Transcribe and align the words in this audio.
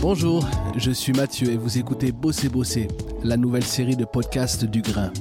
Bonjour, 0.00 0.48
je 0.76 0.90
suis 0.90 1.12
Mathieu 1.12 1.50
et 1.50 1.56
vous 1.56 1.76
écoutez 1.76 2.12
Bosser 2.12 2.48
Bosser, 2.48 2.88
la 3.22 3.36
nouvelle 3.36 3.64
série 3.64 3.96
de 3.96 4.04
podcasts 4.04 4.64
du 4.64 4.80
Grain. 4.80 5.12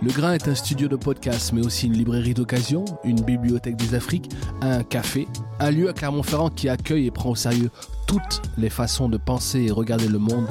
Le 0.00 0.12
Grain 0.12 0.34
est 0.34 0.46
un 0.46 0.54
studio 0.54 0.86
de 0.86 0.94
podcast, 0.94 1.52
mais 1.52 1.66
aussi 1.66 1.88
une 1.88 1.94
librairie 1.94 2.32
d'occasion, 2.32 2.84
une 3.02 3.20
bibliothèque 3.20 3.76
des 3.76 3.94
Afriques, 3.94 4.30
un 4.60 4.84
café, 4.84 5.26
un 5.58 5.72
lieu 5.72 5.88
à 5.88 5.92
Clermont-Ferrand 5.92 6.50
qui 6.50 6.68
accueille 6.68 7.06
et 7.06 7.10
prend 7.10 7.30
au 7.30 7.34
sérieux 7.34 7.70
toutes 8.06 8.40
les 8.56 8.70
façons 8.70 9.08
de 9.08 9.16
penser 9.16 9.62
et 9.62 9.70
regarder 9.72 10.08
le 10.08 10.18
monde 10.18 10.46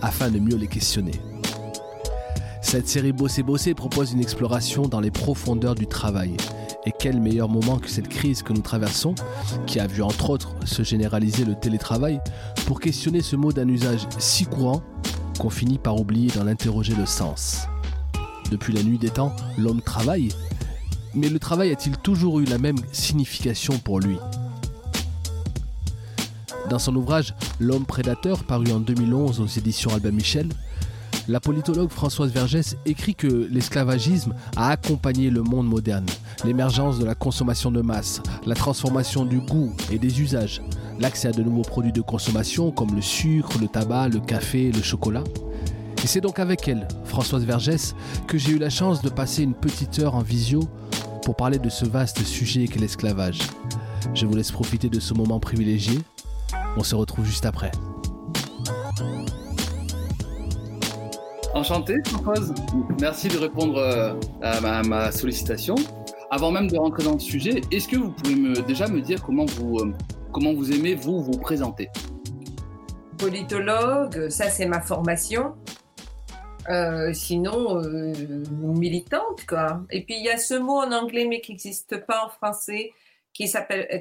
afin 0.00 0.30
de 0.30 0.38
mieux 0.38 0.56
les 0.56 0.66
questionner. 0.66 1.20
Cette 2.62 2.88
série 2.88 3.12
Bosser 3.12 3.42
Bosser 3.42 3.74
propose 3.74 4.12
une 4.12 4.20
exploration 4.20 4.82
dans 4.88 5.00
les 5.00 5.10
profondeurs 5.10 5.74
du 5.74 5.86
travail. 5.86 6.36
Et 6.86 6.92
quel 6.96 7.20
meilleur 7.20 7.48
moment 7.48 7.78
que 7.78 7.88
cette 7.90 8.08
crise 8.08 8.42
que 8.42 8.52
nous 8.52 8.62
traversons, 8.62 9.14
qui 9.66 9.80
a 9.80 9.86
vu 9.86 10.02
entre 10.02 10.30
autres 10.30 10.54
se 10.64 10.84
généraliser 10.84 11.44
le 11.44 11.54
télétravail, 11.56 12.20
pour 12.66 12.80
questionner 12.80 13.22
ce 13.22 13.34
mot 13.34 13.52
d'un 13.52 13.68
usage 13.68 14.06
si 14.18 14.46
courant 14.46 14.82
qu'on 15.38 15.50
finit 15.50 15.78
par 15.78 16.00
oublier 16.00 16.30
d'en 16.30 16.46
interroger 16.46 16.94
le 16.94 17.06
sens. 17.06 17.66
Depuis 18.50 18.72
la 18.72 18.84
nuit 18.84 18.98
des 18.98 19.10
temps, 19.10 19.34
l'homme 19.58 19.82
travaille, 19.82 20.28
mais 21.14 21.28
le 21.28 21.40
travail 21.40 21.72
a-t-il 21.72 21.96
toujours 21.96 22.38
eu 22.38 22.44
la 22.44 22.58
même 22.58 22.78
signification 22.92 23.78
pour 23.78 23.98
lui? 23.98 24.16
Dans 26.70 26.78
son 26.78 26.94
ouvrage 26.96 27.34
L'homme 27.58 27.86
prédateur, 27.86 28.44
paru 28.44 28.70
en 28.70 28.80
2011 28.80 29.40
aux 29.40 29.46
éditions 29.46 29.94
Albin 29.94 30.10
Michel, 30.10 30.48
la 31.28 31.40
politologue 31.40 31.90
Françoise 31.90 32.30
Vergès 32.30 32.76
écrit 32.86 33.14
que 33.14 33.48
l'esclavagisme 33.50 34.34
a 34.56 34.70
accompagné 34.70 35.30
le 35.30 35.42
monde 35.42 35.66
moderne, 35.66 36.06
l'émergence 36.44 36.98
de 36.98 37.04
la 37.04 37.14
consommation 37.14 37.70
de 37.70 37.80
masse, 37.80 38.22
la 38.44 38.54
transformation 38.54 39.24
du 39.24 39.40
goût 39.40 39.72
et 39.90 39.98
des 39.98 40.20
usages, 40.20 40.62
l'accès 41.00 41.28
à 41.28 41.32
de 41.32 41.42
nouveaux 41.42 41.62
produits 41.62 41.92
de 41.92 42.00
consommation 42.00 42.70
comme 42.70 42.94
le 42.94 43.02
sucre, 43.02 43.58
le 43.60 43.66
tabac, 43.66 44.08
le 44.08 44.20
café, 44.20 44.70
le 44.70 44.82
chocolat. 44.82 45.24
Et 46.04 46.06
c'est 46.06 46.20
donc 46.20 46.38
avec 46.38 46.68
elle, 46.68 46.86
Françoise 47.04 47.44
Vergès, 47.44 47.94
que 48.28 48.38
j'ai 48.38 48.52
eu 48.52 48.58
la 48.58 48.70
chance 48.70 49.02
de 49.02 49.08
passer 49.08 49.42
une 49.42 49.54
petite 49.54 49.98
heure 49.98 50.14
en 50.14 50.22
visio 50.22 50.60
pour 51.24 51.34
parler 51.34 51.58
de 51.58 51.68
ce 51.68 51.84
vaste 51.84 52.22
sujet 52.22 52.68
qu'est 52.68 52.78
l'esclavage. 52.78 53.38
Je 54.14 54.26
vous 54.26 54.36
laisse 54.36 54.52
profiter 54.52 54.88
de 54.88 55.00
ce 55.00 55.14
moment 55.14 55.40
privilégié. 55.40 55.98
On 56.76 56.84
se 56.84 56.94
retrouve 56.94 57.24
juste 57.24 57.46
après. 57.46 57.72
Enchanté, 61.56 61.94
Françoise. 62.04 62.52
Merci 63.00 63.28
de 63.28 63.38
répondre 63.38 63.78
euh, 63.78 64.12
à 64.42 64.82
ma, 64.82 65.10
sollicitation. 65.10 65.74
Avant 66.30 66.50
même 66.50 66.68
de 66.68 66.76
rentrer 66.76 67.02
dans 67.02 67.14
le 67.14 67.18
sujet, 67.18 67.62
est-ce 67.72 67.88
que 67.88 67.96
vous 67.96 68.10
pouvez 68.10 68.62
déjà 68.64 68.86
me 68.88 69.00
dire 69.00 69.22
comment 69.22 69.46
vous, 69.46 69.78
euh, 69.78 69.94
comment 70.34 70.52
vous 70.52 70.70
aimez, 70.70 70.94
vous, 70.94 71.22
vous 71.22 71.38
présenter? 71.38 71.88
Politologue, 73.16 74.28
ça 74.28 74.50
c'est 74.50 74.66
ma 74.66 74.82
formation. 74.82 75.54
Euh, 76.68 77.14
sinon, 77.14 77.80
militante, 78.60 79.46
quoi. 79.46 79.80
Et 79.88 80.04
puis, 80.04 80.16
il 80.18 80.26
y 80.26 80.28
a 80.28 80.36
ce 80.36 80.52
mot 80.52 80.76
en 80.76 80.92
anglais, 80.92 81.24
mais 81.26 81.40
qui 81.40 81.52
n'existe 81.52 82.04
pas 82.04 82.26
en 82.26 82.28
français, 82.28 82.92
qui 83.32 83.50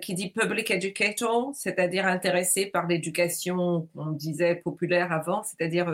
qui 0.01 0.13
dit 0.13 0.29
public 0.29 0.71
educator, 0.71 1.51
c'est-à-dire 1.53 2.05
intéressé 2.05 2.65
par 2.65 2.85
l'éducation, 2.85 3.87
on 3.95 4.11
disait 4.11 4.55
populaire 4.55 5.13
avant, 5.13 5.41
c'est-à-dire 5.43 5.89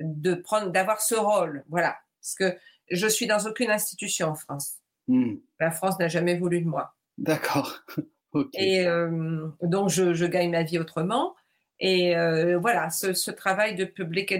de 0.00 0.34
prendre, 0.34 0.70
d'avoir 0.70 1.00
ce 1.00 1.14
rôle. 1.14 1.64
Voilà. 1.68 1.96
Parce 2.20 2.34
que 2.34 2.58
je 2.90 3.06
suis 3.06 3.26
dans 3.26 3.46
aucune 3.46 3.70
institution 3.70 4.28
en 4.28 4.34
France. 4.34 4.78
Hmm. 5.08 5.36
La 5.58 5.70
France 5.70 5.98
n'a 5.98 6.08
jamais 6.08 6.36
voulu 6.36 6.60
de 6.60 6.68
moi. 6.68 6.94
D'accord. 7.18 7.80
Et 8.54 8.86
donc, 9.62 9.88
je, 9.88 10.14
je, 10.14 10.24
gagne 10.24 10.50
ma 10.50 10.62
vie 10.62 10.78
autrement. 10.78 11.34
Et 11.80 12.14
euh, 12.14 12.58
voilà, 12.58 12.90
ce, 12.90 13.30
travail 13.30 13.74
de 13.74 13.86
public 13.86 14.34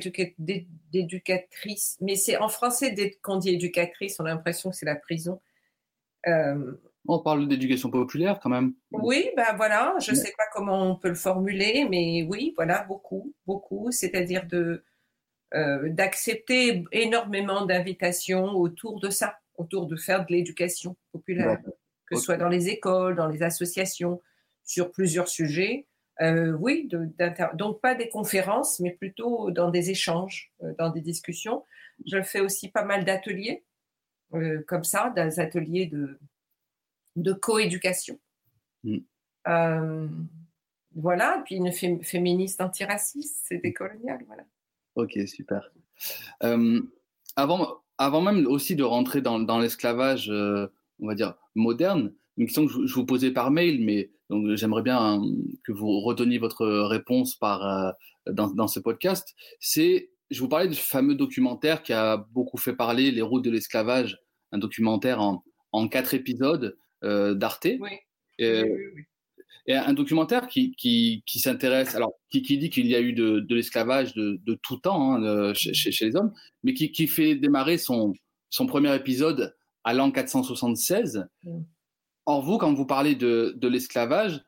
d'éducatrice, 0.90 1.96
mais 2.02 2.14
c'est 2.14 2.36
en 2.36 2.50
français, 2.50 2.90
dès 2.90 3.12
qu'on 3.22 3.38
dit 3.38 3.50
éducatrice, 3.50 4.20
on 4.20 4.26
a 4.26 4.28
l'impression 4.28 4.70
que 4.70 4.76
c'est 4.76 4.84
la 4.84 4.96
prison. 4.96 5.40
Euh, 6.26 6.72
on 7.08 7.18
parle 7.18 7.48
d'éducation 7.48 7.90
populaire 7.90 8.40
quand 8.42 8.50
même. 8.50 8.74
Oui, 8.92 9.30
ben 9.38 9.56
voilà, 9.56 9.94
je 10.02 10.10
ne 10.10 10.16
sais 10.16 10.34
pas 10.36 10.44
comment 10.52 10.90
on 10.90 10.96
peut 10.96 11.08
le 11.08 11.14
formuler, 11.14 11.86
mais 11.90 12.26
oui, 12.28 12.52
voilà, 12.56 12.84
beaucoup, 12.84 13.32
beaucoup, 13.46 13.90
c'est-à-dire 13.90 14.46
de 14.46 14.58
euh, 14.58 14.84
d'accepter 15.52 16.84
énormément 16.92 17.66
d'invitations 17.66 18.52
autour 18.52 19.00
de 19.00 19.10
ça, 19.10 19.38
autour 19.56 19.86
de 19.86 19.96
faire 19.96 20.24
de 20.24 20.32
l'éducation 20.32 20.96
populaire, 21.12 21.58
que 22.06 22.16
ce 22.16 22.22
soit 22.22 22.36
dans 22.36 22.48
les 22.48 22.68
écoles, 22.68 23.16
dans 23.16 23.26
les 23.26 23.42
associations, 23.42 24.20
sur 24.64 24.92
plusieurs 24.92 25.28
sujets. 25.28 25.86
Euh, 26.20 26.52
oui, 26.52 26.88
donc 27.54 27.80
pas 27.80 27.94
des 27.94 28.08
conférences, 28.08 28.78
mais 28.80 28.92
plutôt 28.92 29.50
dans 29.50 29.70
des 29.70 29.90
échanges, 29.90 30.52
euh, 30.62 30.72
dans 30.78 30.90
des 30.90 31.00
discussions. 31.00 31.64
Je 32.06 32.22
fais 32.22 32.40
aussi 32.40 32.68
pas 32.68 32.84
mal 32.84 33.04
d'ateliers, 33.04 33.64
euh, 34.34 34.62
comme 34.68 34.84
ça, 34.84 35.12
des 35.16 35.40
ateliers 35.40 35.86
de, 35.86 36.18
de 37.16 37.32
coéducation. 37.32 38.18
Mm. 38.84 38.98
voilà, 40.94 41.42
puis 41.44 41.56
une 41.56 41.72
féministe 42.02 42.60
antiraciste, 42.60 43.44
c'est 43.46 43.58
décolonial, 43.58 44.22
voilà. 44.26 44.44
Ok, 44.96 45.18
super. 45.26 45.70
avant, 47.36 47.78
avant 47.98 48.20
même 48.20 48.46
aussi 48.46 48.76
de 48.76 48.82
rentrer 48.82 49.20
dans, 49.20 49.38
dans 49.38 49.58
l'esclavage, 49.58 50.30
on 50.30 51.06
va 51.06 51.14
dire, 51.14 51.34
moderne, 51.54 52.12
une 52.36 52.46
question 52.46 52.66
que 52.66 52.86
je, 52.86 52.94
vous 52.94 53.04
posais 53.04 53.30
par 53.30 53.50
mail, 53.50 53.84
mais 53.84 54.10
donc 54.30 54.54
j'aimerais 54.54 54.82
bien 54.82 54.98
hein, 54.98 55.22
que 55.64 55.72
vous 55.72 56.00
redonniez 56.00 56.38
votre 56.38 56.66
réponse 56.66 57.36
par, 57.36 57.66
euh, 57.66 57.92
dans, 58.32 58.68
ce 58.68 58.80
podcast. 58.80 59.34
C'est, 59.60 60.10
je 60.30 60.40
vous 60.40 60.48
parlais 60.48 60.68
du 60.68 60.76
fameux 60.76 61.14
documentaire 61.14 61.82
qui 61.82 61.92
a 61.92 62.16
beaucoup 62.16 62.56
fait 62.56 62.74
parler, 62.74 63.10
Les 63.10 63.22
routes 63.22 63.44
de 63.44 63.50
l'esclavage, 63.50 64.18
un 64.52 64.58
documentaire 64.58 65.20
en, 65.20 65.44
en 65.72 65.88
quatre 65.88 66.14
épisodes 66.14 66.78
euh, 67.04 67.34
d'Arte. 67.34 67.68
Oui. 67.80 67.90
Et, 69.66 69.74
un 69.74 69.92
documentaire 69.92 70.48
qui, 70.48 70.74
qui, 70.76 71.22
qui 71.26 71.38
s'intéresse, 71.38 71.94
alors 71.94 72.12
qui, 72.30 72.42
qui, 72.42 72.58
dit 72.58 72.70
qu'il 72.70 72.86
y 72.86 72.94
a 72.94 73.00
eu 73.00 73.12
de, 73.12 73.40
de 73.40 73.54
l'esclavage 73.54 74.14
de, 74.14 74.40
de, 74.44 74.58
tout 74.62 74.78
temps 74.78 75.14
hein, 75.14 75.54
chez, 75.54 75.74
chez, 75.74 76.06
les 76.06 76.16
hommes, 76.16 76.32
mais 76.62 76.74
qui, 76.74 76.92
qui 76.92 77.06
fait 77.06 77.34
démarrer 77.34 77.78
son, 77.78 78.14
son 78.48 78.66
premier 78.66 78.94
épisode 78.94 79.56
à 79.84 79.94
l'an 79.94 80.10
476. 80.10 81.26
Or, 82.26 82.42
vous, 82.42 82.58
quand 82.58 82.72
vous 82.72 82.86
parlez 82.86 83.14
de, 83.14 83.54
de 83.56 83.68
l'esclavage, 83.68 84.42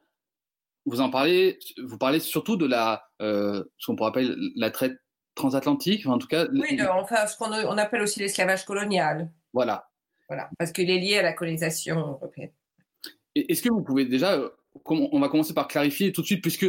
vous 0.84 1.00
en 1.00 1.10
parlez, 1.10 1.58
vous 1.82 1.98
parlez 1.98 2.20
surtout 2.20 2.56
de 2.56 2.66
la, 2.66 3.08
euh, 3.20 3.64
ce 3.78 3.86
qu'on 3.86 3.96
pourrait 3.96 4.10
appeler 4.10 4.34
la 4.56 4.70
traite 4.70 4.98
transatlantique, 5.34 6.06
en 6.06 6.18
tout 6.18 6.26
cas. 6.26 6.46
Oui, 6.52 6.78
enfin, 6.90 7.26
ce 7.26 7.36
qu'on 7.36 7.52
on 7.52 7.78
appelle 7.78 8.02
aussi 8.02 8.20
l'esclavage 8.20 8.64
colonial. 8.64 9.30
Voilà. 9.52 9.88
Voilà, 10.28 10.50
parce 10.58 10.72
qu'il 10.72 10.90
est 10.90 10.98
lié 10.98 11.18
à 11.18 11.22
la 11.22 11.32
colonisation 11.32 11.96
européenne. 11.96 12.52
Est-ce 13.34 13.62
que 13.62 13.70
vous 13.70 13.82
pouvez 13.82 14.04
déjà, 14.04 14.40
on 14.84 15.20
va 15.20 15.28
commencer 15.28 15.54
par 15.54 15.68
clarifier 15.68 16.12
tout 16.12 16.22
de 16.22 16.26
suite, 16.26 16.42
puisque 16.42 16.66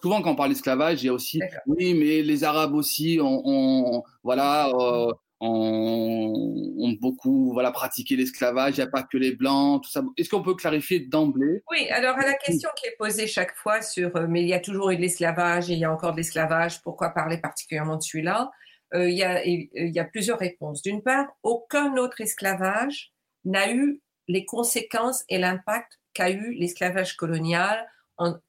souvent, 0.00 0.22
quand 0.22 0.30
on 0.30 0.36
parle 0.36 0.50
d'esclavage, 0.50 1.02
il 1.02 1.06
y 1.06 1.08
a 1.08 1.12
aussi, 1.12 1.40
oui, 1.66 1.94
mais 1.94 2.22
les 2.22 2.44
Arabes 2.44 2.74
aussi, 2.74 3.18
ont, 3.20 4.02
voilà, 4.22 4.68
euh, 4.68 5.12
ont, 5.40 6.96
beaucoup 7.00 7.52
voilà, 7.52 7.70
pratiqué 7.70 8.16
l'esclavage, 8.16 8.74
il 8.76 8.80
n'y 8.80 8.86
a 8.86 8.90
pas 8.90 9.02
que 9.02 9.18
les 9.18 9.34
Blancs, 9.34 9.82
tout 9.82 9.90
ça. 9.90 10.02
Est-ce 10.16 10.30
qu'on 10.30 10.42
peut 10.42 10.54
clarifier 10.54 11.00
d'emblée? 11.00 11.62
Oui, 11.70 11.88
alors 11.90 12.16
à 12.16 12.24
la 12.24 12.34
question 12.34 12.70
qui 12.76 12.86
est 12.86 12.96
posée 12.98 13.26
chaque 13.26 13.54
fois 13.56 13.82
sur 13.82 14.14
euh, 14.16 14.26
mais 14.28 14.42
il 14.42 14.48
y 14.48 14.54
a 14.54 14.60
toujours 14.60 14.90
eu 14.90 14.96
de 14.96 15.02
l'esclavage 15.02 15.70
et 15.70 15.74
il 15.74 15.78
y 15.80 15.84
a 15.84 15.92
encore 15.92 16.12
de 16.12 16.18
l'esclavage, 16.18 16.80
pourquoi 16.82 17.10
parler 17.10 17.38
particulièrement 17.38 17.96
de 17.96 18.02
celui-là? 18.02 18.50
Euh, 18.94 19.10
il, 19.10 19.16
y 19.16 19.24
a, 19.24 19.44
il 19.44 19.68
y 19.74 19.98
a 19.98 20.04
plusieurs 20.04 20.38
réponses. 20.38 20.82
D'une 20.82 21.02
part, 21.02 21.26
aucun 21.42 21.96
autre 21.96 22.20
esclavage 22.20 23.12
n'a 23.44 23.72
eu 23.72 24.00
les 24.28 24.44
conséquences 24.44 25.24
et 25.28 25.38
l'impact 25.38 25.98
qu'a 26.14 26.30
eu 26.30 26.54
l'esclavage 26.54 27.16
colonial 27.16 27.86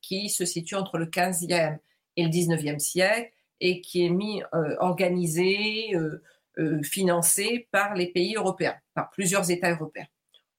qui 0.02 0.30
se 0.30 0.46
situe 0.46 0.76
entre 0.76 0.98
le 0.98 1.08
15e 1.08 1.80
et 2.16 2.24
le 2.24 2.30
19e 2.30 2.80
siècle 2.80 3.32
et 3.60 3.82
qui 3.82 4.06
est 4.06 4.10
mis 4.10 4.44
euh, 4.54 4.76
organisé, 4.80 5.96
euh, 6.58 6.82
financé 6.84 7.68
par 7.72 7.96
les 7.96 8.08
pays 8.08 8.36
européens, 8.36 8.78
par 8.94 9.10
plusieurs 9.10 9.52
États 9.52 9.74
européens. 9.74 10.08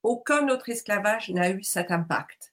Aucun 0.02 0.48
autre 0.50 0.68
esclavage 0.68 1.30
n'a 1.30 1.50
eu 1.50 1.62
cet 1.62 1.90
impact 1.90 2.52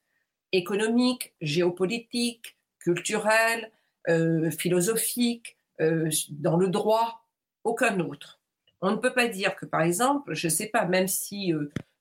économique, 0.54 1.34
géopolitique, 1.42 2.58
culturel, 2.80 3.70
euh, 4.08 4.50
philosophique, 4.50 5.58
euh, 5.82 6.10
dans 6.30 6.56
le 6.56 6.70
droit, 6.70 7.26
aucun 7.66 8.00
autre. 8.00 8.40
On 8.82 8.92
ne 8.92 8.98
peut 8.98 9.14
pas 9.14 9.28
dire 9.28 9.58
que, 9.58 9.66
par 9.66 9.82
exemple, 9.82 10.34
je 10.36 10.48
ne 10.48 10.52
sais 10.52 10.68
pas, 10.68 10.86
même 10.86 11.10
si 11.10 11.54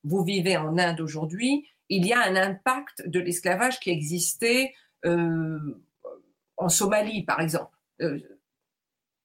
vous 0.05 0.23
vivez 0.23 0.55
en 0.55 0.77
Inde 0.77 1.01
aujourd'hui, 1.01 1.67
il 1.89 2.05
y 2.05 2.13
a 2.13 2.21
un 2.21 2.35
impact 2.35 3.07
de 3.07 3.19
l'esclavage 3.19 3.79
qui 3.79 3.89
existait 3.89 4.73
en 5.05 6.69
Somalie, 6.69 7.23
par 7.23 7.41
exemple. 7.41 7.75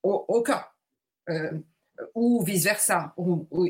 aucun 0.02 0.64
ou 2.14 2.42
vice-versa. 2.44 3.14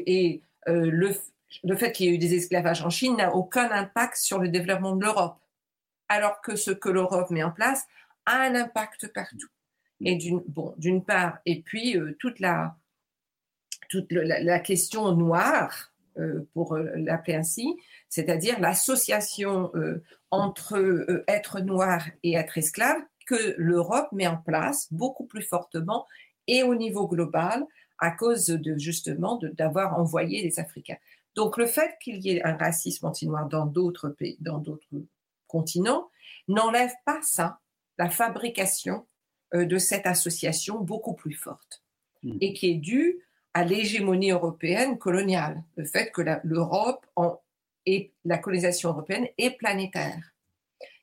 Et 0.07 0.43
euh, 0.69 0.91
le, 0.91 1.77
fait 1.77 1.93
qu'il 1.93 2.07
y 2.07 2.09
ait 2.09 2.15
eu 2.15 2.19
des 2.19 2.35
esclavages 2.35 2.83
en 2.83 2.91
Chine 2.91 3.17
n'a 3.17 3.35
aucun 3.35 3.71
impact 3.71 4.17
sur 4.17 4.39
le 4.39 4.49
développement 4.49 4.97
de 4.97 5.05
l'Europe. 5.05 5.39
alors 6.09 6.41
que 6.41 6.57
ce 6.57 6.71
que 6.71 6.89
l'Europe 6.89 7.31
met 7.31 7.43
en 7.43 7.51
place 7.51 7.87
a 8.25 8.41
un 8.41 8.55
impact 8.55 9.13
partout. 9.13 9.49
Et 10.01 10.17
d'une 10.17 10.43
bon, 10.47 10.75
part, 11.01 11.39
et 11.45 11.61
puis 11.61 11.97
euh, 11.97 12.17
toute 12.19 12.41
la 12.41 12.77
toute 13.91 14.13
la, 14.13 14.61
question 14.61 15.13
noire, 15.13 15.93
euh, 16.19 16.47
pour 16.53 16.75
euh, 16.75 16.91
l'appeler 16.97 17.37
ainsi, 17.37 17.75
c'est-à-dire 18.09 18.59
l'association 18.61 19.73
entre 20.31 21.25
être 21.29 21.61
noir 21.61 22.05
et 22.23 22.35
être 22.35 22.59
esclave 22.59 23.01
que 23.27 23.55
l'Europe 23.59 24.09
met 24.13 24.27
en 24.27 24.39
place 24.39 24.93
beaucoup 24.93 25.27
plus 25.27 25.43
fortement 25.43 26.07
et 26.47 26.63
au 26.63 26.75
niveau 26.75 27.07
global 27.07 27.65
à 27.99 28.11
cause 28.11 28.47
de 28.47 28.79
justement 28.79 29.39
d'avoir 29.55 29.99
envoyé 29.99 30.43
des 30.43 30.59
Africains. 30.59 30.97
Donc 31.35 31.57
le 31.57 31.67
fait 31.67 31.93
qu'il 32.03 32.19
y 32.25 32.31
ait 32.31 32.43
un 32.43 32.57
racisme 32.57 33.07
anti-noir 33.07 33.49
dans 33.49 33.67
d'autres 33.67 34.09
pays, 34.09 34.39
dans 34.41 34.59
d'autres 34.59 34.89
continents, 35.47 36.11
n'enlève 36.49 36.93
pas 37.05 37.21
ça, 37.23 37.61
la 37.99 38.09
fabrication 38.09 39.07
euh, 39.55 39.65
de 39.65 39.79
cette 39.79 40.07
association 40.07 40.81
beaucoup 40.81 41.15
plus 41.15 41.35
forte 41.35 41.83
hmm. 42.23 42.39
et 42.41 42.53
qui 42.55 42.71
est 42.71 42.75
due 42.75 43.21
à 43.55 43.65
l'hégémonie 43.65 44.31
européenne 44.31 44.99
coloniale, 44.99 45.63
le 45.77 45.85
fait 45.85 46.11
que 46.13 46.23
l'Europe 46.45 47.07
et 47.89 48.13
la 48.27 48.37
colonisation 48.37 48.91
européenne 48.91 49.29
est 49.39 49.57
planétaire 49.57 50.35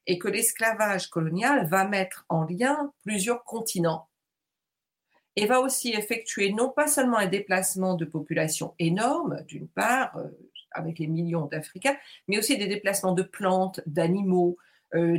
et 0.05 0.19
que 0.19 0.27
l'esclavage 0.27 1.09
colonial 1.09 1.67
va 1.67 1.83
mettre 1.87 2.27
en 2.29 2.43
lien 2.43 2.93
plusieurs 3.03 3.43
continents 3.43 4.07
et 5.35 5.47
va 5.47 5.61
aussi 5.61 5.93
effectuer 5.93 6.53
non 6.53 6.69
pas 6.69 6.85
seulement 6.85 7.17
un 7.17 7.25
déplacement 7.25 7.95
de 7.95 8.05
population 8.05 8.75
énorme, 8.77 9.41
d'une 9.47 9.67
part, 9.67 10.15
euh, 10.17 10.27
avec 10.71 10.99
les 10.99 11.07
millions 11.07 11.47
d'Africains, 11.47 11.97
mais 12.27 12.37
aussi 12.37 12.55
des 12.55 12.67
déplacements 12.67 13.13
de 13.13 13.23
plantes, 13.23 13.81
d'animaux, 13.87 14.55
euh, 14.93 15.17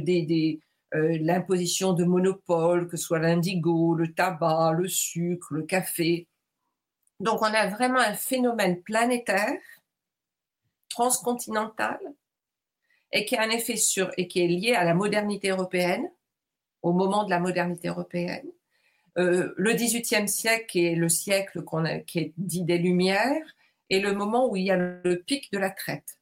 euh, 0.95 1.19
l'imposition 1.21 1.95
de 1.95 2.05
monopoles, 2.05 2.87
que 2.87 2.97
ce 2.97 3.07
soit 3.07 3.19
l'indigo, 3.19 3.97
le 3.97 4.15
tabac, 4.15 4.73
le 4.79 4.87
sucre, 4.87 5.53
le 5.53 5.65
café. 5.65 6.29
Donc 7.19 7.43
on 7.43 7.53
a 7.53 7.67
vraiment 7.67 7.99
un 7.99 8.15
phénomène 8.15 8.81
planétaire, 8.83 9.59
transcontinental, 10.97 11.99
et 13.13 13.27
qui 13.27 13.37
a 13.37 13.43
un 13.43 13.51
effet 13.51 13.77
sur 13.77 14.11
et 14.17 14.29
qui 14.29 14.41
est 14.41 14.47
lié 14.47 14.73
à 14.73 14.83
la 14.83 14.95
modernité 14.95 15.51
européenne, 15.51 16.11
au 16.81 16.93
moment 16.93 17.25
de 17.25 17.31
la 17.31 17.39
modernité 17.39 17.89
européenne. 17.89 18.49
Euh, 19.19 19.53
le 19.57 19.73
XVIIIe 19.75 20.27
siècle, 20.27 20.79
est 20.79 20.95
le 20.95 21.11
siècle 21.11 21.63
qu'on 21.63 21.85
qui 22.07 22.19
est 22.19 22.33
dit 22.39 22.65
des 22.65 22.79
Lumières, 22.79 23.47
est 23.91 24.01
le 24.01 24.15
moment 24.15 24.49
où 24.49 24.57
il 24.57 24.65
y 24.65 24.71
a 24.71 24.77
le 24.77 25.23
pic 25.27 25.53
de 25.53 25.59
la 25.59 25.71
traite. 25.71 26.19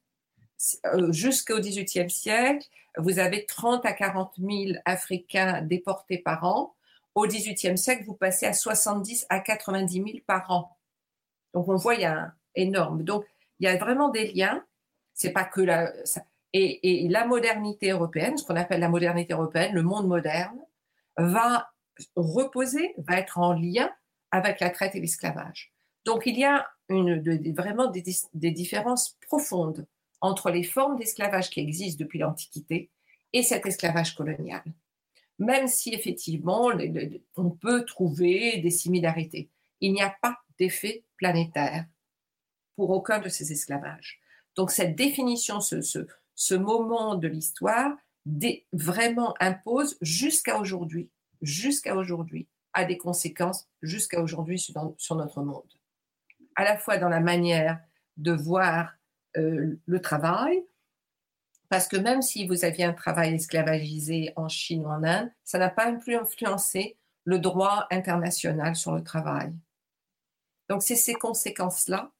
Euh, 0.87 1.13
jusqu'au 1.13 1.61
XVIIIe 1.61 2.11
siècle, 2.11 2.67
vous 2.99 3.21
avez 3.21 3.47
30 3.47 3.87
à 3.87 3.93
40 3.93 4.35
000 4.39 4.79
Africains 4.85 5.63
déportés 5.63 6.19
par 6.19 6.43
an. 6.43 6.75
Au 7.15 7.27
XVIIIe 7.29 7.79
siècle, 7.79 8.05
vous 8.07 8.15
passez 8.15 8.47
à 8.47 8.53
70 8.53 9.27
à 9.29 9.39
90 9.39 9.95
000 9.95 10.07
par 10.27 10.51
an. 10.51 10.77
Donc 11.53 11.69
on 11.69 11.77
voit, 11.77 11.95
il 11.95 12.01
y 12.01 12.07
a 12.07 12.19
un 12.19 12.35
énorme. 12.57 13.05
Donc 13.05 13.25
il 13.61 13.65
y 13.65 13.69
a 13.69 13.77
vraiment 13.77 14.09
des 14.09 14.33
liens. 14.33 14.65
C'est 15.15 15.31
pas 15.31 15.45
que 15.45 15.61
la 15.61 15.93
et, 16.55 17.09
la 17.09 17.27
modernité 17.27 17.91
européenne, 17.91 18.39
ce 18.39 18.45
qu'on 18.45 18.57
appelle 18.57 18.81
la 18.81 18.89
modernité 18.89 19.35
européenne, 19.35 19.75
le 19.75 19.83
monde 19.83 20.07
moderne, 20.07 20.59
va 21.17 21.69
reposer, 22.17 22.95
va 22.99 23.19
être 23.19 23.39
en 23.39 23.53
lien 23.53 23.91
avec 24.31 24.61
la 24.61 24.71
traite 24.71 24.95
et 24.95 25.01
l'esclavage. 25.01 25.73
Donc 26.05 26.23
il 26.27 26.39
y 26.39 26.45
a 26.45 26.67
vraiment 26.89 27.91
des 27.91 28.51
différences 28.51 29.17
profondes 29.27 29.87
entre 30.21 30.51
les 30.51 30.63
formes 30.63 30.97
d'esclavage 30.97 31.51
qui 31.51 31.61
existent 31.61 32.03
depuis 32.03 32.19
l'Antiquité 32.19 32.91
et 33.33 33.43
cet 33.43 33.67
esclavage 33.67 34.15
colonial. 34.15 34.63
Même 35.39 35.67
si 35.67 35.93
effectivement 35.93 36.71
on 37.37 37.51
peut 37.51 37.85
trouver 37.85 38.59
des 38.59 38.71
similarités, 38.71 39.51
il 39.81 39.93
n'y 39.93 40.03
a 40.03 40.15
pas 40.23 40.37
d'effet 40.59 41.05
planétaire 41.17 41.87
pour 42.77 42.91
aucun 42.91 43.19
de 43.19 43.29
ces 43.29 43.53
esclavages. 43.53 44.21
Donc 44.57 44.71
cette 44.71 44.95
définition, 44.97 45.61
ce, 45.61 46.55
moment 46.55 47.15
de 47.15 47.29
l'histoire 47.29 47.97
vraiment 48.73 49.35
impose 49.41 49.97
jusqu'à 50.01 50.59
aujourd'hui, 50.59 51.11
jusqu'à 51.43 51.97
aujourd'hui, 51.97 52.49
a 52.73 52.85
des 52.85 52.99
conséquences 52.99 53.69
jusqu'à 53.83 54.21
aujourd'hui 54.21 54.59
sur, 54.59 55.17
notre 55.17 55.43
monde. 55.43 55.63
À 56.57 56.65
la 56.65 56.77
fois 56.77 56.99
dans 56.99 57.09
la 57.09 57.21
manière 57.21 57.81
de 58.17 58.33
voir 58.33 58.95
euh, 59.37 59.77
le 59.87 60.01
travail, 60.01 60.65
parce 61.69 61.89
que 61.89 61.97
même 61.97 62.23
si 62.23 62.47
vous 62.47 62.65
aviez 62.65 62.85
un 62.85 62.93
travail 62.93 63.35
esclavagisé 63.35 64.33
en 64.37 64.49
Chine 64.49 64.87
ou 64.87 64.89
en 64.89 65.03
Inde, 65.03 65.33
ça 65.43 65.59
n'a 65.59 65.71
pas 65.71 65.91
plus 65.93 66.15
influencé 66.15 66.97
le 67.25 67.39
droit 67.39 67.87
international 67.91 68.77
sur 68.77 68.93
le 68.93 69.03
travail. 69.03 69.53
Donc 70.69 70.83
c'est 70.83 70.97
ces 70.97 71.15
conséquences-là, 71.15 72.13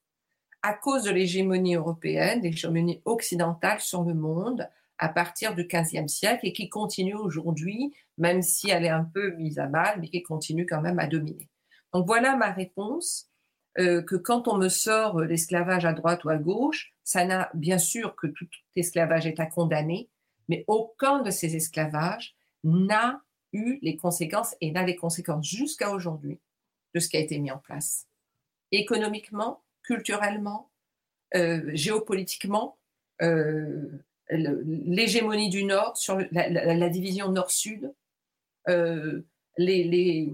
à 0.65 0.73
cause 0.73 1.03
de 1.03 1.11
l'hégémonie 1.11 1.75
européenne, 1.75 2.41
l'hégémonie 2.41 2.99
occidentale 3.05 3.79
sur 3.79 4.01
le 4.01 4.15
monde, 4.15 4.67
à 4.97 5.09
partir 5.09 5.53
du 5.53 5.67
XVe 5.67 6.07
siècle 6.07 6.47
et 6.47 6.53
qui 6.53 6.69
continue 6.69 7.13
aujourd'hui, 7.13 7.93
même 8.17 8.41
si 8.41 8.71
elle 8.71 8.83
est 8.83 8.89
un 8.89 9.03
peu 9.03 9.35
mise 9.35 9.59
à 9.59 9.67
mal, 9.67 9.99
mais 10.01 10.09
qui 10.09 10.23
continue 10.23 10.65
quand 10.65 10.81
même 10.81 10.97
à 10.97 11.05
dominer. 11.05 11.49
Donc 11.93 12.07
voilà 12.07 12.35
ma 12.35 12.51
réponse. 12.51 13.29
Euh, 13.77 14.01
que 14.01 14.15
quand 14.15 14.47
on 14.47 14.57
me 14.57 14.69
sort 14.69 15.19
l'esclavage 15.19 15.85
à 15.85 15.91
droite 15.91 16.23
ou 16.23 16.29
à 16.29 16.37
gauche, 16.37 16.93
ça 17.03 17.25
n'a 17.25 17.51
bien 17.53 17.77
sûr 17.77 18.15
que 18.15 18.25
tout 18.25 18.47
esclavage 18.77 19.27
est 19.27 19.41
à 19.41 19.45
condamner, 19.45 20.09
mais 20.47 20.63
aucun 20.67 21.21
de 21.21 21.29
ces 21.29 21.57
esclavages 21.57 22.35
n'a 22.63 23.21
eu 23.51 23.77
les 23.81 23.97
conséquences 23.97 24.55
et 24.61 24.71
n'a 24.71 24.83
les 24.83 24.95
conséquences 24.95 25.45
jusqu'à 25.45 25.91
aujourd'hui 25.91 26.39
de 26.95 27.01
ce 27.01 27.09
qui 27.09 27.17
a 27.17 27.19
été 27.19 27.37
mis 27.37 27.51
en 27.51 27.57
place. 27.57 28.07
Économiquement, 28.71 29.61
culturellement, 29.85 30.69
euh, 31.35 31.61
géopolitiquement, 31.73 32.77
l'hégémonie 34.29 35.49
du 35.49 35.63
Nord 35.63 35.97
sur 35.97 36.19
la, 36.31 36.89
division 36.89 37.31
Nord-Sud, 37.31 37.93
les, 38.67 40.33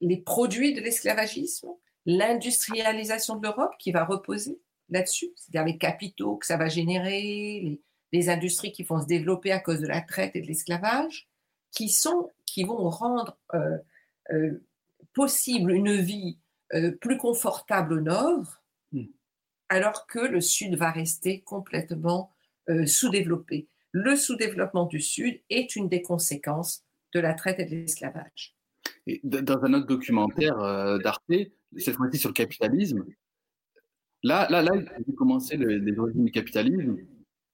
les, 0.00 0.16
produits 0.18 0.74
de 0.74 0.80
l'esclavagisme, 0.80 1.68
l'industrialisation 2.04 3.36
de 3.36 3.46
l'Europe 3.46 3.72
qui 3.78 3.92
va 3.92 4.04
reposer 4.04 4.58
là-dessus, 4.90 5.30
c'est-à-dire 5.36 5.66
les 5.66 5.78
capitaux 5.78 6.36
que 6.36 6.46
ça 6.46 6.56
va 6.56 6.68
générer, 6.68 7.80
les, 8.12 8.28
industries 8.28 8.72
qui 8.72 8.82
vont 8.82 9.00
se 9.00 9.06
développer 9.06 9.52
à 9.52 9.60
cause 9.60 9.80
de 9.80 9.86
la 9.86 10.00
traite 10.00 10.34
et 10.34 10.40
de 10.40 10.46
l'esclavage, 10.46 11.28
qui 11.70 11.94
qui 12.46 12.64
vont 12.64 12.88
rendre 12.88 13.38
euh, 13.54 13.78
euh, 14.32 14.64
possible 15.14 15.72
une 15.72 15.96
vie 15.96 16.38
euh, 16.74 16.92
plus 16.92 17.18
confortable 17.18 17.94
au 17.94 18.00
Nord. 18.00 18.57
Alors 19.68 20.06
que 20.06 20.18
le 20.18 20.40
Sud 20.40 20.76
va 20.76 20.90
rester 20.90 21.40
complètement 21.40 22.32
sous-développé. 22.86 23.66
Le 23.92 24.14
sous-développement 24.14 24.84
du 24.84 25.00
Sud 25.00 25.40
est 25.48 25.74
une 25.74 25.88
des 25.88 26.02
conséquences 26.02 26.84
de 27.14 27.20
la 27.20 27.32
traite 27.32 27.58
et 27.60 27.64
de 27.64 27.70
l'esclavage. 27.70 28.54
Dans 29.24 29.64
un 29.64 29.72
autre 29.72 29.86
documentaire 29.86 30.58
d'Arte, 30.98 31.32
cette 31.78 31.96
fois-ci 31.96 32.18
sur 32.18 32.28
le 32.28 32.34
capitalisme. 32.34 33.06
Là, 34.22 34.46
là, 34.50 34.62
là, 34.62 34.72
vous 35.06 35.14
commencez 35.14 35.56
les 35.56 35.98
origines 35.98 36.26
du 36.26 36.32
capitalisme 36.32 36.98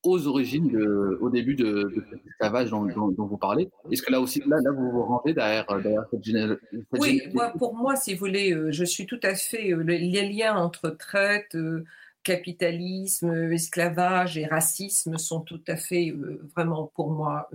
aux 0.05 0.27
origines, 0.27 0.77
au 1.21 1.31
début 1.31 1.55
de, 1.55 1.65
de 1.65 2.05
cet 2.11 2.27
esclavage 2.27 2.71
dont, 2.71 3.15
vous 3.17 3.39
parlez. 3.39 3.69
Est-ce 3.91 4.03
que 4.03 4.13
là 4.13 4.21
aussi, 4.21 4.41
là, 4.47 4.57
là 4.63 4.71
vous 4.71 4.91
vous 4.91 5.03
rendez 5.03 5.33
derrière, 5.33 5.67
derrière 5.81 6.05
cette, 6.11 6.23
génération 6.23 6.59
Oui, 6.93 7.23
moi, 7.33 7.53
pour 7.59 7.75
moi, 7.75 7.97
si 7.97 8.13
vous 8.13 8.21
voulez, 8.21 8.53
euh, 8.53 8.71
je 8.71 8.85
suis 8.85 9.07
tout 9.07 9.21
à 9.23 9.35
fait. 9.35 9.73
Euh, 9.73 9.83
les 9.83 10.29
liens 10.29 10.57
entre 10.57 10.91
traite, 10.91 11.55
euh, 11.55 11.85
capitalisme, 12.25 13.53
esclavage 13.53 14.37
et 14.37 14.47
racisme 14.47 15.19
sont 15.19 15.41
tout 15.41 15.63
à 15.69 15.77
fait, 15.77 16.13
vraiment, 16.57 16.91
pour 16.95 17.11
moi, 17.11 17.49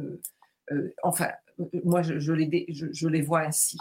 enfin, 1.04 1.30
moi, 1.84 2.02
je, 2.02 2.32
les, 2.32 2.66
je, 2.70 3.08
les 3.08 3.22
vois 3.22 3.42
ainsi 3.42 3.78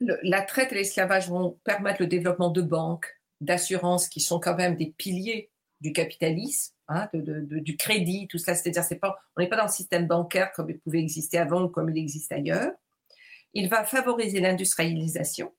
la 0.00 0.42
traite 0.42 0.72
et 0.72 0.76
l'esclavage 0.76 1.28
vont 1.28 1.58
permettre 1.64 2.02
le 2.02 2.06
développement 2.06 2.50
de 2.50 2.62
banques, 2.62 3.06
d'assurances 3.40 4.08
qui 4.08 4.20
sont 4.20 4.40
quand 4.40 4.56
même 4.56 4.76
des 4.76 4.94
piliers 4.96 5.50
du 5.80 5.92
capitalisme, 5.92 6.74
hein, 6.88 7.08
du 7.12 7.76
crédit, 7.76 8.28
tout 8.28 8.38
ça. 8.38 8.54
C'est-à-dire, 8.54 8.82
c'est 8.82 8.96
pas, 8.96 9.18
on 9.36 9.40
n'est 9.40 9.48
pas 9.48 9.56
dans 9.56 9.64
le 9.64 9.70
système 9.70 10.06
bancaire 10.06 10.52
comme 10.52 10.70
il 10.70 10.78
pouvait 10.78 11.00
exister 11.00 11.38
avant 11.38 11.64
ou 11.64 11.68
comme 11.68 11.90
il 11.90 11.98
existe 11.98 12.32
ailleurs. 12.32 12.72
Il 13.52 13.68
va 13.68 13.84
favoriser 13.84 14.40
l'industrialisation, 14.40 15.52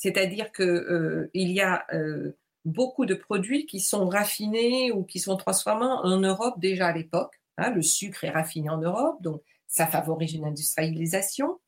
c'est-à-dire 0.00 0.50
que 0.50 0.62
euh, 0.62 1.30
y 1.34 1.60
a 1.60 1.84
euh, 1.92 2.32
beaucoup 2.64 3.04
de 3.04 3.14
produits 3.14 3.66
qui 3.66 3.80
sont 3.80 4.08
raffinés 4.08 4.92
ou 4.92 5.04
qui 5.04 5.20
sont 5.20 5.36
transformés 5.36 5.84
en 5.84 6.16
Europe 6.16 6.58
déjà 6.58 6.86
à 6.86 6.92
l'époque. 6.92 7.38
Hein. 7.58 7.70
le 7.72 7.82
sucre 7.82 8.24
est 8.24 8.30
raffiné 8.30 8.70
en 8.70 8.78
Europe, 8.78 9.20
donc 9.20 9.42
ça 9.66 9.86
favorise 9.86 10.32
une 10.32 10.46
industrialisation. 10.46 11.60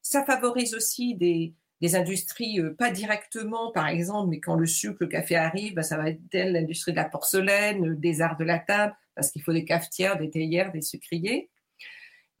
Ça 0.00 0.24
favorise 0.24 0.74
aussi 0.74 1.14
des, 1.14 1.54
industries, 1.94 2.58
euh, 2.58 2.74
pas 2.74 2.90
directement 2.90 3.70
par 3.70 3.88
exemple, 3.88 4.30
mais 4.30 4.40
quand 4.40 4.54
le 4.54 4.64
sucre, 4.64 4.96
le 5.00 5.06
café 5.08 5.36
arrive, 5.36 5.74
bah, 5.74 5.82
ça 5.82 5.98
va 5.98 6.08
être 6.08 6.20
l'industrie 6.32 6.92
de 6.92 6.96
la 6.96 7.04
porcelaine, 7.04 7.96
des 7.96 8.22
arts 8.22 8.38
de 8.38 8.44
la 8.44 8.60
table, 8.60 8.96
parce 9.14 9.30
qu'il 9.30 9.42
faut 9.42 9.52
des 9.52 9.66
cafetières, 9.66 10.16
des 10.16 10.30
théières, 10.30 10.72
des 10.72 10.80
sucriers. 10.80 11.50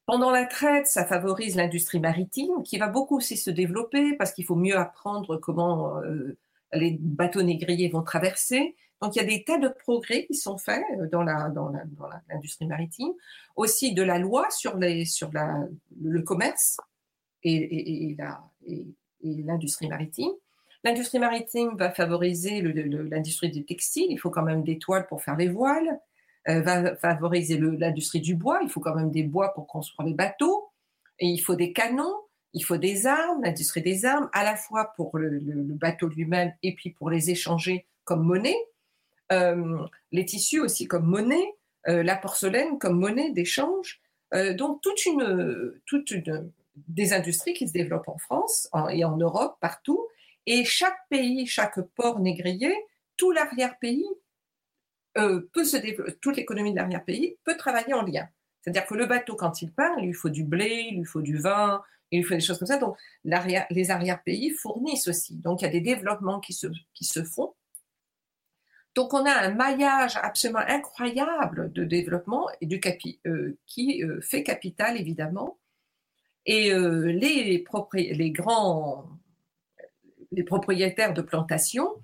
Pendant 0.06 0.30
la 0.30 0.44
traite, 0.44 0.86
ça 0.86 1.06
favorise 1.06 1.56
l'industrie 1.56 2.00
maritime 2.00 2.62
qui 2.62 2.76
va 2.78 2.88
beaucoup 2.88 3.16
aussi 3.16 3.36
se 3.36 3.50
développer 3.50 4.14
parce 4.16 4.32
qu'il 4.32 4.44
faut 4.44 4.56
mieux 4.56 4.76
apprendre 4.76 5.38
comment 5.38 5.98
euh, 6.02 6.36
les 6.72 6.98
bateaux 7.00 7.42
négriers 7.42 7.88
vont 7.88 8.02
traverser. 8.02 8.76
Donc 9.00 9.16
il 9.16 9.18
y 9.18 9.22
a 9.22 9.26
des 9.26 9.44
tas 9.44 9.58
de 9.58 9.68
progrès 9.68 10.26
qui 10.26 10.34
sont 10.34 10.58
faits 10.58 10.84
euh, 10.98 11.08
dans 11.08 11.22
la 11.22 11.48
dans 11.48 11.72
l'industrie 12.28 12.66
maritime, 12.66 13.12
aussi 13.56 13.94
de 13.94 14.02
la 14.02 14.18
loi 14.18 14.50
sur 14.50 14.76
les 14.76 15.06
sur 15.06 15.32
la, 15.32 15.66
le 16.02 16.22
commerce 16.22 16.76
et, 17.42 18.10
et, 18.10 18.16
et 18.66 18.86
l'industrie 19.22 19.88
maritime. 19.88 20.30
L'industrie 20.84 21.18
maritime 21.18 21.76
va 21.76 21.90
favoriser 21.90 22.60
l'industrie 22.60 23.50
du 23.50 23.64
textile. 23.64 24.06
Il 24.10 24.18
faut 24.18 24.30
quand 24.30 24.42
même 24.42 24.62
des 24.62 24.78
toiles 24.78 25.06
pour 25.06 25.22
faire 25.22 25.36
les 25.36 25.48
voiles. 25.48 25.98
Euh, 26.46 26.60
va 26.60 26.94
favoriser 26.96 27.58
l'industrie 27.58 28.20
du 28.20 28.34
bois. 28.34 28.60
Il 28.62 28.68
faut 28.68 28.80
quand 28.80 28.94
même 28.94 29.10
des 29.10 29.22
bois 29.22 29.54
pour 29.54 29.66
construire 29.66 30.06
les 30.06 30.14
bateaux. 30.14 30.68
Et 31.18 31.26
il 31.26 31.38
faut 31.38 31.54
des 31.54 31.72
canons. 31.72 32.20
Il 32.52 32.62
faut 32.62 32.76
des 32.76 33.06
armes, 33.06 33.42
l'industrie 33.42 33.82
des 33.82 34.04
armes, 34.04 34.28
à 34.32 34.44
la 34.44 34.54
fois 34.54 34.92
pour 34.94 35.16
le, 35.18 35.40
bateau 35.40 36.06
lui-même 36.08 36.52
et 36.62 36.74
puis 36.74 36.90
pour 36.90 37.10
les 37.10 37.30
échanger 37.30 37.86
comme 38.04 38.22
monnaie. 38.22 38.56
Euh, 39.32 39.78
les 40.12 40.24
tissus 40.24 40.60
aussi 40.60 40.86
comme 40.86 41.06
monnaie. 41.06 41.54
Euh, 41.88 42.02
la 42.02 42.16
porcelaine 42.16 42.78
comme 42.78 42.98
monnaie 42.98 43.32
d'échange. 43.32 44.00
donc 44.56 44.82
toute 44.82 45.04
une, 45.06 45.74
toute 45.86 46.10
une, 46.10 46.50
des 46.88 47.12
industries 47.12 47.54
qui 47.54 47.68
se 47.68 47.72
développent 47.72 48.08
en 48.08 48.18
France 48.18 48.68
et 48.90 49.04
en 49.04 49.16
Europe, 49.16 49.56
partout. 49.60 50.06
Et 50.46 50.64
chaque 50.64 50.98
pays, 51.08 51.46
chaque 51.46 51.80
port 51.96 52.20
négrier, 52.20 52.74
tout 53.16 53.30
l'arrière-pays 53.32 54.06
euh, 55.16 55.48
toute 56.20 56.36
l'économie 56.36 56.72
de 56.72 56.76
l'arrière-pays 56.76 57.36
peut 57.44 57.56
travailler 57.56 57.94
en 57.94 58.02
lien. 58.02 58.28
C'est-à-dire 58.60 58.86
que 58.86 58.94
le 58.94 59.06
bateau, 59.06 59.36
quand 59.36 59.62
il 59.62 59.72
part, 59.72 59.98
il 59.98 60.06
lui 60.06 60.12
faut 60.12 60.30
du 60.30 60.44
blé, 60.44 60.88
il 60.90 60.98
lui 60.98 61.04
faut 61.04 61.20
du 61.20 61.38
vin, 61.38 61.82
il 62.10 62.20
lui 62.20 62.24
faut 62.24 62.34
des 62.34 62.40
choses 62.40 62.58
comme 62.58 62.66
ça. 62.66 62.78
Donc, 62.78 62.96
les 63.22 63.90
arrière-pays 63.90 64.50
fournissent 64.50 65.08
aussi. 65.08 65.36
Donc, 65.36 65.60
il 65.60 65.66
y 65.66 65.68
a 65.68 65.70
des 65.70 65.80
développements 65.80 66.40
qui 66.40 66.52
se, 66.52 67.24
font. 67.24 67.54
Donc, 68.94 69.12
on 69.12 69.24
a 69.24 69.32
un 69.32 69.54
maillage 69.54 70.16
absolument 70.16 70.64
incroyable 70.66 71.72
de 71.72 71.84
développement 71.84 72.48
et 72.60 72.66
du 72.66 72.80
euh, 73.26 73.56
qui 73.66 74.02
euh, 74.02 74.20
fait 74.20 74.42
capital, 74.42 74.98
évidemment. 74.98 75.58
Et 76.46 76.70
les, 76.74 77.64
les 77.94 78.30
grands 78.32 79.08
les 80.30 80.42
propriétaires 80.42 81.14
de 81.14 81.22
plantations 81.22 81.94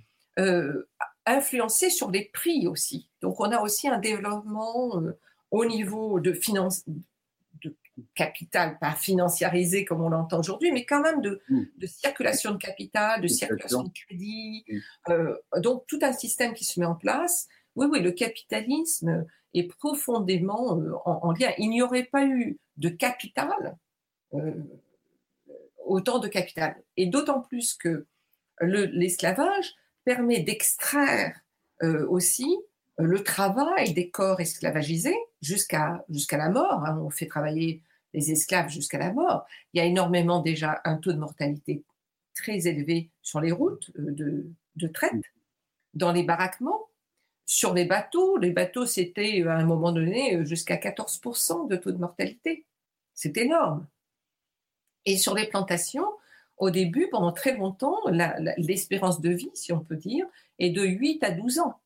influencés 1.26 1.90
sur 1.90 2.10
les 2.10 2.24
prix 2.32 2.66
aussi. 2.66 3.08
Donc 3.20 3.40
on 3.40 3.50
a 3.50 3.60
aussi 3.60 3.88
un 3.88 3.98
développement 3.98 5.00
euh, 5.00 5.18
au 5.50 5.64
niveau 5.64 6.20
de 6.20 6.32
finance, 6.32 6.84
de 6.88 7.74
capital, 8.14 8.78
pas 8.78 8.94
financiarisé 8.94 9.84
comme 9.84 10.00
on 10.00 10.08
l'entend 10.08 10.38
aujourd'hui, 10.38 10.72
mais 10.72 10.86
quand 10.86 11.02
même 11.02 11.20
de, 11.20 11.40
mm. 11.48 11.62
de, 11.76 11.86
circulation 11.86 12.52
de 12.52 12.56
capital, 12.56 13.20
de 13.20 13.28
circulation 13.28 13.82
de 13.82 13.90
crédit. 13.90 14.64
Mm. 14.68 14.78
Euh, 15.10 15.36
donc 15.58 15.86
tout 15.86 15.98
un 16.02 16.12
système 16.12 16.54
qui 16.54 16.64
se 16.64 16.80
met 16.80 16.86
en 16.86 16.94
place. 16.94 17.48
Oui, 17.76 17.86
oui, 17.90 18.00
le 18.00 18.12
capitalisme 18.12 19.26
est 19.54 19.64
profondément 19.64 20.78
euh, 20.78 20.92
en, 21.04 21.20
en, 21.28 21.32
lien. 21.32 21.52
Il 21.58 21.70
n'y 21.70 21.82
aurait 21.82 22.04
pas 22.04 22.24
eu 22.24 22.58
de 22.78 22.88
capital, 22.88 23.76
autant 25.84 26.18
de 26.18 26.28
capital. 26.28 26.82
Et 26.96 27.06
d'autant 27.06 27.42
plus 27.42 27.74
que 27.74 28.06
l'esclavage 28.62 29.74
permet 30.04 30.40
d'extraire 30.40 31.40
euh, 31.82 32.06
aussi 32.08 32.58
euh, 33.00 33.04
le 33.04 33.22
travail 33.22 33.92
des 33.92 34.10
corps 34.10 34.40
esclavagisés 34.40 35.16
jusqu'à 35.40 36.04
la 36.32 36.48
mort. 36.48 36.84
Hein. 36.84 37.00
On 37.02 37.10
fait 37.10 37.26
travailler 37.26 37.82
les 38.12 38.32
esclaves 38.32 38.68
jusqu'à 38.68 38.98
la 38.98 39.12
mort. 39.12 39.46
Il 39.72 39.78
y 39.78 39.80
a 39.80 39.86
énormément 39.86 40.40
déjà 40.40 40.80
un 40.84 40.96
taux 40.96 41.12
de 41.12 41.18
mortalité 41.18 41.84
très 42.34 42.66
élevé 42.66 43.10
sur 43.22 43.40
les 43.40 43.52
routes 43.52 43.90
euh, 43.98 44.12
de, 44.12 44.46
de 44.76 44.86
traite, 44.88 45.24
dans 45.94 46.12
les 46.12 46.22
baraquements, 46.22 46.88
sur 47.46 47.74
les 47.74 47.84
bateaux. 47.84 48.36
Les 48.36 48.50
bateaux, 48.50 48.86
c'était 48.86 49.42
à 49.46 49.56
un 49.56 49.64
moment 49.64 49.92
donné 49.92 50.44
jusqu'à 50.44 50.76
14% 50.76 51.68
de 51.68 51.76
taux 51.76 51.92
de 51.92 51.98
mortalité. 51.98 52.66
C'est 53.14 53.36
énorme. 53.36 53.86
Et 55.04 55.16
sur 55.16 55.34
les 55.34 55.46
plantations, 55.46 56.06
au 56.60 56.70
début, 56.70 57.08
pendant 57.10 57.32
très 57.32 57.56
longtemps, 57.56 57.98
l'espérance 58.58 59.20
de 59.20 59.30
vie, 59.30 59.50
si 59.54 59.72
on 59.72 59.80
peut 59.80 59.96
dire, 59.96 60.26
est 60.58 60.70
de 60.70 60.84
8 60.84 61.24
à 61.24 61.30
12 61.30 61.58
ans. 61.58 61.80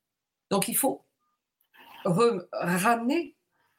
Donc 0.50 0.68
il 0.68 0.76
faut 0.76 1.02
ramener 2.04 3.34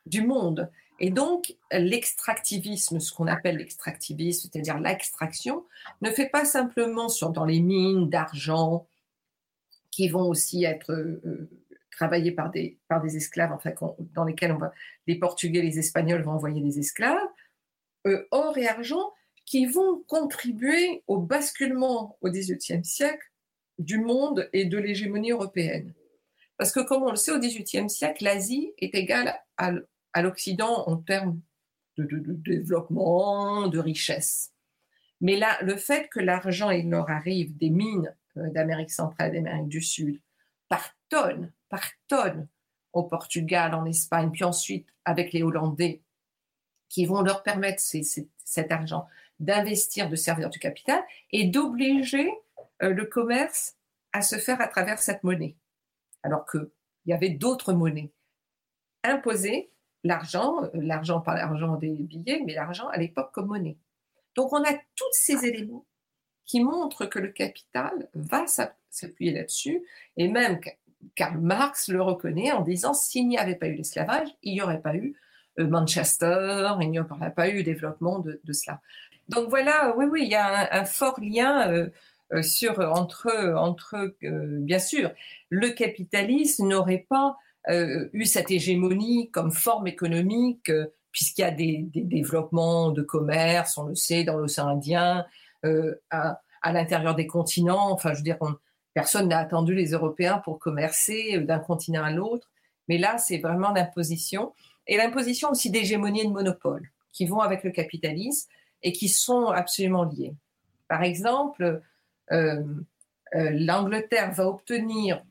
du 0.05 0.25
monde. 0.25 0.71
Et 1.01 1.09
donc 1.09 1.53
l'extractivisme, 1.69 3.01
ce 3.01 3.13
qu'on 3.13 3.27
appelle 3.27 3.57
l'extractivisme, 3.57 4.49
c'est-à-dire 4.49 4.79
l'extraction, 4.79 5.65
ne 6.01 6.09
fait 6.09 6.29
pas 6.29 6.45
simplement 6.45 7.09
sur, 7.09 7.29
dans 7.31 7.45
les 7.45 7.59
mines 7.59 8.09
d'argent, 8.09 8.87
qui 9.91 10.07
vont 10.07 10.27
aussi 10.29 10.63
être 10.63 10.93
euh, 10.93 11.49
travaillées 11.91 12.31
par 12.31 12.51
des, 12.51 12.77
par 12.87 13.01
des 13.01 13.17
esclaves, 13.17 13.57
dans 14.13 14.23
lesquelles 14.23 14.53
on 14.53 14.57
va, 14.57 14.71
les 15.07 15.15
Portugais, 15.15 15.61
les 15.61 15.77
Espagnols 15.77 16.21
vont 16.21 16.33
envoyer 16.33 16.61
des 16.61 16.79
esclaves, 16.79 17.19
euh, 18.07 18.25
or 18.31 18.57
et 18.57 18.67
argent, 18.67 19.11
qui 19.45 19.65
vont 19.67 20.03
contribuer 20.07 21.03
au 21.07 21.19
basculement 21.19 22.17
au 22.21 22.29
XVIIIe 22.29 22.83
siècle 22.83 23.31
du 23.77 23.99
monde 23.99 24.49
et 24.53 24.65
de 24.65 24.77
l'hégémonie 24.77 25.31
européenne. 25.31 25.93
Parce 26.57 26.71
que 26.71 26.79
comme 26.79 27.03
on 27.03 27.11
le 27.11 27.17
sait, 27.17 27.31
au 27.31 27.39
XVIIIe 27.39 27.89
siècle, 27.89 28.23
l'Asie 28.23 28.73
est 28.77 28.95
égale 28.95 29.37
à, 29.57 29.71
l'Occident 30.21 30.87
en 30.87 30.97
termes 30.97 31.39
de, 31.97 32.07
développement, 32.07 33.67
de 33.67 33.79
richesse. 33.79 34.51
Mais 35.21 35.35
là, 35.35 35.57
le 35.61 35.75
fait 35.75 36.07
que 36.09 36.19
l'argent 36.19 36.69
et 36.69 36.81
l'or 36.81 37.09
arrivent 37.09 37.55
des 37.57 37.69
mines 37.69 38.15
euh, 38.37 38.49
d'Amérique 38.51 38.91
centrale 38.91 39.35
et 39.35 39.41
d'Amérique 39.41 39.69
du 39.69 39.81
Sud 39.81 40.21
par 40.69 40.95
tonnes, 41.09 41.51
par 41.69 41.83
tonnes 42.07 42.47
au 42.93 43.03
Portugal, 43.03 43.73
en 43.75 43.85
Espagne, 43.85 44.31
puis 44.31 44.43
ensuite 44.43 44.87
avec 45.03 45.33
les 45.33 45.43
Hollandais, 45.43 46.01
qui 46.89 47.05
vont 47.05 47.21
leur 47.21 47.43
permettre 47.43 47.81
cet 47.81 48.71
argent 48.71 49.07
d'investir, 49.39 50.10
de 50.10 50.15
servir 50.15 50.50
du 50.50 50.60
capital 50.60 51.01
et 51.32 51.46
d'obliger 51.46 52.32
euh, 52.82 52.89
le 52.89 53.06
commerce 53.06 53.75
à 54.13 54.22
se 54.22 54.38
faire 54.38 54.62
à 54.62 54.68
travers 54.68 55.00
cette 55.00 55.24
monnaie. 55.24 55.56
Alors 56.24 56.46
qu'il 56.46 56.70
y 57.06 57.13
avait 57.13 57.30
d'autres 57.30 57.74
monnaies. 57.74 58.12
Imposer 59.04 59.72
l'argent, 60.04 60.63
euh, 60.63 60.70
l'argent 60.74 61.22
pas 61.22 61.36
l'argent 61.36 61.75
des 61.75 61.92
billets, 61.92 62.42
mais 62.46 62.54
l'argent 62.54 62.88
à 62.89 62.98
l'époque 62.98 63.32
comme 63.34 63.48
monnaie. 63.48 63.77
Donc 64.36 64.54
on 64.54 64.63
a 64.63 64.74
tous 64.96 65.12
ces 65.12 65.46
éléments 65.46 65.86
qui 66.46 66.63
montrent 66.63 67.06
que 67.06 67.20
le 67.20 67.30
capital 67.30 68.10
va 68.13 68.46
s'appuyer 68.89 69.34
là-dessus, 69.34 69.84
et 70.15 70.27
même 70.27 70.60
Karl 71.15 71.39
Marx 71.39 71.89
le 71.89 72.01
reconnaît 72.01 72.51
en 72.51 72.62
disant 72.62 72.94
s'il 72.94 73.27
n'y 73.27 73.38
avait 73.38 73.56
pas 73.56 73.68
eu 73.68 73.75
l'esclavage, 73.75 74.27
il 74.44 74.54
n'y 74.54 74.62
aurait 74.62 74.82
pas 74.82 74.96
eu 74.96 75.15
euh, 75.60 75.68
Manchester, 75.68 76.72
il 76.82 76.92
n'y 76.92 77.00
aurait 77.00 77.34
pas 77.34 77.50
eu 77.50 77.63
développement 77.63 78.20
de 78.20 78.54
cela. 78.54 78.82
Donc 79.29 79.50
voilà, 79.50 79.96
oui, 79.98 80.05
oui, 80.05 80.22
il 80.24 80.32
y 80.32 80.36
a 80.36 80.74
un, 80.74 80.86
fort 80.86 81.20
lien 81.20 81.70
euh, 81.72 81.89
euh, 82.34 82.41
sur, 82.44 82.79
entre, 82.79 83.53
entre 83.58 84.13
euh, 84.24 84.60
bien 84.62 84.79
sûr, 84.79 85.12
le 85.50 85.70
capitalisme 85.70 86.67
n'aurait 86.67 87.05
pas 87.10 87.38
eu 88.13 88.25
cette 88.25 88.51
hégémonie 88.51 89.32
comme 89.32 89.50
forme 89.51 89.88
économique, 89.88 90.72
puisqu'il 91.12 91.41
y 91.41 91.46
a 91.46 91.50
des, 91.50 91.84
développements 91.96 92.91
de 92.91 93.01
commerce, 93.01 93.79
on 93.79 93.86
le 93.86 93.96
sait, 93.96 94.24
dans 94.24 94.38
l'océan 94.38 94.67
Indien, 94.67 95.25
à, 96.12 96.41
à 96.62 96.72
l'intérieur 96.72 97.15
des 97.15 97.25
continents. 97.25 97.91
Enfin, 97.91 98.12
je 98.12 98.17
veux 98.17 98.24
dire, 98.24 98.38
personne 98.94 99.29
n'a 99.29 99.39
attendu 99.39 99.74
les 99.74 99.94
Européens 99.94 100.44
pour 100.46 100.60
commercer 100.60 101.39
d'un 101.39 101.58
continent 101.58 102.03
à 102.03 102.12
l'autre. 102.12 102.51
Mais 102.88 103.00
là, 103.00 103.17
c'est 103.17 103.39
vraiment 103.39 103.72
l'imposition. 103.72 104.53
Et 104.86 104.98
l'imposition 104.98 105.50
aussi 105.50 105.72
d'hégémonie 105.72 106.22
et 106.22 106.27
de 106.27 106.32
monopole 106.32 106.91
qui 107.12 107.25
vont 107.25 107.39
avec 107.39 107.63
le 107.63 107.72
capitalisme 107.72 108.48
et 108.86 108.94
qui 108.94 109.10
sont 109.10 109.48
absolument 109.48 110.04
liés. 110.04 110.36
Par 110.88 111.01
exemple, 111.01 111.82
euh, 112.32 112.63
euh, 113.34 113.50
l'Angleterre 113.51 114.32
va 114.32 114.48
obtenir 114.48 115.25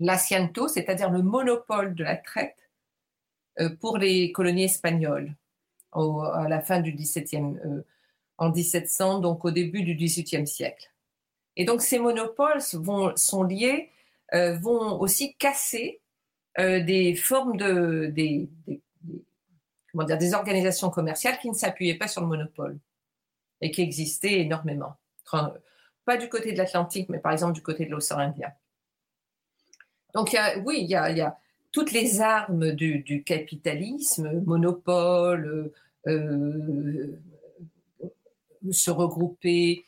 l'assiento, 0.00 0.66
c'est-à-dire 0.66 1.10
le 1.10 1.22
monopole 1.22 1.94
de 1.94 2.02
la 2.02 2.16
traite 2.16 2.68
euh, 3.60 3.70
pour 3.80 3.98
les 3.98 4.32
colonies 4.32 4.64
espagnoles 4.64 5.32
à 5.92 6.46
la 6.48 6.60
fin 6.60 6.80
du 6.80 6.92
17e, 6.92 7.82
en 8.38 8.50
1700, 8.50 9.20
donc 9.20 9.44
au 9.44 9.50
début 9.50 9.82
du 9.82 9.94
18e 9.96 10.46
siècle. 10.46 10.92
Et 11.56 11.64
donc 11.64 11.82
ces 11.82 11.98
monopoles 11.98 12.60
sont 12.60 13.42
liés, 13.42 13.90
vont 14.32 15.00
aussi 15.00 15.34
casser 15.34 16.00
des 16.56 17.16
formes 17.16 17.56
de, 17.56 18.12
dire, 19.94 20.18
des 20.18 20.34
organisations 20.34 20.90
commerciales 20.90 21.38
qui 21.38 21.48
ne 21.48 21.54
s'appuyaient 21.54 21.96
pas 21.96 22.08
sur 22.08 22.20
le 22.20 22.26
monopole 22.26 22.78
et 23.60 23.70
qui 23.70 23.82
existaient 23.82 24.40
énormément. 24.40 24.96
Pas 26.04 26.16
du 26.16 26.28
côté 26.28 26.52
de 26.52 26.58
l'Atlantique, 26.58 27.08
mais 27.08 27.18
par 27.18 27.32
exemple 27.32 27.52
du 27.52 27.62
côté 27.62 27.86
de 27.86 27.90
l'océan 27.90 28.18
Indien. 28.18 28.52
Donc, 30.14 30.36
oui, 30.64 30.78
il 30.80 30.88
y 30.88 30.96
a, 30.96 31.38
toutes 31.72 31.92
les 31.92 32.20
armes 32.20 32.72
du, 32.72 33.22
capitalisme, 33.24 34.40
monopole, 34.44 35.72
se 38.70 38.90
regrouper 38.90 39.84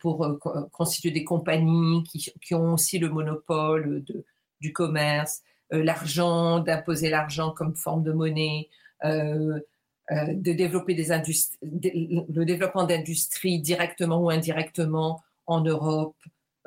pour 0.00 0.38
constituer 0.72 1.10
des 1.10 1.24
compagnies 1.24 2.04
qui, 2.04 2.54
ont 2.54 2.74
aussi 2.74 2.98
le 2.98 3.08
monopole 3.10 4.02
du 4.60 4.72
commerce, 4.72 5.42
l'argent, 5.70 6.60
d'imposer 6.60 7.10
l'argent 7.10 7.50
comme 7.52 7.76
forme 7.76 8.02
de 8.02 8.12
monnaie, 8.12 8.68
de 9.02 10.52
développer 10.52 10.94
des 10.94 11.12
industries, 11.12 11.58
le 11.62 12.44
développement 12.44 12.84
d'industries 12.84 13.60
directement 13.60 14.20
ou 14.20 14.30
indirectement 14.30 15.22
en 15.46 15.62
Europe, 15.62 16.16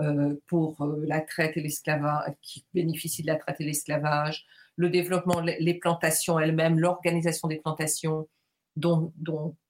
euh, 0.02 0.36
pour 0.48 0.82
euh, 0.82 1.04
la 1.06 1.22
traite 1.22 1.56
et 1.56 1.62
l'esclavage, 1.62 2.34
qui 2.42 2.66
bénéficient 2.74 3.22
de 3.22 3.28
la 3.28 3.36
traite 3.36 3.62
et 3.62 3.64
l'esclavage, 3.64 4.44
le 4.76 4.90
développement, 4.90 5.40
les 5.40 5.74
plantations 5.76 6.40
elles-mêmes, 6.40 6.80
l'organisation 6.80 7.48
des 7.48 7.58
plantations, 7.58 8.28
dont, 8.76 9.14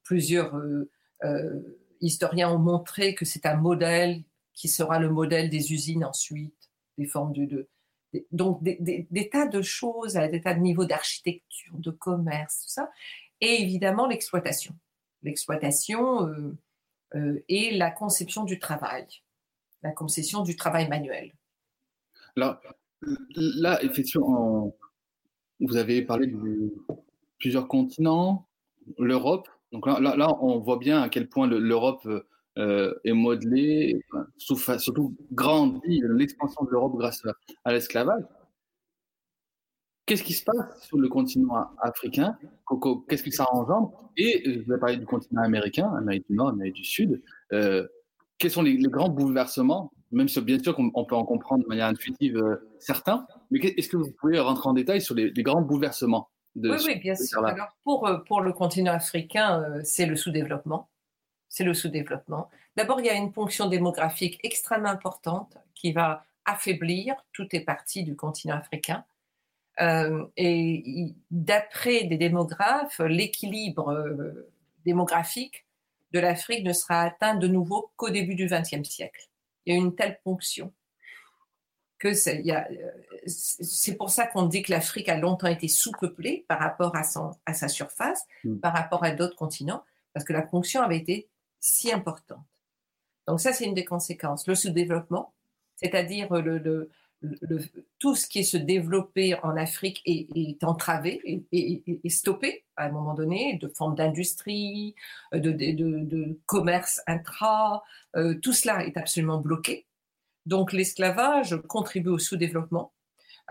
plusieurs 0.06 0.56
euh, 0.56 1.86
historiens 2.00 2.50
ont 2.50 2.58
montré 2.58 3.16
que 3.16 3.26
c'est 3.26 3.46
un 3.46 3.58
modèle 3.58 4.24
qui 4.54 4.70
sera 4.70 4.98
le 4.98 5.10
modèle 5.10 5.50
des 5.50 5.74
usines 5.74 6.06
ensuite, 6.06 6.72
des 6.98 7.06
formes 7.06 7.34
de, 7.34 7.68
donc 8.32 8.64
des, 8.64 9.30
tas 9.32 9.48
de 9.48 9.62
choses, 9.62 10.14
des 10.14 10.42
tas 10.42 10.54
de 10.54 10.60
niveaux 10.60 10.86
d'architecture, 10.86 11.78
de 11.78 11.92
commerce, 11.92 12.62
tout 12.64 12.70
ça, 12.70 12.90
et 13.42 13.62
évidemment 13.62 14.08
l'exploitation, 14.08 14.76
l'exploitation 15.24 16.56
et 17.48 17.72
la 17.72 17.92
conception 17.92 18.44
du 18.44 18.60
travail 18.60 19.08
la 19.84 19.92
concession 19.92 20.42
du 20.42 20.56
travail 20.56 20.88
manuel. 20.88 21.34
Alors, 22.36 22.60
là, 23.36 23.84
effectivement, 23.84 24.76
vous 25.60 25.76
avez 25.76 26.02
parlé 26.02 26.28
de 26.28 26.74
plusieurs 27.38 27.68
continents, 27.68 28.48
l'Europe. 28.98 29.48
Donc 29.72 29.86
là, 29.86 30.00
là, 30.00 30.28
on 30.42 30.60
voit 30.60 30.78
bien 30.78 31.02
à 31.02 31.10
quel 31.10 31.28
point 31.30 31.48
l'Europe 31.48 32.08
euh, 32.58 32.94
est 33.04 33.14
modelée, 33.14 34.02
surtout 34.38 35.16
grandit 35.32 36.02
l'expansion 36.10 36.64
de 36.66 36.72
l'Europe 36.72 36.94
grâce 36.98 37.22
à, 37.66 37.74
l'esclavage. 37.74 38.24
Qu'est-ce 40.06 40.24
qui 40.24 40.34
se 40.34 40.44
passe 40.44 40.84
sur 40.84 40.98
le 40.98 41.08
continent 41.08 41.56
africain? 41.82 42.38
Qu'est-ce 43.08 43.24
que 43.24 43.32
ça 43.32 43.48
engendre? 43.52 44.12
Et 44.18 44.44
je 44.46 44.72
vais 44.72 44.78
parler 44.78 44.98
du 44.98 45.06
continent 45.06 45.42
américain, 45.44 45.94
Amérique 45.96 46.26
du 46.30 46.36
Nord, 46.36 46.50
Amérique 46.50 46.76
du 46.76 46.84
Sud. 46.84 47.22
Euh, 47.54 47.88
quels 48.44 48.52
sont 48.52 48.62
les, 48.62 48.78
grands 48.78 49.10
bouleversements, 49.10 49.94
même 50.12 50.28
si 50.28 50.42
bien 50.42 50.60
sûr 50.60 50.76
on, 50.78 51.06
peut 51.06 51.16
en 51.16 51.24
comprendre 51.24 51.64
de 51.64 51.70
manière 51.70 51.88
intuitive 51.88 52.38
euh, 52.38 52.58
certains, 52.78 53.26
mais 53.52 53.60
est-ce 53.60 53.88
que 53.88 53.96
vous 53.98 54.12
pouvez 54.20 54.38
rentrer 54.40 54.68
en 54.68 54.74
détail 54.74 55.02
sur 55.02 55.16
les, 55.16 55.32
grands 55.32 55.62
bouleversements 55.62 56.30
de 56.56 56.72
Oui, 56.72 56.78
oui, 56.86 57.00
bien 57.00 57.16
sûr. 57.16 57.46
Alors 57.46 57.70
pour, 57.84 58.06
euh, 58.06 58.18
pour 58.28 58.42
le 58.42 58.52
continent 58.52 58.92
africain, 58.92 59.62
euh, 59.62 59.82
c'est 59.86 60.06
le 60.06 60.18
sous-développement. 60.18 60.90
C'est 61.54 61.64
le 61.64 61.76
sous-développement. 61.76 62.50
D'abord, 62.76 63.00
il 63.00 63.06
y 63.06 63.12
a 63.12 63.14
une 63.14 63.32
ponction 63.32 63.68
démographique 63.68 64.40
extrêmement 64.42 64.90
importante 64.90 65.56
qui 65.76 65.92
va 65.92 66.26
affaiblir 66.46 67.14
toutes 67.32 67.54
les 67.54 67.60
parties 67.60 68.04
du 68.04 68.16
continent 68.16 68.56
africain. 68.56 69.06
et 70.36 71.14
d'après 71.30 72.06
des 72.06 72.18
démographes, 72.18 72.98
l'équilibre 72.98 74.34
démographique 74.84 75.68
de 76.12 76.20
l'Afrique 76.20 76.64
ne 76.64 76.74
sera 76.74 77.02
atteint 77.02 77.36
de 77.36 77.48
nouveau 77.48 77.92
qu'au 77.98 78.10
début 78.10 78.34
du 78.34 78.48
XXe 78.48 78.90
siècle. 78.90 79.30
Il 79.68 79.76
y 79.76 79.78
a 79.78 79.80
une 79.80 79.94
telle 79.94 80.20
ponction 80.24 80.74
que 82.00 82.16
c'est 82.16 83.96
pour 83.96 84.10
ça 84.10 84.26
qu'on 84.26 84.48
dit 84.48 84.64
que 84.64 84.72
l'Afrique 84.72 85.08
a 85.08 85.18
longtemps 85.18 85.46
été 85.46 85.68
sous-peuplée 85.68 86.46
par 86.48 86.58
rapport 86.58 86.96
à, 86.96 87.04
son, 87.04 87.30
à 87.46 87.54
sa 87.54 87.68
surface, 87.68 88.26
mm. 88.44 88.58
par 88.58 88.74
rapport 88.74 89.04
à 89.04 89.12
d'autres 89.12 89.36
continents, 89.36 89.84
parce 90.16 90.26
que 90.26 90.34
la 90.34 90.42
ponction 90.42 90.82
avait 90.82 90.98
été 90.98 91.30
si 91.64 91.94
importante. 91.94 92.44
Donc 93.26 93.40
ça, 93.40 93.54
c'est 93.54 93.64
une 93.64 93.74
des 93.74 93.86
conséquences. 93.86 94.48
Le 94.48 94.54
sous-développement, 94.54 95.34
c'est-à-dire 95.78 96.30
le, 96.34 96.90
tout 98.00 98.16
ce 98.16 98.28
qui 98.28 98.40
est 98.40 98.44
se 98.44 98.58
développer 98.58 99.36
en 99.44 99.56
Afrique 99.56 100.02
est, 100.06 100.62
entravé 100.66 101.46
et, 101.54 102.10
stoppé 102.10 102.66
à 102.76 102.88
un 102.88 102.92
moment 102.92 103.14
donné, 103.14 103.58
de 103.62 103.70
forme 103.70 103.96
d'industrie, 103.96 104.94
de, 105.32 106.38
commerce 106.46 107.02
intra, 107.08 107.82
euh, 108.18 108.36
tout 108.42 108.52
cela 108.52 108.86
est 108.86 108.98
absolument 108.98 109.40
bloqué. 109.40 109.86
Donc 110.46 110.74
l'esclavage 110.74 111.56
contribue 111.70 112.10
au 112.10 112.20
sous-développement, 112.20 112.92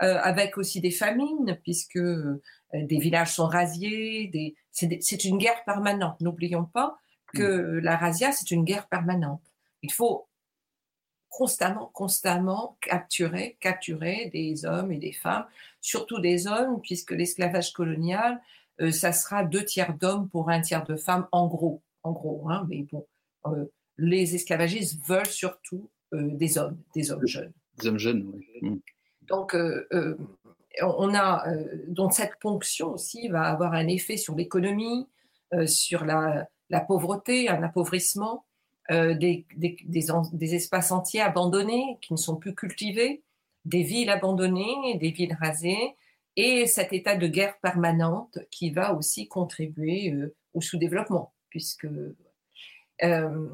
euh, 0.03 0.19
avec 0.21 0.59
aussi 0.59 0.81
des 0.81 0.91
famines, 0.91 1.57
puisque 1.63 1.97
euh, 1.97 2.39
des 2.75 2.99
villages 2.99 3.33
sont 3.33 3.47
rasiés, 3.47 4.31
c'est 4.71 5.25
une 5.25 5.39
guerre 5.39 5.63
permanente. 5.65 6.21
N'oublions 6.21 6.65
pas 6.65 6.99
que 7.33 7.79
la 7.81 7.97
razzia, 7.97 8.31
c'est 8.31 8.51
une 8.51 8.63
guerre 8.63 8.87
permanente. 8.87 9.41
Il 9.81 9.91
faut 9.91 10.27
constamment, 11.33 11.89
constamment 11.93 12.77
capturer, 12.79 13.57
capturer 13.59 14.29
des 14.31 14.65
hommes 14.65 14.91
et 14.91 14.99
des 14.99 15.13
femmes, 15.13 15.45
surtout 15.81 16.19
des 16.19 16.45
hommes, 16.47 16.79
puisque 16.81 17.11
l'esclavage 17.11 17.73
colonial, 17.73 18.39
euh, 18.81 18.91
ça 18.91 19.11
sera 19.11 19.43
deux 19.43 19.65
tiers 19.65 19.97
d'hommes 19.97 20.29
pour 20.29 20.49
un 20.49 20.61
tiers 20.61 20.85
de 20.85 20.95
femmes, 20.95 21.27
en 21.31 21.47
gros, 21.47 21.81
en 22.03 22.11
gros. 22.11 22.47
Hein, 22.49 22.67
mais 22.69 22.85
bon, 22.91 23.05
euh, 23.47 23.65
les 23.97 24.35
esclavagistes 24.35 25.03
veulent 25.07 25.25
surtout 25.25 25.89
euh, 26.13 26.29
des 26.33 26.59
hommes, 26.59 26.77
des 26.93 27.11
hommes 27.11 27.25
jeunes. 27.25 27.53
Des 27.79 27.87
hommes 27.87 27.97
jeunes, 27.97 28.31
oui. 28.33 28.47
Mm. 28.61 28.79
Donc, 29.27 29.55
on 30.81 31.15
a 31.15 31.45
donc 31.87 32.11
cette 32.11 32.37
ponction 32.41 32.91
aussi 32.91 33.29
va 33.29 33.43
avoir 33.43 33.71
un 33.71 33.87
effet 33.87 34.17
sur 34.17 34.35
l'économie, 34.35 35.07
sur 35.65 36.03
la, 36.03 36.49
la, 36.73 36.81
pauvreté, 36.81 37.49
un 37.49 37.63
appauvrissement. 37.63 38.45
Euh, 38.91 39.13
des, 39.13 39.45
des, 39.55 40.55
espaces 40.55 40.91
entiers 40.91 41.21
abandonnés 41.21 41.97
qui 42.01 42.11
ne 42.11 42.17
sont 42.17 42.35
plus 42.35 42.53
cultivés, 42.53 43.23
des 43.63 43.81
villes 43.81 44.09
abandonnées, 44.09 44.97
des 44.99 45.11
villes 45.11 45.37
rasées, 45.39 45.95
et 46.35 46.67
cet 46.67 46.91
état 46.91 47.15
de 47.15 47.27
guerre 47.27 47.57
permanente 47.59 48.39
qui 48.51 48.71
va 48.71 48.93
aussi 48.93 49.29
contribuer 49.29 50.11
euh, 50.11 50.35
au 50.53 50.59
sous-développement, 50.59 51.33
puisque 51.49 51.87
euh, 53.03 53.47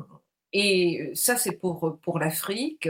et 0.51 1.11
ça 1.13 1.37
c'est 1.37 1.51
pour 1.51 1.99
pour 2.01 2.17
l'Afrique, 2.17 2.89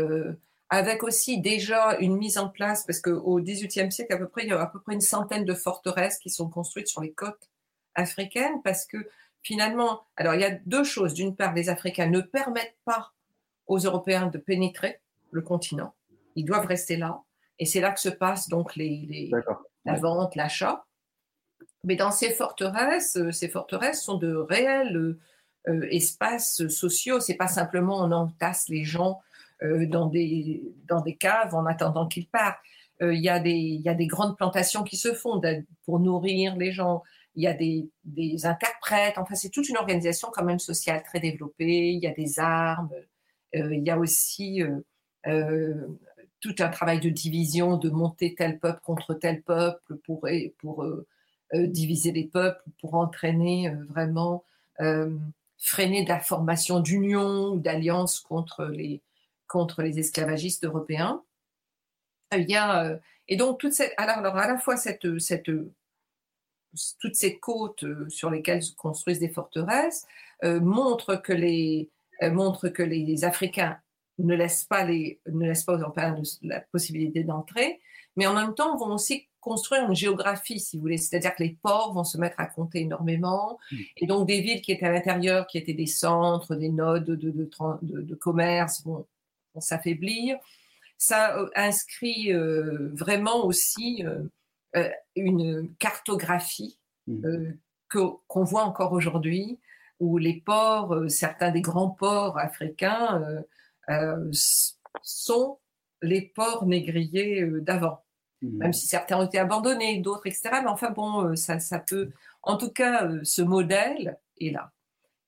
avec 0.70 1.04
aussi 1.04 1.42
déjà 1.42 1.98
une 2.00 2.16
mise 2.16 2.38
en 2.38 2.48
place, 2.48 2.86
parce 2.86 3.02
qu'au 3.02 3.42
XVIIIe 3.42 3.92
siècle 3.92 4.14
à 4.14 4.18
peu 4.18 4.30
près 4.30 4.44
il 4.44 4.50
y 4.50 4.54
a 4.54 4.62
à 4.62 4.68
peu 4.68 4.80
près 4.80 4.94
une 4.94 5.02
centaine 5.02 5.44
de 5.44 5.54
forteresses 5.54 6.20
qui 6.20 6.30
sont 6.30 6.50
construites 6.50 6.88
sur 6.88 7.02
les 7.02 7.12
côtes 7.12 7.50
africaines, 7.96 8.62
parce 8.64 8.86
que 8.86 9.10
finalement, 9.42 10.02
alors 10.16 10.36
il 10.36 10.42
y 10.42 10.46
a 10.46 10.58
deux 10.66 10.84
choses. 10.84 11.14
D'une 11.14 11.36
part, 11.36 11.54
les 11.54 11.70
Africains 11.70 12.08
ne 12.08 12.22
permettent 12.22 12.78
pas 12.86 13.14
aux 13.68 13.80
Européens 13.80 14.28
de 14.28 14.38
pénétrer 14.38 15.00
le 15.32 15.42
continent. 15.42 15.94
Ils 16.36 16.46
doivent 16.46 16.66
rester 16.66 16.98
là. 16.98 17.22
Et 17.60 17.66
c'est 17.66 17.82
là 17.82 17.92
que 17.92 18.00
se 18.00 18.10
passe 18.10 18.50
donc 18.50 18.76
les, 18.76 19.32
la 19.86 19.96
vente, 19.96 20.36
l'achat. 20.36 20.86
Mais 21.84 21.96
dans 21.96 22.12
ces 22.12 22.32
forteresses, 22.32 23.16
euh, 23.16 23.32
ces 23.32 23.48
forteresses 23.48 24.04
sont 24.04 24.18
de 24.18 24.34
réels 24.36 24.96
euh, 24.96 25.20
euh, 25.68 25.88
espaces 25.92 26.68
sociaux. 26.68 27.20
C'est 27.20 27.36
pas 27.36 27.48
simplement 27.48 28.00
on 28.00 28.12
entasse 28.12 28.68
les 28.70 28.84
gens 28.84 29.22
dans, 29.62 30.06
des, 30.06 30.64
dans 30.88 31.02
des 31.02 31.18
caves 31.18 31.54
en 31.54 31.66
attendant 31.66 32.08
qu'ils 32.08 32.30
partent. 32.30 32.62
Il 33.02 33.20
y, 33.20 33.28
a 33.28 33.42
des, 33.42 33.52
y 33.52 33.90
a 33.90 33.94
des 33.94 34.08
grandes 34.08 34.38
plantations 34.38 34.84
qui 34.84 34.96
se 34.96 35.14
font 35.14 35.42
pour 35.84 36.00
nourrir 36.00 36.56
les 36.56 36.72
gens 36.72 37.04
il 37.40 37.44
y 37.44 37.48
a 37.48 37.54
des, 37.54 37.90
des 38.04 38.46
interprètes, 38.46 39.18
enfin 39.18 39.34
c'est 39.34 39.48
toute 39.48 39.70
une 39.70 39.78
organisation 39.78 40.28
quand 40.34 40.44
même 40.44 40.60
sociale 40.60 41.02
très 41.04 41.22
développée, 41.22 41.94
il 41.94 42.00
y 42.00 42.08
a 42.08 42.12
des 42.12 42.38
armes, 42.38 42.90
euh, 43.56 43.74
il 43.74 43.82
y 43.82 43.90
a 43.90 43.98
aussi 43.98 44.62
euh, 44.62 44.82
euh, 45.26 45.88
tout 46.42 46.56
un 46.60 46.68
travail 46.68 47.00
de 47.00 47.08
division, 47.08 47.78
de 47.78 47.90
monter 47.90 48.36
tel 48.36 48.60
peuple 48.60 48.82
contre 48.84 49.14
tel 49.14 49.42
peuple 49.42 49.96
pour, 50.04 50.28
pour 50.58 50.86
diviser 51.54 52.12
les 52.12 52.26
peuples, 52.26 52.62
pour 52.82 52.96
entraîner 52.96 53.74
vraiment, 53.90 54.44
freiner 55.58 56.04
de 56.04 56.10
la 56.10 56.20
formation 56.20 56.82
d'union 56.82 57.54
ou 57.54 57.60
d'alliance 57.60 58.20
contre 58.20 58.66
les, 58.66 59.02
contre 59.48 59.82
les 59.82 60.00
esclavagistes 60.00 60.66
européens. 60.66 61.24
Il 62.34 62.50
y 62.50 62.58
et 63.30 63.36
donc, 63.36 63.60
toute 63.60 63.74
cette, 63.74 63.94
alors, 63.98 64.18
alors, 64.18 64.38
à 64.38 64.48
la 64.48 64.58
fois 64.58 64.76
cette, 64.76 65.20
cette 65.20 65.52
toutes 67.00 67.16
ces 67.16 67.40
côtes 67.40 67.84
euh, 67.84 68.08
sur 68.10 68.30
lesquelles 68.30 68.64
se 68.64 68.76
construisent 68.76 69.20
des 69.20 69.30
forteresses 69.30 70.06
euh, 70.44 70.60
montrent 70.60 71.16
que 71.16 71.34
les 71.34 71.90
euh, 72.22 72.32
montrent 72.32 72.70
que 72.70 72.84
les 72.84 73.24
Africains 73.24 73.78
ne 74.18 74.36
laissent 74.36 74.66
pas 74.66 74.84
les 74.84 75.20
ne 75.28 75.46
laissent 75.48 75.64
pas 75.64 75.76
aux 75.76 75.80
Européens 75.80 76.22
la 76.42 76.60
possibilité 76.60 77.24
d'entrer, 77.24 77.80
mais 78.16 78.28
en 78.28 78.34
même 78.34 78.54
temps 78.54 78.78
vont 78.78 78.94
aussi 78.94 79.28
construire 79.40 79.88
une 79.88 79.96
géographie, 79.96 80.60
si 80.60 80.76
vous 80.76 80.82
voulez, 80.82 80.98
c'est-à-dire 80.98 81.34
que 81.34 81.44
les 81.44 81.58
ports 81.62 81.94
vont 81.94 82.04
se 82.04 82.18
mettre 82.18 82.38
à 82.40 82.46
compter 82.46 82.82
énormément, 82.82 83.58
mmh. 83.72 83.76
et 83.98 84.06
donc 84.06 84.28
des 84.28 84.42
villes 84.42 84.62
qui 84.62 84.74
étaient 84.74 84.86
à 84.86 84.92
l'intérieur, 84.92 85.48
qui 85.48 85.58
étaient 85.58 85.74
des 85.74 85.86
centres, 85.86 86.56
des 86.56 86.68
nodes 86.68 87.06
de, 87.06 87.16
de, 87.16 87.50
de, 87.82 88.16
commerce, 88.16 88.84
vont, 88.84 89.08
s'affaiblir. 89.60 90.38
Ça 90.98 91.38
inscrit 91.56 92.34
vraiment 92.34 93.46
aussi 93.46 94.04
une 95.16 95.74
cartographie 95.80 96.80
mmh. 97.08 97.52
qu'on 97.90 98.44
voit 98.44 98.64
encore 98.64 98.94
aujourd'hui, 98.94 99.60
où 100.00 100.18
les 100.18 100.42
ports, 100.42 100.96
certains 101.10 101.52
des 101.52 101.62
grands 101.62 101.90
ports 101.90 102.38
africains 102.38 103.44
sont 105.02 105.60
les 106.02 106.22
ports 106.22 106.66
négriers 106.66 107.46
d'avant. 107.62 108.04
Mmh. 108.42 108.58
Même 108.58 108.74
si 108.74 108.88
certains 108.88 109.20
ont 109.20 109.26
été 109.26 109.38
abandonnés, 109.38 110.00
d'autres, 110.00 110.28
etc. 110.28 110.50
Mais 110.64 110.70
enfin 110.70 110.92
bon, 110.92 111.36
ça, 111.36 111.60
ça 111.60 111.80
peut. 111.80 112.12
En 112.42 112.58
tout 112.58 112.72
cas, 112.72 113.10
ce 113.24 113.42
modèle 113.42 114.18
est 114.40 114.52
là. 114.52 114.72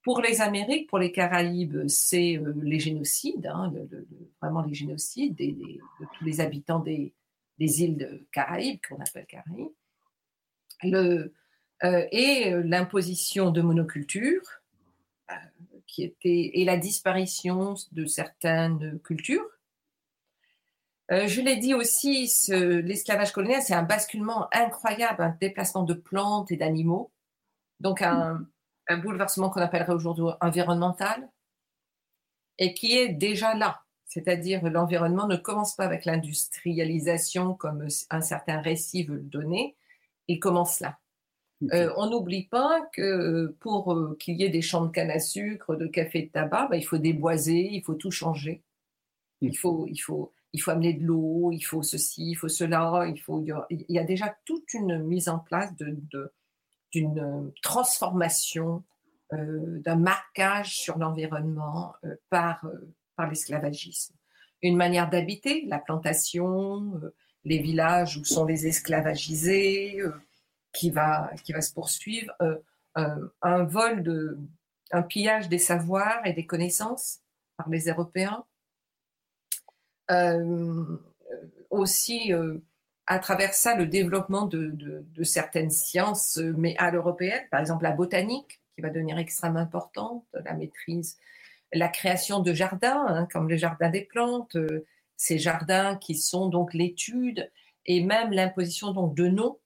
Pour 0.03 0.21
les 0.21 0.41
Amériques, 0.41 0.89
pour 0.89 0.97
les 0.97 1.11
Caraïbes, 1.11 1.87
c'est 1.87 2.37
euh, 2.37 2.53
les 2.63 2.79
génocides, 2.79 3.45
hein, 3.45 3.71
vraiment 4.41 4.63
les 4.63 4.73
génocides 4.73 5.35
de 5.35 6.05
tous 6.17 6.25
les 6.25 6.41
habitants 6.41 6.79
des, 6.79 7.13
îles 7.65 7.97
de 7.97 8.27
Caraïbes, 8.31 8.79
qu'on 8.87 8.99
appelle 8.99 9.25
Caraïbes, 9.25 9.71
euh, 11.83 12.07
et 12.11 12.53
euh, 12.53 12.63
l'imposition 12.63 13.51
de 13.51 13.61
monoculture, 13.61 14.41
qui 15.87 16.03
était, 16.03 16.51
et 16.53 16.65
la 16.65 16.77
disparition 16.77 17.75
de 17.91 18.05
certaines 18.05 18.99
cultures. 18.99 19.45
je 21.09 21.41
l'ai 21.41 21.57
dit 21.57 21.73
aussi, 21.73 22.31
l'esclavage 22.49 23.33
colonial, 23.33 23.61
c'est 23.61 23.73
un 23.73 23.83
basculement 23.83 24.47
incroyable, 24.53 25.21
un 25.21 25.35
déplacement 25.41 25.83
de 25.83 25.93
plantes 25.93 26.51
et 26.51 26.57
d'animaux. 26.57 27.11
Donc, 27.81 28.01
un 28.01 28.45
bouleversement 28.97 29.49
qu'on 29.49 29.61
appellerait 29.61 29.93
aujourd'hui 29.93 30.25
environnemental 30.39 31.29
et 32.57 32.73
qui 32.73 32.97
est 32.97 33.09
déjà 33.09 33.55
là. 33.55 33.81
C'est-à-dire 34.11 34.69
l'environnement 34.69 35.25
ne 35.25 35.37
commence 35.37 35.73
pas 35.73 35.85
avec 35.85 36.03
l'industrialisation 36.03 37.53
comme 37.53 37.87
un 38.09 38.21
certain 38.21 38.59
récit 38.59 39.03
veut 39.03 39.15
le 39.15 39.21
donner, 39.21 39.77
il 40.27 40.39
commence 40.39 40.81
là. 40.81 40.97
Euh, 41.71 41.93
on 41.95 42.09
n'oublie 42.09 42.47
pas 42.47 42.81
que 42.91 43.55
pour 43.61 43.93
euh, 43.93 44.17
qu'il 44.19 44.35
y 44.35 44.43
ait 44.43 44.49
des 44.49 44.61
champs 44.61 44.83
de 44.83 44.91
canne 44.91 45.11
à 45.11 45.19
sucre, 45.19 45.77
de 45.77 45.87
café, 45.87 46.23
de 46.23 46.29
tabac, 46.29 46.67
bah, 46.69 46.75
il 46.75 46.83
faut 46.83 46.97
déboiser, 46.97 47.69
il 47.71 47.83
faut 47.83 47.93
tout 47.93 48.11
changer. 48.11 48.63
Il 49.39 49.57
faut, 49.57 49.87
il 49.87 49.99
faut, 49.99 50.33
il 50.51 50.61
faut 50.61 50.71
amener 50.71 50.93
de 50.93 51.05
l'eau, 51.05 51.51
il 51.53 51.61
faut 51.61 51.81
ceci, 51.81 52.31
il 52.31 52.35
faut 52.35 52.49
cela, 52.49 53.05
il 53.07 53.19
faut. 53.21 53.41
Il 53.69 53.85
y 53.87 53.99
a 53.99 54.03
déjà 54.03 54.35
toute 54.43 54.73
une 54.73 54.99
mise 55.03 55.29
en 55.29 55.39
place 55.39 55.73
de, 55.77 55.95
de 56.11 56.33
d'une 56.91 57.19
euh, 57.19 57.53
transformation, 57.61 58.83
euh, 59.31 59.79
d'un 59.79 59.95
marquage 59.95 60.75
sur 60.75 60.97
l'environnement 60.97 61.93
euh, 62.03 62.15
par, 62.29 62.65
par 63.15 63.29
l'esclavagisme. 63.29 64.15
Une 64.61 64.75
manière 64.75 65.09
d'habiter, 65.09 65.65
la 65.67 65.79
plantation, 65.79 67.01
les 67.43 67.59
villages 67.59 68.17
où 68.17 68.23
sont 68.23 68.45
les 68.45 68.67
esclavagisés, 68.67 69.99
qui, 70.73 70.89
va, 70.89 71.31
qui 71.43 71.51
va 71.51 71.61
se 71.61 71.73
poursuivre, 71.73 72.33
un 72.95 73.63
vol 73.63 74.03
de, 74.03 74.37
un 74.91 75.01
pillage 75.01 75.49
des 75.49 75.57
savoirs 75.57 76.25
et 76.25 76.33
des 76.33 76.45
connaissances 76.45 77.19
par 77.57 77.69
les 77.69 77.89
Européens. 77.89 78.45
aussi 81.71 82.33
à 83.11 83.19
travers 83.19 83.53
ça 83.53 83.75
le 83.75 83.87
développement 83.87 84.45
de, 84.45 85.23
certaines 85.23 85.69
sciences, 85.69 86.37
euh, 86.37 86.53
mais 86.57 86.75
à 86.77 86.91
l'européenne, 86.91 87.43
par 87.51 87.59
exemple 87.59 87.83
la 87.83 87.91
botanique, 87.91 88.61
qui 88.73 88.81
va 88.81 88.89
devenir 88.89 89.17
extrêmement 89.17 89.59
importante, 89.59 90.25
la 90.33 90.53
maîtrise, 90.53 91.17
la 91.73 91.87
création 91.87 92.39
de 92.39 92.53
jardins, 92.53 93.05
hein, 93.07 93.27
comme 93.31 93.49
les 93.49 93.57
jardins 93.57 93.89
des 93.89 94.03
plantes, 94.03 94.55
euh, 94.55 94.85
ces 95.17 95.37
jardins 95.37 95.95
qui 95.95 96.15
sont 96.15 96.47
donc 96.47 96.73
l'étude 96.73 97.49
et 97.85 98.03
même 98.03 98.31
l'imposition 98.31 98.91
donc 98.91 99.15
de 99.15 99.27
noms. 99.27 99.59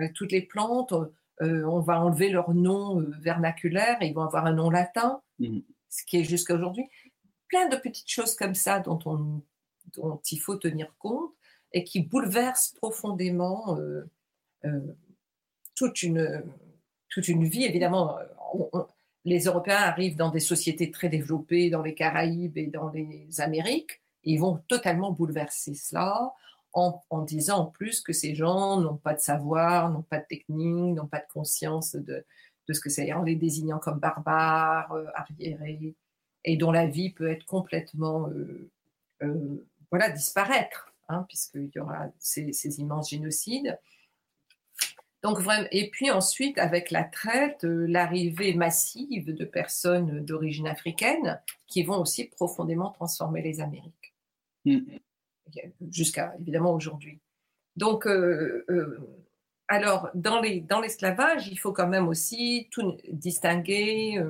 Euh, 0.00 0.08
toutes 0.14 0.32
les 0.32 0.42
plantes, 0.42 0.94
on 1.40 1.80
va 1.80 2.00
enlever 2.00 2.28
leur 2.28 2.54
nom 2.54 3.04
vernaculaire 3.18 4.00
et 4.00 4.06
ils 4.06 4.14
vont 4.14 4.22
avoir 4.22 4.46
un 4.46 4.52
nom 4.52 4.70
latin, 4.70 5.20
mmh. 5.40 5.58
ce 5.88 6.04
qui 6.04 6.18
est 6.18 6.24
jusqu'à 6.24 6.54
aujourd'hui. 6.54 6.84
Plein 7.48 7.68
de 7.68 7.76
petites 7.76 8.08
choses 8.08 8.36
comme 8.36 8.54
ça 8.54 8.78
dont, 8.78 9.00
on, 9.06 9.42
dont 9.96 10.20
il 10.30 10.38
faut 10.38 10.54
tenir 10.54 10.94
compte 11.00 11.32
et 11.72 11.84
qui 11.84 12.00
bouleverse 12.00 12.74
profondément 12.76 13.76
euh, 13.76 14.02
euh, 14.64 14.80
toute, 15.74 16.02
une, 16.02 16.42
toute 17.08 17.28
une 17.28 17.44
vie. 17.44 17.64
Évidemment, 17.64 18.18
les 19.24 19.44
Européens 19.44 19.76
arrivent 19.76 20.16
dans 20.16 20.30
des 20.30 20.40
sociétés 20.40 20.90
très 20.90 21.08
développées, 21.08 21.70
dans 21.70 21.82
les 21.82 21.94
Caraïbes 21.94 22.56
et 22.58 22.66
dans 22.66 22.90
les 22.90 23.40
Amériques, 23.40 24.02
et 24.24 24.32
ils 24.32 24.40
vont 24.40 24.62
totalement 24.68 25.12
bouleverser 25.12 25.74
cela 25.74 26.32
en, 26.74 27.02
disant 27.22 27.58
en 27.58 27.66
plus 27.66 28.00
que 28.00 28.12
ces 28.12 28.34
gens 28.34 28.80
n'ont 28.80 28.96
pas 28.96 29.14
de 29.14 29.20
savoir, 29.20 29.90
n'ont 29.90 30.02
pas 30.02 30.18
de 30.18 30.26
technique, 30.26 30.96
n'ont 30.96 31.06
pas 31.06 31.20
de 31.20 31.30
conscience 31.32 31.94
de, 31.94 32.24
ce 32.70 32.80
que 32.80 32.88
c'est, 32.88 33.12
en 33.12 33.22
les 33.22 33.36
désignant 33.36 33.78
comme 33.78 33.98
barbares, 33.98 34.92
euh, 34.92 35.04
arriérés, 35.14 35.94
et 36.44 36.56
dont 36.56 36.72
la 36.72 36.86
vie 36.86 37.10
peut 37.10 37.30
être 37.30 37.44
complètement, 37.44 38.30
voilà, 39.90 40.10
disparaître. 40.10 40.92
Hein, 41.12 41.26
puisqu'il 41.28 41.70
y 41.74 41.78
aura 41.78 42.06
ces, 42.18 42.80
immenses 42.80 43.10
génocides. 43.10 43.78
Donc, 45.22 45.38
vraiment, 45.38 45.68
et 45.70 45.88
puis 45.90 46.10
ensuite, 46.10 46.58
avec 46.58 46.90
la 46.90 47.04
traite, 47.04 47.64
euh, 47.64 47.86
l'arrivée 47.86 48.54
massive 48.54 49.32
de 49.32 49.44
personnes 49.44 50.24
d'origine 50.24 50.66
africaine 50.66 51.40
qui 51.68 51.84
vont 51.84 52.00
aussi 52.00 52.24
profondément 52.24 52.90
transformer 52.90 53.40
les 53.40 53.60
Amériques. 53.60 54.14
Mm. 54.64 54.80
Jusqu'à, 55.90 56.34
évidemment, 56.40 56.74
aujourd'hui. 56.74 57.20
Donc, 57.76 58.06
euh, 58.06 58.64
euh, 58.68 58.98
alors, 59.68 60.10
dans 60.14 60.40
l'esclavage, 60.40 61.46
il 61.48 61.58
faut 61.58 61.72
quand 61.72 61.88
même 61.88 62.08
aussi 62.08 62.68
tout 62.70 62.96
distinguer. 63.10 64.20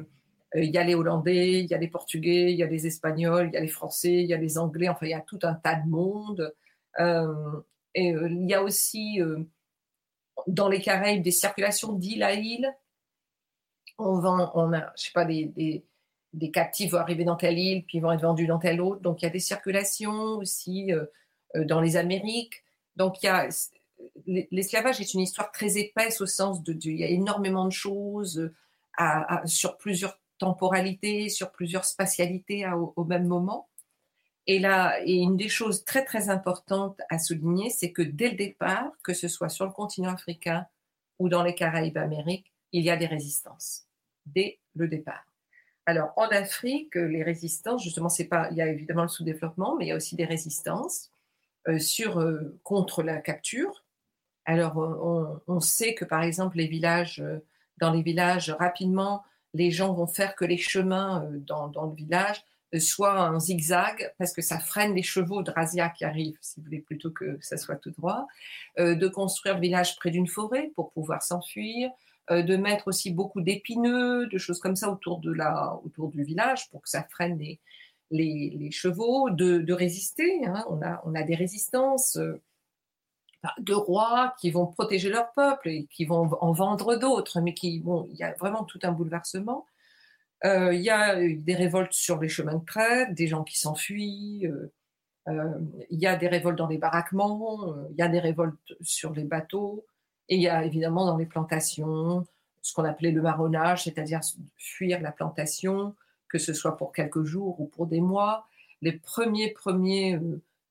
il 0.55 0.71
y 0.71 0.79
a 0.79 0.85
les 0.85 0.95
Hollandais, 0.95 1.61
il 1.61 1.67
y 1.67 1.75
a 1.75 1.79
les 1.79 1.89
Portugais, 1.89 2.53
il 2.53 2.59
y 2.59 2.63
a 2.63 2.67
les 2.67 2.87
Espagnols, 2.87 3.49
il 3.49 3.55
y 3.55 3.57
a 3.57 3.61
les 3.61 3.69
Français, 3.69 4.13
il 4.13 4.27
y 4.27 4.35
a 4.35 4.37
les 4.37 4.59
Anglais, 4.59 4.89
enfin, 4.89 5.07
il 5.07 5.11
y 5.11 5.15
a 5.15 5.21
tout 5.21 5.39
un 5.43 5.55
tas 5.55 5.77
de 5.77 5.89
monde 5.89 6.55
euh, 7.01 7.61
et 7.95 8.09
il 8.09 8.49
y 8.49 8.55
a 8.55 8.63
aussi 8.63 9.21
dans 10.47 10.69
les 10.69 10.81
Caraïbes 10.81 11.23
des 11.23 11.31
circulations 11.31 11.93
d'île 11.93 12.23
à 12.23 12.35
île. 12.35 12.75
On, 13.99 14.19
vend, 14.19 14.51
on 14.55 14.73
a, 14.73 14.93
je 14.97 15.05
sais 15.05 15.13
pas, 15.13 15.25
des, 15.25 15.85
des, 16.33 16.51
captifs 16.51 16.93
vont 16.93 16.99
arriver 16.99 17.25
dans 17.25 17.37
telle 17.37 17.59
île, 17.59 17.85
puis 17.85 17.99
ils 17.99 18.01
vont 18.01 18.13
être 18.13 18.23
vendus 18.23 18.47
dans 18.47 18.59
telle 18.59 18.81
autre. 18.81 19.01
Donc 19.01 19.23
il 19.23 19.27
y 19.27 19.29
a 19.29 19.31
des 19.31 19.39
circulations 19.39 20.39
aussi 20.39 20.91
dans 21.55 21.81
les 21.81 21.97
Amériques. 21.97 22.65
Donc 22.97 23.23
il 23.23 23.27
y 23.27 23.29
a 23.29 23.49
l'esclavage 24.27 25.01
est 25.01 25.15
une 25.15 25.21
histoire 25.21 25.51
très 25.53 25.79
épaisse 25.79 26.21
au 26.21 26.27
sens 26.27 26.63
de, 26.63 26.77
il 26.85 26.97
y 26.97 27.05
a 27.05 27.09
énormément 27.09 27.65
de 27.65 27.73
choses 27.73 28.51
à, 28.97 29.43
sur 29.47 29.77
plusieurs 29.79 30.19
temporalités, 30.39 31.29
sur 31.29 31.51
plusieurs 31.51 31.85
spatialités 31.85 32.67
au, 32.97 33.05
même 33.05 33.27
moment. 33.27 33.69
Et 34.47 34.59
là, 34.59 35.01
et 35.05 35.15
une 35.15 35.37
des 35.37 35.49
choses 35.49 35.85
très 35.85 36.05
très 36.05 36.29
importantes 36.29 37.01
à 37.11 37.19
souligner, 37.19 37.71
c'est 37.71 37.93
que 37.93 38.03
dès 38.03 38.31
le 38.31 38.37
départ, 38.37 38.91
que 39.05 39.15
ce 39.15 39.29
soit 39.29 39.49
sur 39.49 39.67
le 39.67 39.73
continent 39.73 40.13
africain 40.13 40.67
ou 41.19 41.29
dans 41.29 41.43
les 41.43 41.55
Caraïbes 41.55 41.99
Amériques, 41.99 42.53
il 42.73 42.85
y 42.85 42.91
a 42.91 42.97
des 42.97 43.07
résistances 43.07 43.87
dès 44.27 44.59
le 44.75 44.89
départ. 44.89 45.25
Alors 45.87 46.13
en 46.17 46.27
Afrique, 46.29 46.95
les 46.95 47.23
résistances, 47.23 47.83
justement, 47.83 48.09
c'est 48.09 48.27
pas, 48.27 48.49
il 48.51 48.57
y 48.57 48.63
a 48.63 48.69
évidemment 48.69 49.03
le 49.03 49.09
sous-développement, 49.09 49.77
mais 49.77 49.87
il 49.87 49.89
y 49.89 49.93
a 49.93 49.97
aussi 49.97 50.17
des 50.17 50.25
résistances 50.25 51.11
euh, 51.69 51.79
sur 51.79 52.19
euh, 52.19 52.59
contre 52.63 53.03
la 53.03 53.19
capture. 53.19 53.85
Alors 54.45 54.77
on, 55.47 55.61
sait 55.61 55.95
que 55.95 56.05
par 56.05 56.23
exemple 56.23 56.57
les 56.57 56.67
villages, 56.67 57.21
euh, 57.21 57.45
dans 57.79 57.93
les 57.93 58.03
villages 58.03 58.51
rapidement, 58.51 59.23
les 59.55 59.71
gens 59.71 59.93
vont 59.93 60.09
faire 60.09 60.35
que 60.35 60.45
les 60.45 60.57
chemins 60.57 61.29
dans 61.47 61.87
le 61.87 61.95
village 61.95 62.45
soit 62.81 63.19
un 63.19 63.39
zigzag, 63.39 64.13
parce 64.19 64.33
que 64.33 64.43
ça 64.43 64.59
freine 64.59 64.95
les 64.95 65.03
chevaux 65.03 65.43
de 65.43 65.51
razzia 65.51 65.91
qui 65.91 66.05
arrivent, 66.05 66.39
si 66.41 66.61
vous 66.61 66.65
voulez, 66.65 66.81
plutôt 66.81 67.11
que 67.11 67.39
ça 67.41 67.57
soit 67.57 67.77
tout 67.77 67.91
droit, 67.91 68.27
euh, 68.79 68.95
de 68.95 69.09
construire 69.09 69.57
le 69.57 69.61
village 69.61 69.97
près 69.97 70.11
d'une 70.11 70.27
forêt 70.27 70.71
pour 70.75 70.91
pouvoir 70.93 71.23
s'enfuir, 71.23 71.91
euh, 72.31 72.43
de 72.43 72.57
mettre 72.57 72.89
aussi 72.89 73.11
beaucoup 73.11 73.41
d'épineux, 73.41 74.27
de 74.27 74.39
choses 74.39 74.61
comme 74.61 74.77
ça 74.77 74.91
autour, 74.91 75.19
de 75.21 75.33
la, 75.33 75.79
autour 75.85 76.09
du 76.09 76.25
village 76.25 76.71
pour 76.71 76.83
que 76.83 76.89
ça 76.89 77.03
freine 77.05 77.39
les, 77.39 77.61
les, 78.11 78.71
chevaux, 78.71 79.31
de, 79.31 79.73
résister. 79.73 80.47
Hein. 80.47 80.65
On, 80.69 80.83
a, 80.83 81.03
on 81.05 81.15
a 81.15 81.23
des 81.23 81.35
résistances 81.35 82.17
euh, 82.17 82.41
de 83.59 83.75
rois 83.75 84.35
qui 84.41 84.51
vont 84.51 84.67
protéger 84.67 85.11
leur 85.11 85.33
peuple 85.33 85.69
et 85.69 85.87
qui 85.87 86.05
vont 86.05 86.31
en 86.41 86.53
vendre 86.53 86.97
d'autres, 86.97 87.41
mais 87.41 87.55
qui, 87.55 87.81
bon, 87.81 88.07
il 88.11 88.17
y 88.17 88.23
a 88.23 88.33
vraiment 88.35 88.65
tout 88.65 88.79
un 88.83 88.93
bouleversement. 88.93 89.67
Euh, 90.45 90.75
il 90.75 90.81
y 90.81 90.91
a 90.91 91.17
des 91.17 91.55
révoltes 91.55 91.93
sur 91.93 92.21
les 92.21 92.29
chemins 92.29 92.57
de 92.57 92.65
traite, 92.65 93.15
des 93.15 93.29
gens 93.29 93.45
qui 93.45 93.59
s'enfuient. 93.59 94.47
Euh, 94.47 94.73
euh, 95.29 95.59
il 95.91 96.01
y 96.01 96.07
a 96.07 96.17
des 96.17 96.27
révoltes 96.27 96.59
dans 96.59 96.67
les 96.67 96.79
baraquements. 96.79 97.77
Il 97.91 97.97
y 97.97 98.03
a 98.03 98.09
des 98.09 98.19
révoltes 98.19 98.75
sur 98.81 99.13
les 99.13 99.25
bateaux. 99.25 99.87
Et 100.29 100.37
il 100.37 100.43
y 100.43 100.49
a 100.49 100.65
évidemment 100.65 101.07
dans 101.07 101.17
les 101.17 101.27
plantations 101.27 102.27
ce 102.61 102.75
qu'on 102.75 102.85
appelait 102.85 103.11
le 103.11 103.23
marronnage, 103.23 103.85
c'est-à-dire 103.85 104.21
fuir 104.57 105.01
la 105.01 105.11
plantation, 105.11 105.97
que 106.29 106.39
ce 106.39 106.53
soit 106.53 106.77
pour 106.77 106.93
quelques 106.93 107.25
jours 107.25 107.61
ou 107.61 107.67
pour 107.67 107.87
des 107.87 108.01
mois. 108.01 108.47
Les 108.83 108.93
premiers 108.93 109.51
premiers 109.51 110.19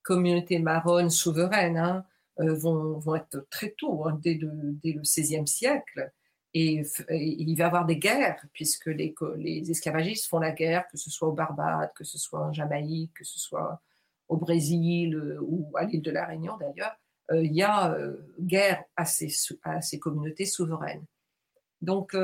communautés 0.02 0.60
marronnes 0.60 1.10
souveraines 1.10 1.78
hein, 1.78 2.06
vont, 2.38 2.98
vont, 3.00 3.16
être 3.16 3.46
très 3.50 3.72
tôt, 3.72 4.06
hein, 4.08 4.18
dès, 4.24 4.36
le, 4.36 4.50
dès, 4.82 4.94
le, 4.94 5.02
XVIe 5.02 5.48
siècle. 5.48 6.12
Et, 6.54 6.84
il 7.10 7.56
va 7.56 7.64
y 7.64 7.68
avoir 7.68 7.86
des 7.86 7.98
guerres, 7.98 8.44
puisque 8.54 8.88
les, 8.88 9.72
esclavagistes 9.72 10.28
font 10.28 10.40
la 10.40 10.52
guerre, 10.52 10.88
que 10.90 10.98
ce 10.98 11.10
soit 11.10 11.30
au 11.30 11.34
Barbade, 11.34 11.92
que 11.96 12.04
ce 12.04 12.18
soit 12.18 12.42
en 12.42 12.54
Jamaïque, 12.54 13.14
que 13.14 13.24
ce 13.24 13.40
soit 13.40 13.82
au 14.28 14.38
Brésil 14.38 15.38
ou 15.42 15.72
à 15.76 15.86
l'île 15.86 16.02
de 16.02 16.12
la 16.12 16.26
Réunion 16.26 16.58
d'ailleurs. 16.58 16.96
il 17.34 17.54
y 17.54 17.64
a 17.64 17.98
guerre 18.40 18.84
à 18.96 19.06
ces, 19.06 19.30
à 19.64 19.82
ces 19.82 20.00
communautés 20.00 20.46
souveraines. 20.46 21.06
Donc, 21.82 22.16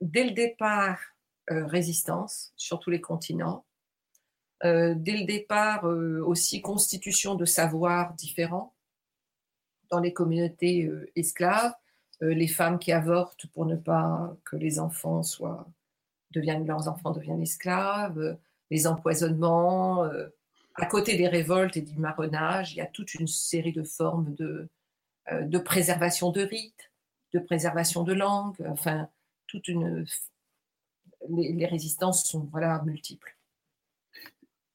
dès 0.00 0.24
le 0.24 0.32
départ, 0.32 0.98
résistance 1.48 2.52
sur 2.56 2.78
tous 2.78 2.90
les 2.90 3.00
continents. 3.00 3.64
dès 4.62 4.94
le 5.18 5.24
départ, 5.24 5.84
aussi 5.84 6.60
constitution 6.60 7.34
de 7.34 7.44
savoirs 7.44 8.14
différents 8.14 8.74
dans 9.90 10.00
les 10.00 10.12
communautés 10.12 10.90
esclaves. 11.16 11.74
Les 12.28 12.48
femmes 12.48 12.78
qui 12.78 12.92
avortent 12.92 13.46
pour 13.48 13.66
ne 13.66 13.76
pas 13.76 14.36
que 14.44 14.56
les 14.56 14.78
enfants 14.78 15.22
soient 15.22 15.66
deviennent 16.32 16.66
leurs 16.66 16.88
enfants 16.88 17.12
deviennent 17.12 17.42
esclaves, 17.42 18.36
les 18.70 18.86
empoisonnements. 18.86 20.04
à 20.74 20.86
côté 20.86 21.16
des 21.16 21.28
révoltes 21.28 21.76
et 21.76 21.82
du 21.82 21.96
marronnage, 21.96 22.72
il 22.72 22.78
y 22.78 22.80
a 22.80 22.86
toute 22.86 23.14
une 23.14 23.28
série 23.28 23.72
de 23.72 23.84
formes 23.84 24.34
de, 24.34 24.68
de 25.30 25.58
préservation 25.58 26.32
de 26.32 26.42
rites, 26.42 26.90
de 27.32 27.38
préservation 27.38 28.02
de 28.02 28.12
langue, 28.12 28.56
enfin, 28.68 29.08
toute 29.46 29.68
une. 29.68 30.06
Les, 31.28 31.66
résistances 31.66 32.24
sont 32.26 32.48
voilà, 32.50 32.82
multiples. 32.84 33.36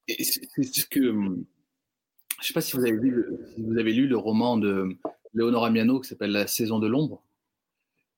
C'est 0.08 0.24
ce 0.64 0.86
que. 0.86 1.00
Je 1.02 2.44
ne 2.44 2.48
sais 2.48 2.54
pas 2.54 2.62
si 2.62 2.76
vous, 2.76 2.84
avez 2.84 2.92
lu 2.92 3.12
le, 3.12 3.54
vous 3.58 3.78
avez 3.78 3.92
lu 3.92 4.08
le 4.08 4.18
roman 4.18 4.58
de 4.58 4.98
Léonora 5.34 5.70
Miano 5.70 6.00
qui 6.00 6.08
s'appelle 6.08 6.32
La 6.32 6.48
saison 6.48 6.80
de 6.80 6.88
l'ombre, 6.88 7.22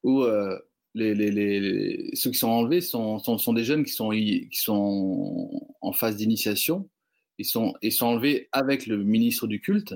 où 0.03 0.23
euh, 0.23 0.57
ceux 0.95 2.31
qui 2.31 2.37
sont 2.37 2.49
enlevés 2.49 2.81
sont, 2.81 3.53
des 3.53 3.63
jeunes 3.63 3.85
qui 3.85 3.93
sont, 3.93 5.67
en 5.81 5.93
phase 5.93 6.17
d'initiation. 6.17 6.89
Ils 7.37 7.45
sont, 7.45 7.73
enlevés 8.01 8.49
avec 8.51 8.87
le 8.87 8.97
ministre 9.03 9.47
du 9.47 9.61
culte 9.61 9.95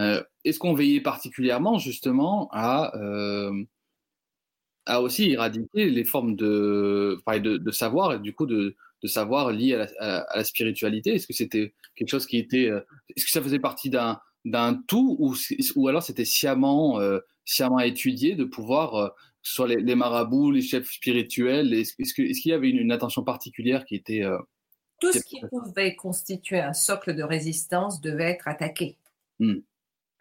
euh, 0.00 0.22
est-ce 0.44 0.58
qu'on 0.58 0.74
veillait 0.74 1.00
particulièrement 1.00 1.78
justement 1.78 2.48
à, 2.52 2.96
euh, 2.96 3.52
aussi 4.88 5.30
éradiquer 5.30 5.88
les 5.88 6.04
formes 6.04 6.34
de, 6.34 7.22
savoir 7.70 8.14
et 8.14 8.18
du 8.18 8.34
coup 8.34 8.46
de, 8.46 8.76
savoir 9.04 9.52
lié 9.52 9.86
à 10.00 10.26
la, 10.34 10.44
spiritualité? 10.44 11.14
Est-ce 11.14 11.28
que 11.28 11.32
c'était 11.32 11.74
quelque 11.94 12.08
chose 12.08 12.26
qui 12.26 12.38
était, 12.38 12.70
est-ce 13.14 13.24
que 13.24 13.30
ça 13.30 13.42
faisait 13.42 13.60
partie 13.60 13.90
d'un 13.90 14.82
tout 14.88 15.16
ou, 15.20 15.36
ou 15.76 15.88
alors 15.88 16.02
c'était 16.02 16.24
sciemment, 16.24 16.98
sciemment 17.44 17.80
étudié 17.80 18.34
de 18.34 18.44
pouvoir, 18.44 19.14
soit 19.42 19.68
les, 19.68 19.76
les, 19.76 19.94
marabouts, 19.94 20.50
les 20.50 20.62
chefs 20.62 20.90
spirituels, 20.90 21.72
est-ce, 21.74 22.14
qu'il 22.14 22.50
y 22.50 22.52
avait 22.52 22.70
une, 22.70 22.78
une, 22.78 22.92
attention 22.92 23.22
particulière 23.22 23.84
qui 23.84 23.94
était 23.94 24.24
tout 25.00 25.12
ce 25.12 25.20
qui 25.20 25.40
pouvait 25.40 25.94
constituer 25.94 26.60
un 26.60 26.72
socle 26.72 27.14
de 27.14 27.22
résistance 27.22 28.00
devait 28.00 28.30
être 28.30 28.48
attaqué. 28.48 28.96
Hmm. 29.38 29.58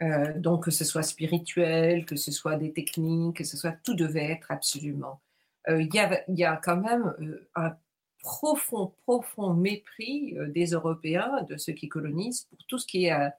Euh, 0.01 0.38
donc 0.38 0.65
que 0.65 0.71
ce 0.71 0.83
soit 0.83 1.03
spirituel, 1.03 2.05
que 2.05 2.15
ce 2.15 2.31
soit 2.31 2.57
des 2.57 2.73
techniques, 2.73 3.38
que 3.38 3.43
ce 3.43 3.57
soit 3.57 3.73
tout 3.83 3.93
devait 3.93 4.31
être 4.31 4.51
absolument. 4.51 5.21
Euh, 5.69 5.81
il 5.81 5.93
y, 5.93 6.39
y, 6.39 6.43
a 6.43 6.57
quand 6.57 6.77
même 6.77 7.13
euh, 7.21 7.47
un 7.55 7.75
profond, 8.19 8.93
profond 9.03 9.53
mépris 9.53 10.36
des 10.49 10.67
Européens, 10.67 11.43
de 11.47 11.57
ceux 11.57 11.73
qui 11.73 11.88
colonisent, 11.88 12.45
pour 12.49 12.57
tout 12.67 12.79
ce 12.79 12.88
qui 12.88 13.05
est 13.05 13.29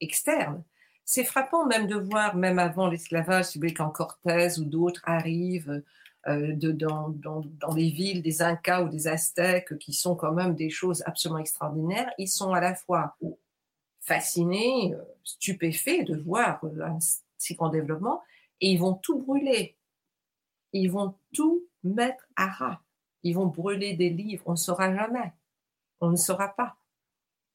externe. 0.00 0.62
C'est 1.04 1.24
frappant 1.24 1.66
même 1.66 1.86
de 1.86 1.96
voir, 1.96 2.36
même 2.36 2.58
avant 2.58 2.88
l'esclavage, 2.88 3.46
si 3.46 3.58
vous 3.58 3.62
voulez, 3.62 3.74
quand 3.74 3.90
Cortés 3.90 4.58
ou 4.58 4.64
d'autres 4.64 5.02
arrivent 5.04 5.82
de, 6.26 6.72
dans, 6.72 7.10
dans, 7.10 7.42
dans, 7.60 7.74
les 7.74 7.90
villes 7.90 8.22
des 8.22 8.40
Incas 8.40 8.82
ou 8.82 8.88
des 8.88 9.06
Aztèques, 9.08 9.76
qui 9.76 9.92
sont 9.92 10.16
quand 10.16 10.32
même 10.32 10.54
des 10.54 10.70
choses 10.70 11.02
absolument 11.04 11.40
extraordinaires, 11.40 12.10
ils 12.16 12.28
sont 12.28 12.54
à 12.54 12.60
la 12.60 12.74
fois 12.74 13.14
fascinés, 14.04 14.94
euh, 14.94 15.02
stupéfaits 15.24 16.04
de 16.06 16.16
voir 16.16 16.62
un 16.64 16.98
si 17.38 17.54
grand 17.54 17.70
développement, 17.70 18.22
et 18.60 18.70
ils 18.70 18.78
vont 18.78 18.94
tout 18.94 19.18
brûler. 19.18 19.76
Ils 20.72 20.90
vont 20.90 21.14
tout 21.32 21.66
mettre 21.82 22.26
à 22.36 22.46
ras. 22.46 22.80
Ils 23.22 23.34
vont 23.34 23.46
brûler 23.46 23.94
des 23.94 24.10
livres. 24.10 24.44
On 24.46 24.52
ne 24.52 24.56
saura 24.56 24.94
jamais. 24.94 25.32
On 26.00 26.10
ne 26.10 26.16
saura 26.16 26.48
pas. 26.48 26.76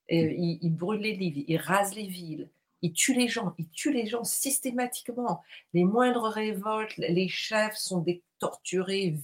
Et, 0.07 0.25
mm. 0.25 0.31
ils, 0.31 0.59
ils, 0.63 0.75
brûlent 0.75 1.01
les 1.01 1.15
livres, 1.15 1.43
ils 1.47 1.57
rasent 1.57 1.95
les 1.95 2.07
villes, 2.07 2.49
ils 2.81 2.93
tuent 2.93 3.15
les 3.15 3.27
gens, 3.27 3.53
ils 3.57 3.69
tuent 3.69 3.93
les 3.93 4.05
gens 4.05 4.23
systématiquement. 4.23 5.41
Les 5.73 5.83
moindres 5.83 6.29
révoltes, 6.29 6.95
les 6.97 7.27
chefs 7.27 7.75
sont 7.75 7.99
des 7.99 8.23
torturés 8.39 9.15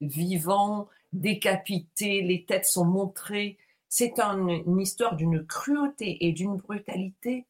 vivants, 0.00 0.88
décapités, 1.12 2.22
les 2.22 2.44
têtes 2.44 2.66
sont 2.66 2.84
montrées. 2.84 3.58
C'est 3.88 4.18
une 4.18 4.80
histoire 4.80 5.16
d'une 5.16 5.46
cruauté 5.46 6.26
et 6.26 6.32
d'une 6.32 6.56
brutalité 6.56 7.46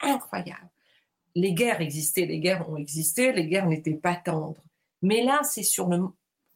incroyable. 0.00 0.70
Les 1.34 1.54
guerres 1.54 1.80
existaient, 1.80 2.26
les 2.26 2.40
guerres 2.40 2.68
ont 2.68 2.76
existé, 2.76 3.32
les 3.32 3.46
guerres 3.46 3.66
n'étaient 3.66 3.94
pas 3.94 4.16
tendres. 4.16 4.62
Mais 5.00 5.24
là, 5.24 5.40
c'est 5.42 5.62
sur 5.62 5.88
le, 5.88 6.06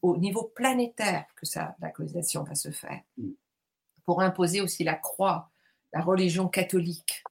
au 0.02 0.16
niveau 0.16 0.52
planétaire 0.54 1.26
que 1.34 1.46
ça, 1.46 1.74
la 1.80 1.90
colonisation 1.90 2.42
va 2.44 2.54
se 2.54 2.70
faire. 2.70 3.00
Mm. 3.16 3.30
Pour 4.04 4.20
imposer 4.20 4.60
aussi 4.60 4.84
la 4.84 4.94
croix, 4.94 5.50
la 5.92 6.02
religion 6.02 6.48
catholique. 6.48 7.24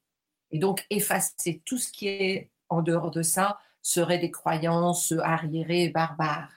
Et 0.51 0.60
donc 0.60 0.86
effacer 0.89 1.62
tout 1.65 1.77
ce 1.77 1.91
qui 1.91 2.08
est 2.08 2.51
en 2.69 2.81
dehors 2.81 3.12
de 3.12 3.21
ça 3.21 3.60
serait 3.81 4.19
des 4.19 4.31
croyances 4.31 5.13
arriérées, 5.23 5.89
barbares. 5.89 6.51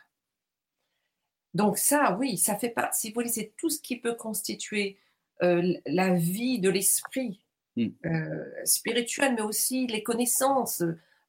Donc 1.55 1.79
ça, 1.79 2.17
oui, 2.19 2.39
ça 2.39 2.57
fait 2.57 2.71
pas, 2.71 2.91
si 2.93 3.09
vous 3.09 3.15
voulez, 3.15 3.29
c'est 3.29 3.53
tout 3.57 3.71
ce 3.71 3.81
qui 3.81 3.99
peut 3.99 4.15
constituer 4.15 4.99
euh, 5.43 5.75
la 5.87 6.15
vie 6.15 6.59
de 6.59 6.71
l'esprit 6.71 7.43
mm. 7.77 7.87
euh, 8.07 8.65
spirituel, 8.65 9.35
mais 9.35 9.43
aussi 9.43 9.87
les 9.87 10.03
connaissances, 10.03 10.83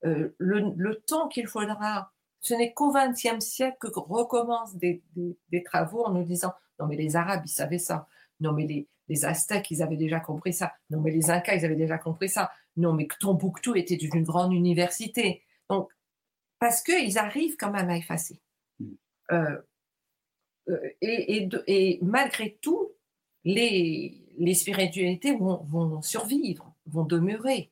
euh, 0.06 0.36
le, 0.38 0.96
temps 1.06 1.28
qu'il 1.28 1.48
faudra. 1.48 2.12
Ce 2.42 2.54
n'est 2.54 2.74
qu'au 2.74 2.94
XXe 2.94 3.44
siècle 3.44 3.78
que 3.80 4.00
recommencent 4.00 4.76
des, 4.76 5.02
travaux 5.66 6.06
en 6.06 6.14
nous 6.14 6.24
disant 6.24 6.54
non 6.80 6.88
mais 6.88 6.96
les 6.96 7.18
Arabes 7.18 7.42
ils 7.46 7.50
savaient 7.50 7.80
ça, 7.80 8.08
non 8.40 8.54
mais 8.54 8.66
les, 8.66 8.88
les 9.10 9.26
Aztèques 9.26 9.72
ils 9.72 9.82
avaient 9.84 9.98
déjà 9.98 10.20
compris 10.20 10.54
ça, 10.54 10.74
non 10.90 11.02
mais 11.02 11.12
les 11.12 11.30
Incas 11.30 11.56
ils 11.56 11.66
avaient 11.66 11.76
déjà 11.76 11.98
compris 11.98 12.30
ça, 12.30 12.52
non 12.78 12.94
mais 12.94 13.08
Tombouctou 13.20 13.76
était 13.76 13.96
une 13.96 14.24
grande 14.24 14.54
université. 14.54 15.44
Donc 15.70 15.90
parce 16.60 16.82
qu'ils 16.82 17.18
arrivent 17.18 17.58
quand 17.58 17.72
même 17.72 17.90
à 17.90 17.98
effacer. 17.98 18.40
Mm. 18.80 18.96
et, 21.02 21.50
et, 21.68 22.00
malgré 22.02 22.58
tout, 22.62 22.92
les, 23.44 24.30
les 24.40 24.54
spiritualités 24.54 25.36
vont, 25.36 26.02
survivre, 26.02 26.74
vont 26.88 27.04
demeurer. 27.04 27.72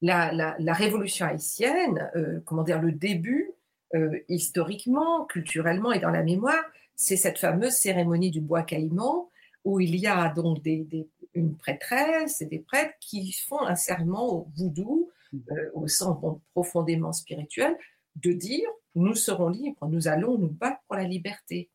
La, 0.00 0.54
révolution 0.72 1.26
haïtienne, 1.26 2.10
euh, 2.14 2.40
comment 2.44 2.62
dire, 2.62 2.80
le 2.80 2.92
début, 2.92 3.52
euh, 3.94 4.18
historiquement, 4.28 5.24
culturellement 5.24 5.92
et 5.92 5.98
dans 5.98 6.10
la 6.10 6.22
mémoire, 6.22 6.62
c'est 6.94 7.16
cette 7.16 7.38
fameuse 7.38 7.72
cérémonie 7.72 8.30
du 8.30 8.40
bois 8.40 8.62
caïman 8.62 9.28
où 9.64 9.80
il 9.80 9.96
y 9.96 10.06
a 10.06 10.28
donc 10.28 10.62
des, 10.62 11.08
une 11.32 11.56
prêtresse 11.56 12.40
et 12.40 12.46
des 12.46 12.60
prêtres 12.60 12.94
qui 13.00 13.32
font 13.32 13.62
un 13.62 13.76
serment 13.76 14.32
au 14.32 14.48
voodoo, 14.56 15.10
euh, 15.50 15.70
au 15.74 15.88
sens 15.88 16.18
profondément 16.52 17.12
spirituel, 17.12 17.76
de 18.16 18.32
dire 18.32 18.68
nous 18.94 19.14
serons 19.14 19.48
libres, 19.48 19.88
nous 19.88 20.06
allons 20.06 20.38
nous 20.38 20.50
battre 20.50 20.80
pour 20.86 20.96
la 20.96 21.04
liberté. 21.04 21.70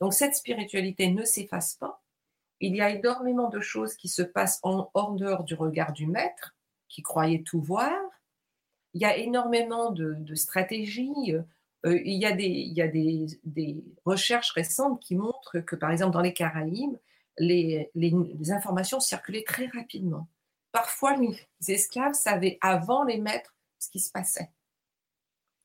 Donc 0.00 0.14
cette 0.14 0.34
spiritualité 0.34 1.10
ne 1.10 1.24
s'efface 1.24 1.74
pas. 1.74 2.02
Il 2.60 2.74
y 2.74 2.80
a 2.80 2.90
énormément 2.90 3.50
de 3.50 3.60
choses 3.60 3.94
qui 3.94 4.08
se 4.08 4.22
passent 4.22 4.60
en 4.62 4.90
hors 4.94 5.14
dehors 5.14 5.44
du 5.44 5.54
regard 5.54 5.92
du 5.92 6.06
maître, 6.06 6.56
qui 6.88 7.02
croyait 7.02 7.42
tout 7.42 7.60
voir. 7.60 7.92
Il 8.94 9.02
y 9.02 9.04
a 9.04 9.16
énormément 9.16 9.90
de, 9.90 10.34
stratégies. 10.34 11.34
Euh, 11.84 12.00
il 12.04 12.18
y 12.18 12.24
a, 12.24 12.32
des, 12.32 12.46
il 12.46 12.72
y 12.72 12.80
a 12.80 12.88
des, 12.88 13.26
des, 13.44 13.84
recherches 14.04 14.52
récentes 14.52 15.00
qui 15.02 15.16
montrent 15.16 15.58
que, 15.60 15.76
par 15.76 15.90
exemple, 15.90 16.12
dans 16.12 16.20
les 16.20 16.32
Caraïbes, 16.32 16.96
les, 17.38 17.90
informations 18.50 19.00
circulaient 19.00 19.44
très 19.44 19.66
rapidement. 19.66 20.28
Parfois, 20.72 21.16
les 21.16 21.38
esclaves 21.68 22.14
savaient 22.14 22.58
avant 22.60 23.04
les 23.04 23.18
maîtres 23.18 23.54
ce 23.78 23.90
qui 23.90 24.00
se 24.00 24.10
passait. 24.10 24.50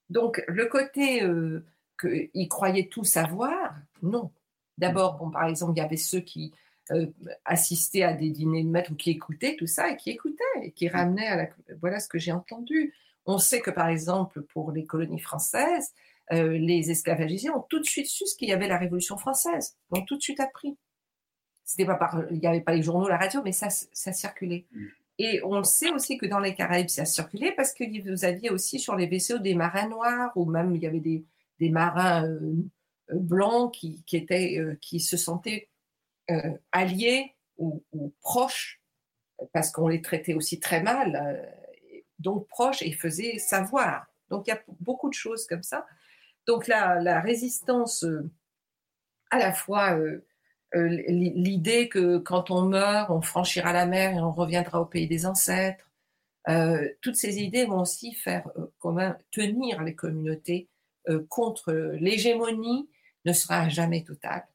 Donc, 0.09 0.43
le 0.47 0.65
côté 0.65 1.23
euh, 1.23 1.65
qu'ils 1.99 2.47
croyaient 2.49 2.87
tout 2.87 3.03
savoir, 3.03 3.75
non. 4.01 4.31
D'abord, 4.77 5.17
bon, 5.17 5.29
par 5.29 5.45
exemple, 5.45 5.73
il 5.75 5.79
y 5.79 5.85
avait 5.85 5.97
ceux 5.97 6.21
qui 6.21 6.53
euh, 6.91 7.07
assistaient 7.45 8.03
à 8.03 8.13
des 8.13 8.29
dîners 8.29 8.63
de 8.63 8.69
maîtres 8.69 8.91
ou 8.91 8.95
qui 8.95 9.11
écoutaient 9.11 9.55
tout 9.55 9.67
ça 9.67 9.89
et 9.89 9.97
qui 9.97 10.09
écoutaient 10.09 10.43
et 10.63 10.71
qui 10.71 10.87
ramenaient 10.87 11.27
à 11.27 11.35
la. 11.35 11.49
Voilà 11.81 11.99
ce 11.99 12.07
que 12.07 12.17
j'ai 12.17 12.31
entendu. 12.31 12.93
On 13.25 13.37
sait 13.37 13.61
que, 13.61 13.69
par 13.69 13.89
exemple, 13.89 14.41
pour 14.41 14.71
les 14.71 14.85
colonies 14.85 15.19
françaises, 15.19 15.93
euh, 16.31 16.57
les 16.57 16.89
esclavagisés 16.91 17.49
ont 17.49 17.61
tout 17.69 17.79
de 17.79 17.85
suite 17.85 18.07
su 18.07 18.25
ce 18.25 18.35
qu'il 18.35 18.49
y 18.49 18.53
avait 18.53 18.67
la 18.67 18.77
Révolution 18.77 19.17
française, 19.17 19.77
ont 19.91 20.01
tout 20.01 20.17
de 20.17 20.21
suite 20.21 20.39
appris. 20.39 20.77
C'était 21.69 21.85
pas 21.85 21.97
par, 21.97 22.23
il 22.31 22.39
n'y 22.39 22.47
avait 22.47 22.61
pas 22.61 22.73
les 22.73 22.81
journaux, 22.81 23.07
la 23.07 23.17
radio, 23.17 23.43
mais 23.45 23.51
ça, 23.51 23.69
ça 23.69 24.11
circulait. 24.11 24.65
Mm. 24.71 24.85
Et 25.19 25.39
on 25.43 25.63
sait 25.63 25.91
aussi 25.91 26.17
que 26.17 26.25
dans 26.25 26.39
les 26.39 26.55
Caraïbes, 26.55 26.89
ça 26.89 27.05
circulait 27.05 27.51
parce 27.51 27.75
que 27.75 27.83
vous 28.09 28.25
aviez 28.25 28.49
aussi 28.49 28.79
sur 28.79 28.95
les 28.95 29.05
vaisseaux 29.05 29.37
des 29.37 29.53
marins 29.53 29.87
noirs 29.87 30.31
ou 30.35 30.45
même 30.45 30.75
il 30.75 30.81
y 30.81 30.87
avait 30.87 30.99
des, 30.99 31.23
des 31.59 31.69
marins 31.69 32.25
euh, 32.25 32.55
euh, 33.11 33.19
blancs 33.19 33.71
qui, 33.71 34.01
qui, 34.07 34.17
étaient, 34.17 34.57
euh, 34.57 34.79
qui 34.81 34.99
se 34.99 35.15
sentaient 35.15 35.69
alliés 36.71 37.35
ou, 37.57 37.83
ou, 37.91 38.15
proches 38.21 38.81
parce 39.53 39.69
qu'on 39.69 39.89
les 39.89 40.01
traitait 40.01 40.33
aussi 40.33 40.59
très 40.59 40.81
mal, 40.81 41.53
donc 42.17 42.47
proches 42.47 42.81
et 42.81 42.93
faisaient 42.93 43.37
savoir. 43.37 44.07
Donc 44.29 44.47
il 44.47 44.51
y 44.51 44.53
a 44.53 44.61
beaucoup 44.79 45.09
de 45.09 45.13
choses 45.13 45.45
comme 45.45 45.63
ça. 45.63 45.85
Donc 46.47 46.67
la, 46.67 46.99
la 46.99 47.19
résistance, 47.19 48.05
à 49.31 49.39
la 49.39 49.53
fois 49.53 49.97
l'idée 50.73 51.89
que 51.89 52.17
quand 52.17 52.51
on 52.51 52.63
meurt, 52.63 53.09
on 53.09 53.21
franchira 53.21 53.73
la 53.73 53.85
mer 53.85 54.15
et 54.15 54.19
on 54.19 54.31
reviendra 54.31 54.81
au 54.81 54.85
pays 54.85 55.07
des 55.07 55.25
ancêtres. 55.25 55.89
Euh, 56.47 56.87
toutes 57.01 57.15
ces 57.15 57.39
idées 57.39 57.65
vont 57.65 57.81
aussi 57.81 58.13
faire 58.13 58.49
euh, 58.85 59.13
tenir 59.31 59.83
les 59.83 59.95
communautés 59.95 60.67
contre 61.27 61.73
l'hégémonie 61.99 62.87
ne 63.25 63.33
sera 63.33 63.67
jamais 63.67 64.03
totale. 64.03 64.45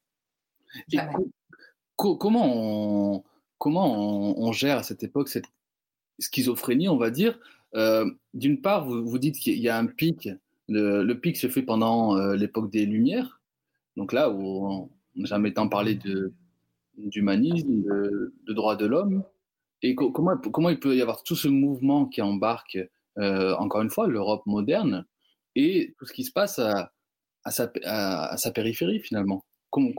comment 1.97 2.45
on, 2.45 3.25
comment 3.59 4.39
on, 4.39 4.53
gère 4.53 4.79
à 4.79 4.83
cette 4.85 5.03
époque 5.03 5.29
cette 5.29 5.49
schizophrénie, 6.21 6.89
on 6.89 6.97
va 6.97 7.11
dire? 7.11 7.41
D'une 8.35 8.61
part, 8.61 8.87
vous, 8.87 9.05
vous 9.05 9.19
dites 9.19 9.37
qu'il 9.37 9.59
y 9.59 9.69
a 9.69 9.77
un 9.77 9.87
pic. 9.87 10.29
Le, 10.69 11.03
le, 11.03 11.21
pic 11.21 11.37
se 11.37 11.49
fait 11.49 11.63
pendant 11.63 12.17
l'époque 12.35 12.71
des 12.71 12.87
Lumières, 12.87 13.41
donc 13.97 14.13
là 14.13 14.31
où 14.31 14.91
jamais 15.17 15.53
tant 15.53 15.69
parlé 15.69 15.99
d'humanisme, 16.97 17.83
de, 17.83 18.35
de 18.47 18.53
droits 18.53 18.77
de 18.77 18.87
l'homme. 18.87 19.25
Et 19.83 19.95
comment, 19.95 20.37
comment 20.39 20.71
il 20.71 20.81
peut 20.81 20.97
y 20.97 21.03
avoir 21.03 21.23
tout 21.23 21.37
ce 21.37 21.49
mouvement 21.49 22.07
qui 22.07 22.23
embarque, 22.23 22.79
euh, 23.19 23.55
encore 23.57 23.83
une 23.83 23.91
fois, 23.91 24.07
l'Europe 24.07 24.47
moderne 24.47 25.05
et 25.55 25.95
tout 25.99 26.07
ce 26.07 26.13
qui 26.13 26.25
se 26.25 26.33
passe 26.33 26.59
à, 26.59 26.91
sa, 27.51 28.51
périphérie 28.51 29.01
finalement? 29.01 29.45
Il, 29.77 29.93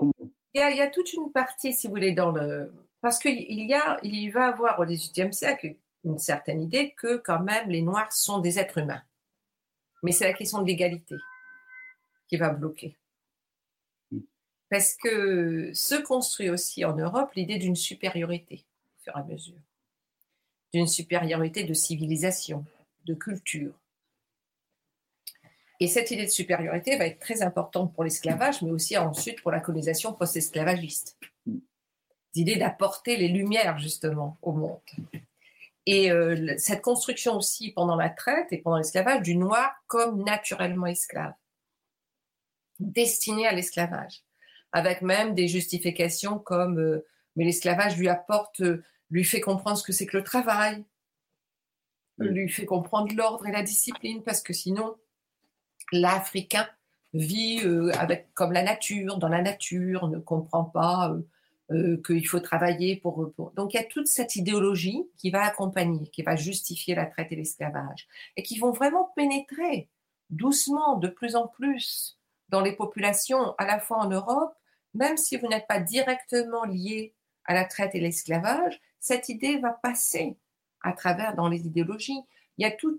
y 0.55 0.59
a, 0.59 0.71
il, 0.71 0.77
y 0.77 0.81
a, 0.81 0.89
toute 0.89 1.13
une 1.13 1.31
partie, 1.31 1.73
si 1.73 1.87
vous 1.87 1.93
voulez, 1.93 2.13
dans 2.13 2.31
le. 2.31 2.73
Parce 3.01 3.19
qu'il 3.19 3.35
y, 3.39 4.29
va 4.29 4.47
avoir 4.47 4.79
au 4.79 4.85
XVIIIe 4.85 5.31
siècle 5.31 5.75
une 6.03 6.17
certaine 6.17 6.61
idée 6.61 6.95
que 6.97 7.17
quand 7.17 7.43
même 7.43 7.69
les 7.69 7.83
Noirs 7.83 8.11
sont 8.11 8.39
des 8.39 8.57
êtres 8.57 8.79
humains. 8.79 9.03
Mais 10.01 10.11
c'est 10.11 10.25
la 10.25 10.33
question 10.33 10.61
de 10.63 10.67
l'égalité 10.67 11.15
qui 12.27 12.37
va 12.37 12.49
bloquer. 12.49 12.97
Parce 14.69 14.95
que 14.95 15.71
se 15.73 15.95
construit 15.95 16.49
aussi 16.49 16.85
en 16.85 16.95
Europe 16.95 17.33
l'idée 17.35 17.57
d'une 17.57 17.75
supériorité 17.75 18.65
au 18.87 19.03
fur 19.03 19.13
et 19.15 19.19
à 19.19 19.23
mesure, 19.23 19.59
d'une 20.73 20.87
supériorité 20.87 21.63
de 21.63 21.73
civilisation, 21.73 22.65
de 23.05 23.13
culture. 23.13 23.73
Et 25.79 25.87
cette 25.87 26.09
idée 26.11 26.25
de 26.25 26.31
supériorité 26.31 26.97
va 26.97 27.05
être 27.05 27.19
très 27.19 27.41
importante 27.41 27.93
pour 27.93 28.03
l'esclavage, 28.03 28.61
mais 28.61 28.71
aussi 28.71 28.97
ensuite 28.97 29.41
pour 29.41 29.51
la 29.51 29.59
colonisation 29.59 30.13
post-esclavagiste. 30.13 31.17
L'idée 32.33 32.55
d'apporter 32.55 33.17
les 33.17 33.27
lumières 33.27 33.77
justement 33.77 34.37
au 34.41 34.53
monde. 34.53 34.79
Et 35.85 36.11
euh, 36.11 36.55
cette 36.57 36.81
construction 36.81 37.35
aussi 37.35 37.71
pendant 37.71 37.95
la 37.95 38.09
traite 38.09 38.51
et 38.51 38.57
pendant 38.57 38.77
l'esclavage 38.77 39.21
du 39.21 39.35
noir 39.35 39.71
comme 39.87 40.23
naturellement 40.23 40.87
esclave, 40.87 41.33
destiné 42.79 43.45
à 43.45 43.53
l'esclavage 43.53 44.23
avec 44.71 45.01
même 45.01 45.33
des 45.33 45.47
justifications 45.47 46.39
comme 46.39 46.79
euh, 46.79 47.05
mais 47.35 47.45
l'esclavage 47.45 47.97
lui 47.97 48.07
apporte, 48.07 48.61
euh, 48.61 48.83
lui 49.09 49.23
fait 49.23 49.41
comprendre 49.41 49.77
ce 49.77 49.83
que 49.83 49.93
c'est 49.93 50.05
que 50.05 50.17
le 50.17 50.23
travail, 50.23 50.83
lui 52.17 52.47
fait 52.47 52.65
comprendre 52.65 53.13
l'ordre 53.13 53.45
et 53.45 53.51
la 53.51 53.61
discipline, 53.61 54.23
parce 54.23 54.41
que 54.41 54.53
sinon, 54.53 54.95
l'Africain 55.91 56.67
vit 57.13 57.61
euh, 57.65 57.91
avec 57.99 58.33
comme 58.33 58.53
la 58.53 58.63
nature, 58.63 59.17
dans 59.17 59.27
la 59.27 59.41
nature, 59.41 60.07
ne 60.07 60.19
comprend 60.19 60.63
pas 60.63 61.15
qu'il 62.05 62.27
faut 62.27 62.39
travailler 62.39 62.95
pour, 62.95 63.33
pour, 63.33 63.51
Donc 63.51 63.73
il 63.73 63.77
y 63.77 63.79
a 63.79 63.83
toute 63.83 64.05
cette 64.05 64.35
idéologie 64.35 65.03
qui 65.17 65.31
va 65.31 65.43
accompagner, 65.43 66.07
qui 66.09 66.21
va 66.21 66.35
justifier 66.35 66.93
la 66.93 67.07
traite 67.07 67.31
et 67.31 67.35
l'esclavage, 67.35 68.07
et 68.37 68.43
qui 68.43 68.59
vont 68.59 68.71
vraiment 68.71 69.11
pénétrer 69.15 69.89
doucement, 70.29 70.97
de 70.97 71.07
plus 71.07 71.35
en 71.35 71.47
plus, 71.47 72.17
dans 72.55 72.61
les 72.61 72.71
populations, 72.71 73.53
à 73.57 73.65
la 73.65 73.79
fois 73.79 73.97
en 73.97 74.09
Europe 74.09 74.55
même 74.95 75.17
si 75.17 75.37
vous 75.37 75.47
n'êtes 75.47 75.67
pas 75.67 75.79
directement 75.79 76.63
lié 76.63 77.13
à 77.43 77.53
la 77.53 77.65
traite 77.65 77.93
et 77.93 77.99
l'esclavage, 77.99 78.79
cette 78.99 79.29
idée 79.29 79.57
va 79.57 79.71
passer 79.71 80.37
à 80.81 80.93
travers 80.93 81.35
dans 81.35 81.49
les 81.49 81.67
idéologies. 81.67 82.21
Il 82.57 82.63
y 82.63 82.65
a 82.65 82.71
tout 82.71 82.97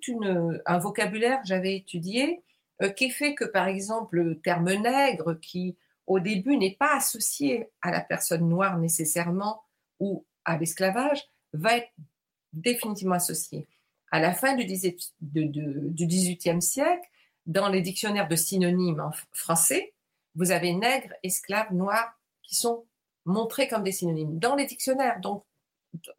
un 0.66 0.78
vocabulaire 0.78 1.40
que 1.40 1.48
j'avais 1.48 1.74
étudié 1.74 2.42
euh, 2.82 2.90
qui 2.90 3.10
fait 3.10 3.34
que, 3.34 3.44
par 3.44 3.66
exemple, 3.66 4.16
le 4.16 4.38
terme 4.38 4.70
nègre, 4.74 5.40
qui 5.40 5.76
au 6.06 6.20
début 6.20 6.56
n'est 6.58 6.76
pas 6.76 6.94
associé 6.96 7.70
à 7.80 7.90
la 7.90 8.00
personne 8.00 8.46
noire 8.48 8.78
nécessairement 8.78 9.62
ou 9.98 10.24
à 10.44 10.58
l'esclavage, 10.58 11.24
va 11.54 11.78
être 11.78 11.90
définitivement 12.52 13.14
associé. 13.14 13.66
À 14.12 14.20
la 14.20 14.34
fin 14.34 14.54
du 14.54 14.64
XVIIIe 14.66 16.62
siècle, 16.62 17.08
dans 17.46 17.68
les 17.68 17.80
dictionnaires 17.80 18.28
de 18.28 18.36
synonymes 18.36 19.00
en 19.00 19.12
français, 19.32 19.94
vous 20.34 20.50
avez 20.50 20.72
nègre, 20.72 21.12
esclave, 21.22 21.72
noir, 21.72 22.18
qui 22.42 22.54
sont 22.54 22.84
montrés 23.24 23.68
comme 23.68 23.82
des 23.82 23.92
synonymes. 23.92 24.38
Dans 24.38 24.54
les 24.54 24.66
dictionnaires, 24.66 25.20
donc 25.20 25.44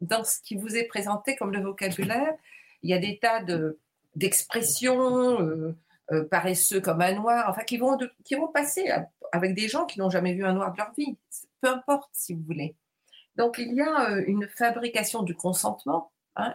dans 0.00 0.24
ce 0.24 0.40
qui 0.40 0.56
vous 0.56 0.76
est 0.76 0.84
présenté 0.84 1.36
comme 1.36 1.52
le 1.52 1.62
vocabulaire, 1.62 2.34
il 2.82 2.90
y 2.90 2.94
a 2.94 2.98
des 2.98 3.18
tas 3.18 3.42
de, 3.42 3.78
d'expressions 4.16 5.40
euh, 5.40 5.76
euh, 6.12 6.24
paresseux 6.24 6.80
comme 6.80 7.00
un 7.00 7.12
noir, 7.12 7.46
enfin 7.48 7.62
qui 7.62 7.76
vont, 7.76 7.96
qui 8.24 8.34
vont 8.34 8.48
passer 8.48 8.90
avec 9.32 9.54
des 9.54 9.68
gens 9.68 9.86
qui 9.86 9.98
n'ont 9.98 10.10
jamais 10.10 10.34
vu 10.34 10.44
un 10.44 10.52
noir 10.52 10.72
de 10.72 10.78
leur 10.78 10.92
vie, 10.94 11.16
peu 11.60 11.68
importe 11.68 12.10
si 12.12 12.34
vous 12.34 12.42
voulez. 12.42 12.74
Donc 13.36 13.58
il 13.58 13.74
y 13.74 13.80
a 13.80 14.10
euh, 14.10 14.24
une 14.26 14.48
fabrication 14.48 15.22
du 15.22 15.34
consentement 15.34 16.10
hein, 16.36 16.54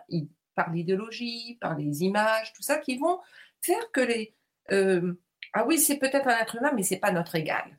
par 0.56 0.72
l'idéologie, 0.72 1.58
par 1.62 1.78
les 1.78 2.04
images, 2.04 2.52
tout 2.54 2.62
ça, 2.62 2.78
qui 2.78 2.98
vont 2.98 3.20
faire 3.62 3.92
que 3.92 4.02
les, 4.02 4.34
ah 4.70 5.66
oui, 5.68 5.78
c'est 5.78 5.98
peut-être 5.98 6.28
un 6.28 6.40
être 6.40 6.56
humain, 6.56 6.72
mais 6.76 6.84
c'est 6.84 6.98
pas 6.98 7.12
notre 7.12 7.36
égal. 7.36 7.78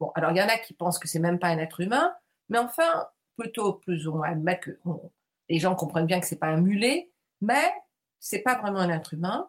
Bon, 0.00 0.10
alors 0.14 0.30
il 0.30 0.36
y 0.36 0.42
en 0.42 0.48
a 0.48 0.58
qui 0.58 0.74
pensent 0.74 0.98
que 0.98 1.08
c'est 1.08 1.18
même 1.18 1.38
pas 1.38 1.48
un 1.48 1.58
être 1.58 1.80
humain, 1.80 2.14
mais 2.48 2.58
enfin, 2.58 3.08
plutôt 3.36 3.74
plus 3.74 4.06
ou 4.06 4.14
moins 4.14 4.34
que 4.56 4.78
les 5.48 5.58
gens 5.58 5.74
comprennent 5.74 6.06
bien 6.06 6.20
que 6.20 6.26
c'est 6.26 6.38
pas 6.38 6.48
un 6.48 6.60
mulet, 6.60 7.10
mais 7.40 7.72
c'est 8.20 8.40
pas 8.40 8.58
vraiment 8.58 8.80
un 8.80 8.90
être 8.90 9.14
humain. 9.14 9.48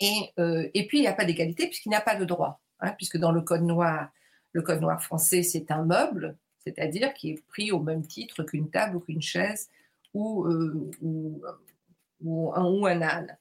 Et, 0.00 0.32
euh, 0.38 0.68
et 0.74 0.86
puis 0.86 0.98
il 0.98 1.02
n'y 1.02 1.06
a 1.06 1.12
pas 1.12 1.24
d'égalité 1.24 1.66
puisqu'il 1.66 1.90
n'y 1.90 1.94
a 1.94 2.00
pas 2.00 2.16
de 2.16 2.24
droit, 2.24 2.60
hein, 2.80 2.92
puisque 2.92 3.16
dans 3.16 3.32
le 3.32 3.42
code 3.42 3.62
noir, 3.62 4.10
le 4.52 4.62
code 4.62 4.80
noir 4.80 5.02
français, 5.02 5.42
c'est 5.42 5.70
un 5.70 5.84
meuble, 5.84 6.36
c'est-à-dire 6.58 7.12
qui 7.14 7.30
est 7.30 7.46
pris 7.46 7.70
au 7.70 7.80
même 7.80 8.06
titre 8.06 8.42
qu'une 8.42 8.70
table 8.70 8.96
ou 8.96 9.00
qu'une 9.00 9.22
chaise 9.22 9.68
ou, 10.14 10.46
euh, 10.46 10.90
ou, 11.00 11.42
un, 12.54 12.64
ou, 12.64 12.86
un, 12.86 13.02
âne. 13.02 13.36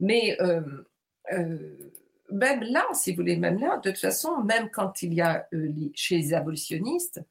Mais 0.00 0.36
euh, 0.40 0.62
euh 1.32 1.90
même 2.30 2.62
là, 2.62 2.86
si 2.92 3.12
vous 3.12 3.16
voulez, 3.16 3.36
même 3.36 3.58
là, 3.58 3.78
de 3.78 3.90
toute 3.90 4.00
façon, 4.00 4.42
même 4.42 4.70
quand 4.70 5.02
il 5.02 5.14
y 5.14 5.20
a 5.20 5.46
euh, 5.52 5.72
chez 5.94 6.16
les 6.16 6.34
abolitionnistes, 6.34 7.22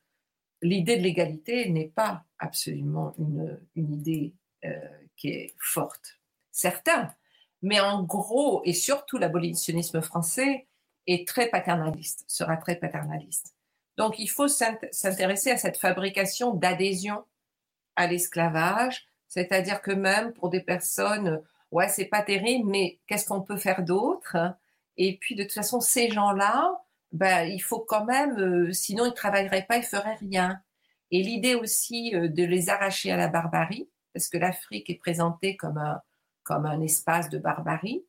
l'idée 0.62 0.98
de 0.98 1.04
l'égalité 1.04 1.70
n'est 1.70 1.90
pas 1.90 2.24
absolument 2.40 3.14
une, 3.18 3.60
idée 3.76 4.34
euh, 4.66 4.70
qui 5.16 5.30
est 5.30 5.56
forte. 5.60 6.20
Certains, 6.52 7.14
mais 7.62 7.80
en 7.80 8.04
gros, 8.04 8.62
et 8.66 8.74
surtout 8.74 9.18
l'abolitionnisme 9.18 10.02
français 10.02 10.68
est 11.08 11.28
très 11.28 11.48
paternaliste, 11.50 12.24
sera 12.28 12.58
très 12.58 12.76
paternaliste. 12.76 13.56
Donc 13.98 14.20
il 14.20 14.30
faut 14.30 14.48
s'intéresser 14.48 15.52
à 15.52 15.58
cette 15.58 15.78
fabrication 15.78 16.54
d'adhésion 16.54 17.24
à 17.96 18.08
l'esclavage, 18.08 19.06
c'est-à-dire 19.28 19.82
que 19.82 19.91
même 19.91 20.34
pour 20.34 20.50
des 20.50 20.62
personnes, 20.62 21.41
ouais, 21.74 21.89
c'est 21.89 22.05
pas 22.05 22.21
terrible, 22.21 22.69
mais 22.69 22.99
qu'est-ce 23.07 23.26
qu'on 23.26 23.41
peut 23.41 23.57
faire 23.57 23.84
d'autre? 23.84 24.38
Et 24.95 25.17
puis, 25.17 25.36
de 25.36 25.43
toute 25.43 25.53
façon, 25.53 25.82
ces 25.82 26.09
gens-là, 26.11 26.80
ben, 27.11 27.45
il 27.45 27.59
faut 27.59 27.80
quand 27.80 28.05
même, 28.05 28.38
euh, 28.39 28.71
sinon 28.71 29.05
ils 29.05 29.09
ne 29.09 29.13
travailleraient 29.13 29.65
pas, 29.67 29.78
ils 29.78 29.84
feraient 29.84 30.15
rien. 30.15 30.61
Et 31.11 31.24
l'idée 31.24 31.55
aussi 31.55 32.15
euh, 32.15 32.28
de 32.28 32.43
les 32.43 32.69
arracher 32.69 33.11
à 33.11 33.17
la 33.17 33.28
barbarie, 33.28 33.89
parce 34.13 34.30
que 34.30 34.38
l'Afrique 34.38 34.89
est 34.89 34.99
présentée 34.99 35.57
comme 35.57 35.80
un, 35.80 35.99
comme 36.43 36.67
un 36.67 36.80
espace 36.80 37.30
de 37.30 37.39
barbarie 37.39 38.05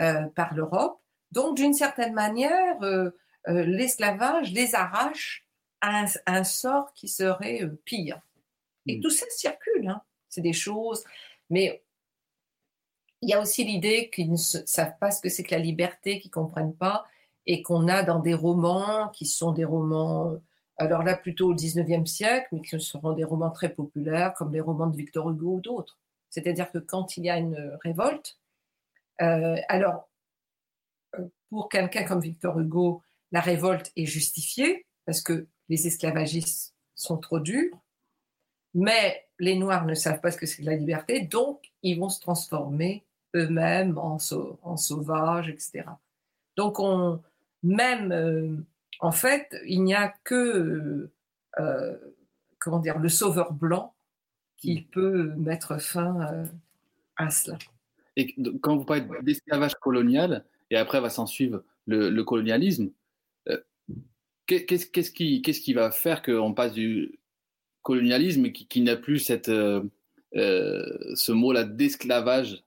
euh, 0.00 0.26
par 0.34 0.54
l'Europe. 0.54 0.98
Donc, 1.30 1.56
d'une 1.56 1.74
certaine 1.74 2.14
manière, 2.14 2.78
l'esclavage 3.46 4.52
les 4.52 4.74
arrache 4.74 5.46
à 5.80 6.04
un, 6.26 6.44
sort 6.44 6.92
qui 6.94 7.08
serait 7.08 7.62
pire. 7.84 8.20
Et 8.86 8.96
mmh. 8.96 9.00
tout 9.00 9.10
ça 9.10 9.26
circule, 9.30 9.88
hein. 9.88 10.00
c'est 10.28 10.40
des 10.40 10.52
choses. 10.52 11.04
Mais 11.50 11.82
il 13.24 13.30
y 13.30 13.32
a 13.32 13.40
aussi 13.40 13.64
l'idée 13.64 14.10
qu'ils 14.10 14.30
ne 14.30 14.36
savent 14.36 14.98
pas 15.00 15.10
ce 15.10 15.22
que 15.22 15.30
c'est 15.30 15.42
que 15.42 15.54
la 15.54 15.60
liberté, 15.60 16.20
qu'ils 16.20 16.30
comprennent 16.30 16.76
pas, 16.76 17.06
et 17.46 17.62
qu'on 17.62 17.88
a 17.88 18.02
dans 18.02 18.18
des 18.18 18.34
romans 18.34 19.08
qui 19.14 19.24
sont 19.24 19.52
des 19.52 19.64
romans, 19.64 20.36
alors 20.76 21.02
là 21.02 21.16
plutôt 21.16 21.50
au 21.50 21.54
19e 21.54 22.04
siècle, 22.04 22.48
mais 22.52 22.60
qui 22.60 22.78
seront 22.78 23.14
des 23.14 23.24
romans 23.24 23.50
très 23.50 23.70
populaires, 23.70 24.34
comme 24.34 24.52
les 24.52 24.60
romans 24.60 24.88
de 24.88 24.96
Victor 24.96 25.30
Hugo 25.30 25.54
ou 25.54 25.60
d'autres. 25.60 25.98
C'est-à-dire 26.28 26.70
que 26.70 26.78
quand 26.78 27.16
il 27.16 27.24
y 27.24 27.30
a 27.30 27.38
une 27.38 27.78
révolte, 27.82 28.38
euh, 29.22 29.56
alors 29.68 30.10
euh, 31.18 31.26
pour 31.48 31.70
quelqu'un 31.70 32.04
comme 32.04 32.20
Victor 32.20 32.58
Hugo, 32.58 33.02
la 33.32 33.40
révolte 33.40 33.90
est 33.96 34.06
justifiée 34.06 34.84
parce 35.06 35.22
que 35.22 35.46
les 35.70 35.86
esclavagistes 35.86 36.74
sont 36.94 37.16
trop 37.16 37.40
durs, 37.40 37.74
mais 38.74 39.26
les 39.38 39.56
Noirs 39.56 39.86
ne 39.86 39.94
savent 39.94 40.20
pas 40.20 40.30
ce 40.30 40.36
que 40.36 40.44
c'est 40.44 40.62
que 40.62 40.66
la 40.66 40.76
liberté, 40.76 41.20
donc 41.20 41.72
ils 41.82 41.98
vont 41.98 42.10
se 42.10 42.20
transformer 42.20 43.04
eux-mêmes 43.34 43.98
en, 43.98 44.18
sauvages, 44.18 45.48
etc. 45.48 45.84
Donc 46.56 46.78
on, 46.78 47.20
même, 47.62 48.12
euh, 48.12 48.56
en 49.00 49.12
fait, 49.12 49.56
il 49.66 49.82
n'y 49.82 49.94
a 49.94 50.14
que, 50.24 51.10
euh, 51.58 51.96
comment 52.58 52.78
dire, 52.78 52.98
le 52.98 53.08
sauveur 53.08 53.52
blanc 53.52 53.94
qui 54.56 54.80
mm. 54.80 54.84
peut 54.92 55.32
mettre 55.36 55.80
fin 55.80 56.20
euh, 56.32 56.44
à 57.16 57.30
cela. 57.30 57.58
Et 58.16 58.34
quand 58.60 58.76
vous 58.76 58.84
parlez 58.84 59.04
d'esclavage 59.22 59.74
colonial, 59.74 60.44
et 60.70 60.76
après 60.76 61.00
va 61.00 61.10
s'en 61.10 61.26
suivre 61.26 61.64
le, 61.86 62.22
colonialisme, 62.22 62.90
qu'est-ce 64.46 65.10
qui, 65.10 65.42
qui, 65.42 65.72
va 65.72 65.90
faire 65.90 66.22
qu'on 66.22 66.54
passe 66.54 66.72
du 66.72 67.18
colonialisme 67.82 68.52
qui, 68.52 68.68
qui 68.68 68.82
n'a 68.82 68.96
plus 68.96 69.18
cette, 69.18 69.50
ce 70.32 71.32
mot-là 71.32 71.64
d'esclavage 71.64 72.63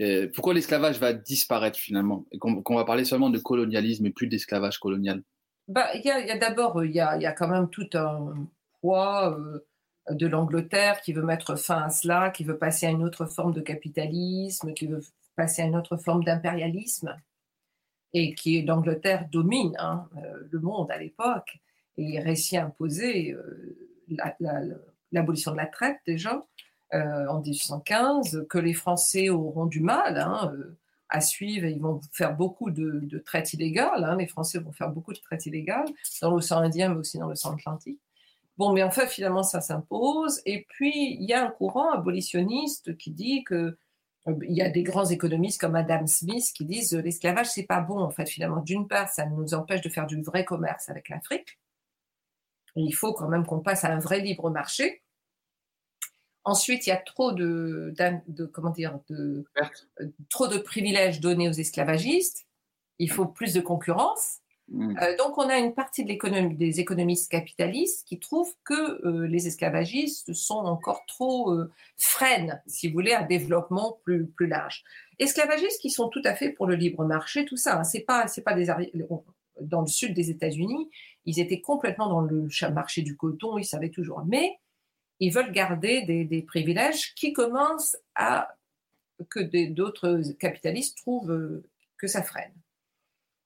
euh, 0.00 0.28
pourquoi 0.34 0.54
l'esclavage 0.54 0.98
va 0.98 1.12
disparaître 1.12 1.78
finalement? 1.78 2.24
Qu'on 2.38 2.76
va 2.76 2.84
parler 2.84 3.04
seulement 3.04 3.30
de 3.30 3.38
colonialisme 3.38 4.06
et 4.06 4.10
plus 4.10 4.28
d'esclavage 4.28 4.78
colonial. 4.78 5.22
Bah, 5.66 5.88
Il 5.94 6.04
y 6.04 6.10
a, 6.10 6.38
d'abord, 6.38 6.84
il 6.84 6.92
y 6.92 7.00
a, 7.00 7.16
y 7.18 7.26
a, 7.26 7.32
quand 7.32 7.48
même 7.48 7.68
tout 7.68 7.88
un 7.94 8.34
poids 8.80 9.38
euh, 9.38 9.60
de 10.10 10.26
l'Angleterre 10.26 11.00
qui 11.02 11.12
veut 11.12 11.22
mettre 11.22 11.56
fin 11.56 11.82
à 11.82 11.90
cela, 11.90 12.30
qui 12.30 12.44
veut 12.44 12.56
passer 12.56 12.86
à 12.86 12.90
une 12.90 13.04
autre 13.04 13.26
forme 13.26 13.52
de 13.52 13.60
capitalisme, 13.60 14.72
qui 14.72 14.86
veut 14.86 15.02
passer 15.36 15.62
à 15.62 15.66
une 15.66 15.76
autre 15.76 15.96
forme 15.96 16.24
d'impérialisme 16.24 17.16
et 18.14 18.34
qui, 18.34 18.62
l'Angleterre 18.62 19.28
domine 19.30 19.76
hein, 19.78 20.08
euh, 20.16 20.48
le 20.50 20.60
monde 20.60 20.90
à 20.90 20.98
l'époque 20.98 21.58
et 21.98 22.20
réussit 22.20 22.58
à 22.58 22.64
imposer 22.64 23.36
l'abolition 25.10 25.50
de 25.50 25.56
la 25.56 25.66
traite 25.66 25.98
déjà. 26.06 26.36
euh, 26.36 26.67
en 26.92 27.40
1815, 27.40 28.46
que 28.48 28.58
les 28.58 28.74
Français 28.74 29.28
auront 29.28 29.66
du 29.66 29.80
mal 29.80 30.18
hein, 30.18 30.52
euh, 30.54 30.78
à 31.08 31.20
suivre. 31.20 31.66
Ils 31.66 31.80
vont 31.80 32.00
faire 32.12 32.36
beaucoup 32.36 32.70
de, 32.70 33.00
de 33.02 33.18
traites 33.18 33.52
illégales. 33.52 34.04
Hein. 34.04 34.16
les 34.16 34.26
Français 34.26 34.58
vont 34.58 34.72
faire 34.72 34.90
beaucoup 34.90 35.12
de 35.12 35.18
traites 35.18 35.46
illégales 35.46 35.88
dans 36.22 36.30
l'océan 36.30 36.58
Indien, 36.58 36.90
mais 36.90 37.00
aussi 37.00 37.18
dans 37.18 37.28
l'océan 37.28 37.54
Atlantique. 37.54 38.00
Bon, 38.56 38.72
mais 38.72 38.82
en 38.82 38.90
fait, 38.90 39.06
finalement, 39.06 39.44
ça 39.44 39.60
s'impose. 39.60 40.40
Et 40.44 40.66
puis, 40.68 41.14
il 41.14 41.24
y 41.24 41.32
a 41.32 41.44
un 41.44 41.50
courant 41.50 41.92
abolitionniste 41.92 42.96
qui 42.96 43.12
dit 43.12 43.44
que 43.44 43.76
euh, 44.26 44.34
il 44.48 44.56
y 44.56 44.62
a 44.62 44.70
des 44.70 44.82
grands 44.82 45.04
économistes 45.06 45.60
comme 45.60 45.76
Adam 45.76 46.06
Smith 46.06 46.50
qui 46.54 46.64
disent 46.64 46.94
l'esclavage 46.94 47.46
c'est 47.46 47.66
pas 47.66 47.80
bon 47.80 48.00
en 48.00 48.10
fait 48.10 48.26
finalement 48.26 48.60
d'une 48.60 48.88
part 48.88 49.08
ça 49.08 49.26
nous 49.26 49.54
empêche 49.54 49.80
de 49.80 49.88
faire 49.88 50.06
du 50.06 50.20
vrai 50.22 50.44
commerce 50.44 50.88
avec 50.88 51.08
l'Afrique 51.08 51.58
il 52.76 52.94
faut 52.94 53.12
quand 53.12 53.28
même 53.28 53.46
qu'on 53.46 53.60
passe 53.60 53.84
à 53.84 53.92
un 53.92 53.98
vrai 53.98 54.20
libre 54.20 54.50
marché 54.50 55.02
Ensuite, 56.48 56.86
il 56.86 56.90
y 56.90 56.92
a 56.92 56.96
trop 56.96 57.32
de, 57.32 57.94
comment 58.54 58.70
dire, 58.70 58.98
de, 59.10 59.44
euh, 60.00 60.06
trop 60.30 60.48
de 60.48 60.56
privilèges 60.56 61.20
donnés 61.20 61.46
aux 61.46 61.52
esclavagistes. 61.52 62.46
Il 62.98 63.10
faut 63.10 63.26
plus 63.26 63.52
de 63.52 63.60
concurrence. 63.60 64.38
Mm. 64.68 64.96
Euh, 64.96 65.16
donc, 65.18 65.36
on 65.36 65.46
a 65.50 65.58
une 65.58 65.74
partie 65.74 66.06
de 66.06 66.48
des 66.54 66.80
économistes 66.80 67.30
capitalistes 67.30 68.06
qui 68.08 68.18
trouvent 68.18 68.54
que 68.64 69.06
euh, 69.06 69.26
les 69.26 69.46
esclavagistes 69.46 70.32
sont 70.32 70.64
encore 70.64 71.04
trop 71.06 71.54
freinent, 71.98 72.62
si 72.66 72.88
vous 72.88 72.94
voulez, 72.94 73.12
un 73.12 73.26
développement 73.26 73.98
plus, 74.02 74.26
plus 74.26 74.46
large. 74.46 74.84
Esclavagistes 75.18 75.82
qui 75.82 75.90
sont 75.90 76.08
tout 76.08 76.22
à 76.24 76.34
fait 76.34 76.48
pour 76.48 76.66
le 76.66 76.76
libre 76.76 77.04
marché, 77.04 77.44
tout 77.44 77.58
ça. 77.58 77.80
Hein. 77.80 77.84
c'est 77.84 78.00
pas, 78.00 78.26
c'est 78.26 78.42
pas 78.42 78.54
des 78.54 78.70
dans 79.60 79.82
le 79.82 79.86
sud 79.86 80.14
des 80.14 80.30
États-Unis, 80.30 80.88
ils 81.26 81.40
étaient 81.40 81.60
complètement 81.60 82.08
dans 82.08 82.20
le 82.20 82.48
marché 82.72 83.02
du 83.02 83.16
coton, 83.16 83.58
ils 83.58 83.64
savaient 83.64 83.90
toujours. 83.90 84.22
Mais 84.26 84.58
ils 85.20 85.32
veulent 85.32 85.52
garder 85.52 86.02
des, 86.02 86.42
privilèges 86.42 87.14
qui 87.14 87.32
commencent 87.32 87.96
à 88.14 88.54
que 89.30 89.40
d'autres 89.70 90.22
capitalistes 90.38 90.98
trouvent 90.98 91.32
euh, 91.32 91.68
que 91.96 92.06
ça 92.06 92.22
freine. 92.22 92.52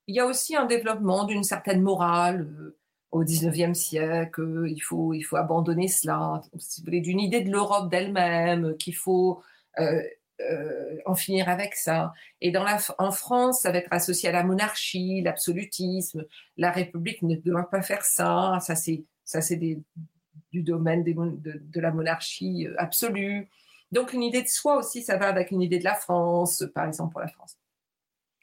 Il 0.07 0.15
y 0.15 0.21
a 0.21 0.27
aussi 0.27 0.55
un 0.55 0.67
développement 0.67 1.25
d'une 1.25 1.45
certaine 1.45 1.81
morale 1.81 2.43
euh, 2.43 2.79
au 3.11 3.25
19e 3.25 3.75
siècle, 3.75 4.65
il 4.69 4.81
faut, 4.81 5.13
il 5.13 5.23
faut 5.23 5.37
abandonner 5.37 5.89
cela, 5.89 6.41
si 6.59 6.83
d'une 6.83 7.21
idée 7.21 7.43
de 7.43 7.51
l'Europe 7.51 7.91
d'elle-même, 7.91 8.75
qu'il 8.79 8.95
faut 8.95 9.43
euh, 9.79 10.03
en 11.05 11.15
finir 11.15 11.49
avec 11.49 11.75
ça. 11.75 12.13
Et 12.41 12.53
en 12.99 13.11
France, 13.11 13.61
ça 13.61 13.71
va 13.71 13.79
être 13.79 13.93
associé 13.93 14.31
à 14.31 14.33
la 14.33 14.45
monarchie, 14.45 15.21
l'absolutisme, 15.21 16.25
la 16.57 16.71
République 16.71 17.23
ne 17.23 17.37
doit 17.37 17.69
pas 17.69 17.83
faire 17.83 18.03
ça, 18.03 18.59
ça 18.61 18.75
c'est 18.75 19.57
des, 19.57 19.79
du 20.53 20.63
domaine 20.63 21.03
de, 21.03 21.81
la 21.81 21.91
monarchie 21.91 22.69
euh, 22.69 22.75
absolue. 22.79 23.49
Donc 23.91 24.13
une 24.13 24.23
idée 24.23 24.43
de 24.43 24.49
soi 24.49 24.77
aussi, 24.77 25.03
ça 25.03 25.17
va 25.17 25.27
avec 25.29 25.51
une 25.51 25.63
idée 25.63 25.79
de 25.79 25.85
la 25.85 25.95
France, 25.95 26.65
par 26.75 26.87
exemple 26.87 27.13
pour 27.13 27.21
la 27.21 27.29
France. 27.29 27.57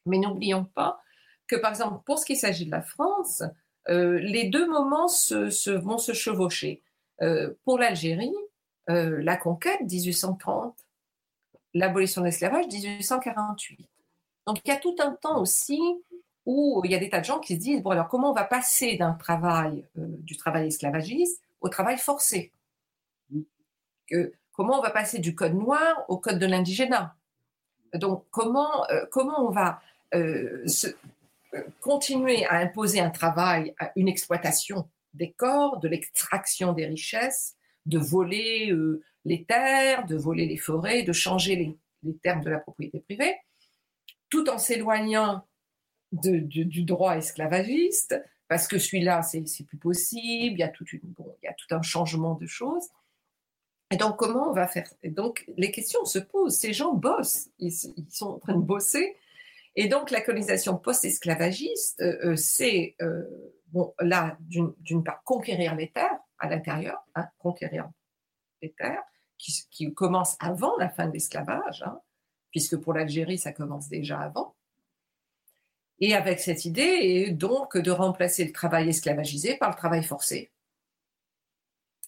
Mais 0.06 0.18
n'oublions 0.18 0.66
pas 0.66 1.02
que, 1.48 1.56
par 1.56 1.72
exemple, 1.72 2.04
pour 2.06 2.20
ce 2.20 2.26
qui 2.26 2.36
s'agit 2.36 2.66
de 2.66 2.72
la 2.72 2.82
France, 2.82 3.44
euh, 3.90 4.20
les 4.20 4.50
deux 4.50 4.68
moments 4.68 5.08
vont 5.08 5.98
se 5.98 6.14
chevaucher. 6.14 6.84
Euh, 7.22 7.54
pour 7.66 7.78
l'Algérie, 7.78 8.36
la 8.88 9.38
conquête 9.38 9.82
1830, 9.82 10.76
l'abolition 11.76 12.22
de 12.22 12.26
l'esclavage 12.26 12.66
1848. 12.66 13.88
Donc 14.48 14.58
il 14.66 14.70
y 14.70 14.72
a 14.72 14.78
tout 14.78 14.96
un 14.98 15.12
temps 15.12 15.40
aussi 15.40 15.80
où 16.48 16.82
il 16.84 16.90
y 16.90 16.96
a 16.96 16.98
des 16.98 17.10
tas 17.10 17.20
de 17.20 17.26
gens 17.26 17.38
qui 17.38 17.54
se 17.54 17.60
disent 17.60 17.84
bon 17.84 17.92
alors 17.92 18.08
comment 18.08 18.32
on 18.32 18.34
va 18.34 18.46
passer 18.46 18.98
d'un 18.98 19.14
travail 19.14 19.86
du 19.94 20.38
travail 20.38 20.70
esclavagiste 20.70 21.44
au 21.62 21.70
travail 21.70 21.98
forcé. 21.98 22.52
Que, 24.08 24.34
comment 24.52 24.80
on 24.80 24.82
va 24.82 24.90
passer 24.90 25.20
du 25.20 25.36
code 25.36 25.54
noir 25.54 26.06
au 26.08 26.18
code 26.18 26.40
de 26.40 26.46
l'indigénat? 26.46 27.16
Donc, 27.94 28.26
comment, 28.32 28.90
euh, 28.90 29.06
comment 29.12 29.48
on 29.48 29.52
va 29.52 29.82
euh, 30.14 30.66
euh, 31.54 31.64
continuer 31.82 32.46
à 32.46 32.58
imposer 32.58 33.00
un 33.00 33.10
travail, 33.10 33.74
une 33.96 34.08
exploitation 34.08 34.90
des 35.14 35.32
corps, 35.32 35.80
de 35.80 35.88
l'extraction 35.88 36.74
des 36.74 36.86
richesses, 36.86 37.56
de 37.86 37.98
voler 37.98 38.72
les 39.26 39.46
terres, 39.46 40.06
de 40.06 40.16
voler 40.16 40.46
les 40.46 40.58
forêts, 40.58 41.02
de 41.02 41.14
changer 41.14 41.56
les, 41.56 41.78
les 42.04 42.18
termes 42.18 42.44
de 42.44 42.52
la 42.52 42.60
propriété 42.60 43.00
privée, 43.00 43.36
tout 44.30 44.48
en 44.50 44.60
s'éloignant 44.60 45.48
du 46.12 46.84
droit 46.84 47.18
esclavagiste, 47.18 48.22
parce 48.50 48.68
que 48.68 48.80
celui-là, 48.80 49.22
c'est 49.22 49.64
plus 49.64 49.78
possible, 49.78 50.56
il 50.56 50.60
y, 50.60 50.64
a 50.64 50.70
tout 50.70 51.68
un 51.70 51.82
changement 51.84 52.34
de 52.34 52.48
choses. 52.48 52.90
Et 53.92 53.96
donc, 53.96 54.18
comment 54.18 54.50
on 54.50 54.54
va 54.54 54.68
faire? 54.68 54.92
Et 55.04 55.12
donc, 55.12 55.46
les 55.56 55.70
questions 55.70 56.04
se 56.04 56.18
posent. 56.18 56.58
Ces 56.58 56.74
gens 56.74 56.94
bossent, 56.94 57.50
ils, 57.60 57.72
sont 57.72 58.28
en 58.28 58.40
train 58.40 58.56
de 58.56 58.62
bosser. 58.62 59.16
Et 59.76 59.88
donc, 59.88 60.10
la 60.10 60.22
colonisation 60.22 60.78
post-esclavagiste, 60.78 62.02
euh, 62.02 62.32
euh, 62.32 62.36
c'est, 62.36 62.96
euh, 63.04 63.24
bon, 63.68 63.94
là, 64.00 64.36
d'une 64.40 65.04
part, 65.04 65.24
conquérir 65.24 65.76
les 65.76 65.92
terres 65.92 66.20
à 66.40 66.50
l'intérieur, 66.50 67.06
hein, 67.14 67.28
conquérir 67.38 67.88
les 68.64 68.74
terres, 68.74 69.04
qui, 69.38 69.54
qui, 69.70 69.94
commence 69.94 70.38
avant 70.40 70.76
la 70.78 70.90
fin 70.90 71.08
de 71.08 71.14
l'esclavage, 71.14 71.84
hein, 71.84 72.00
puisque 72.50 72.78
pour 72.78 72.94
l'Algérie, 72.94 73.38
ça 73.38 73.54
commence 73.54 73.90
déjà 73.90 74.20
avant. 74.20 74.56
Et 76.02 76.16
avec 76.16 76.40
cette 76.40 76.66
idée, 76.66 77.00
et 77.02 77.32
donc 77.32 77.78
de 77.78 77.92
remplacer 77.92 78.46
le 78.46 78.54
travail 78.54 78.90
esclavagisé 78.90 79.58
par 79.58 79.70
le 79.70 79.76
travail 79.76 80.04
forcé 80.04 80.52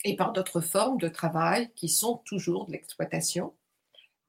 et 0.04 0.16
par 0.16 0.32
d'autres 0.34 0.62
formes 0.62 0.98
de 0.98 1.08
travail 1.08 1.72
qui 1.76 1.90
sont 1.90 2.18
toujours 2.26 2.66
de 2.66 2.72
l'exploitation, 2.72 3.54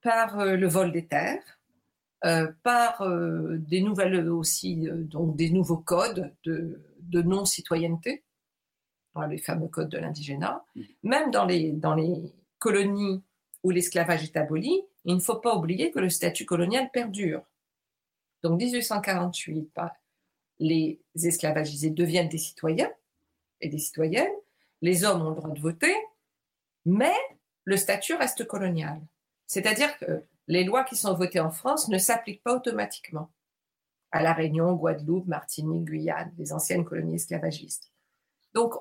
par 0.03 0.39
euh, 0.41 0.57
le 0.57 0.69
vol 0.69 0.93
des 0.93 1.07
terres, 1.07 1.61
euh, 2.25 2.51
par 2.63 3.03
euh, 3.03 3.57
des 3.59 3.81
nouvelles 3.81 4.29
aussi, 4.29 4.89
donc 4.93 5.37
des 5.37 5.51
nouveaux 5.51 5.79
codes 5.79 6.33
de, 6.45 6.79
non-citoyenneté, 7.11 8.23
les 9.29 9.39
fameux 9.39 9.69
codes 9.69 9.89
de 9.89 9.99
l'indigénat. 9.99 10.65
Mmh. 10.75 10.83
Même 11.03 11.31
dans 11.31 11.45
les, 11.45 11.73
dans 11.73 11.95
les 11.95 12.33
colonies 12.59 13.23
où 13.63 13.71
l'esclavage 13.71 14.25
est 14.25 14.37
aboli, 14.37 14.83
il 15.05 15.15
ne 15.15 15.21
faut 15.21 15.37
pas 15.37 15.55
oublier 15.55 15.91
que 15.91 15.99
le 15.99 16.09
statut 16.09 16.47
colonial 16.47 16.91
perdure. 16.93 17.43
Donc 18.43 18.61
1848, 18.61 19.71
bah, 19.75 19.95
les 20.59 21.01
esclavagisés 21.15 21.91
deviennent 21.91 22.29
des 22.29 22.39
citoyens 22.39 22.91
et 23.61 23.69
des 23.69 23.79
citoyennes. 23.79 24.33
Les 24.81 25.05
hommes 25.05 25.23
ont 25.23 25.31
le 25.31 25.37
droit 25.37 25.51
de 25.51 25.61
voter, 25.61 25.95
mais 26.85 27.15
le 27.65 27.77
statut 27.77 28.15
reste 28.15 28.45
colonial. 28.47 29.01
C'est-à-dire 29.47 29.97
que 29.99 30.25
les 30.49 30.65
lois 30.65 30.85
qui 30.85 30.97
sont 30.97 31.15
votées 31.15 31.41
en 31.41 31.51
France 31.51 31.89
ne 31.89 31.99
s'appliquent 31.99 32.43
pas 32.43 32.57
automatiquement 32.57 33.31
à 34.11 34.23
La 34.23 34.33
Réunion, 34.33 34.75
Guadeloupe, 34.75 35.27
Martinique, 35.27 35.85
Guyane, 35.85 36.33
les 36.37 36.53
anciennes 36.53 36.85
colonies 36.85 37.15
esclavagistes. 37.15 37.91
Donc, 38.55 38.75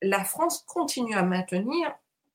la 0.00 0.24
France 0.24 0.62
continue 0.66 1.14
à 1.14 1.22
maintenir 1.22 1.92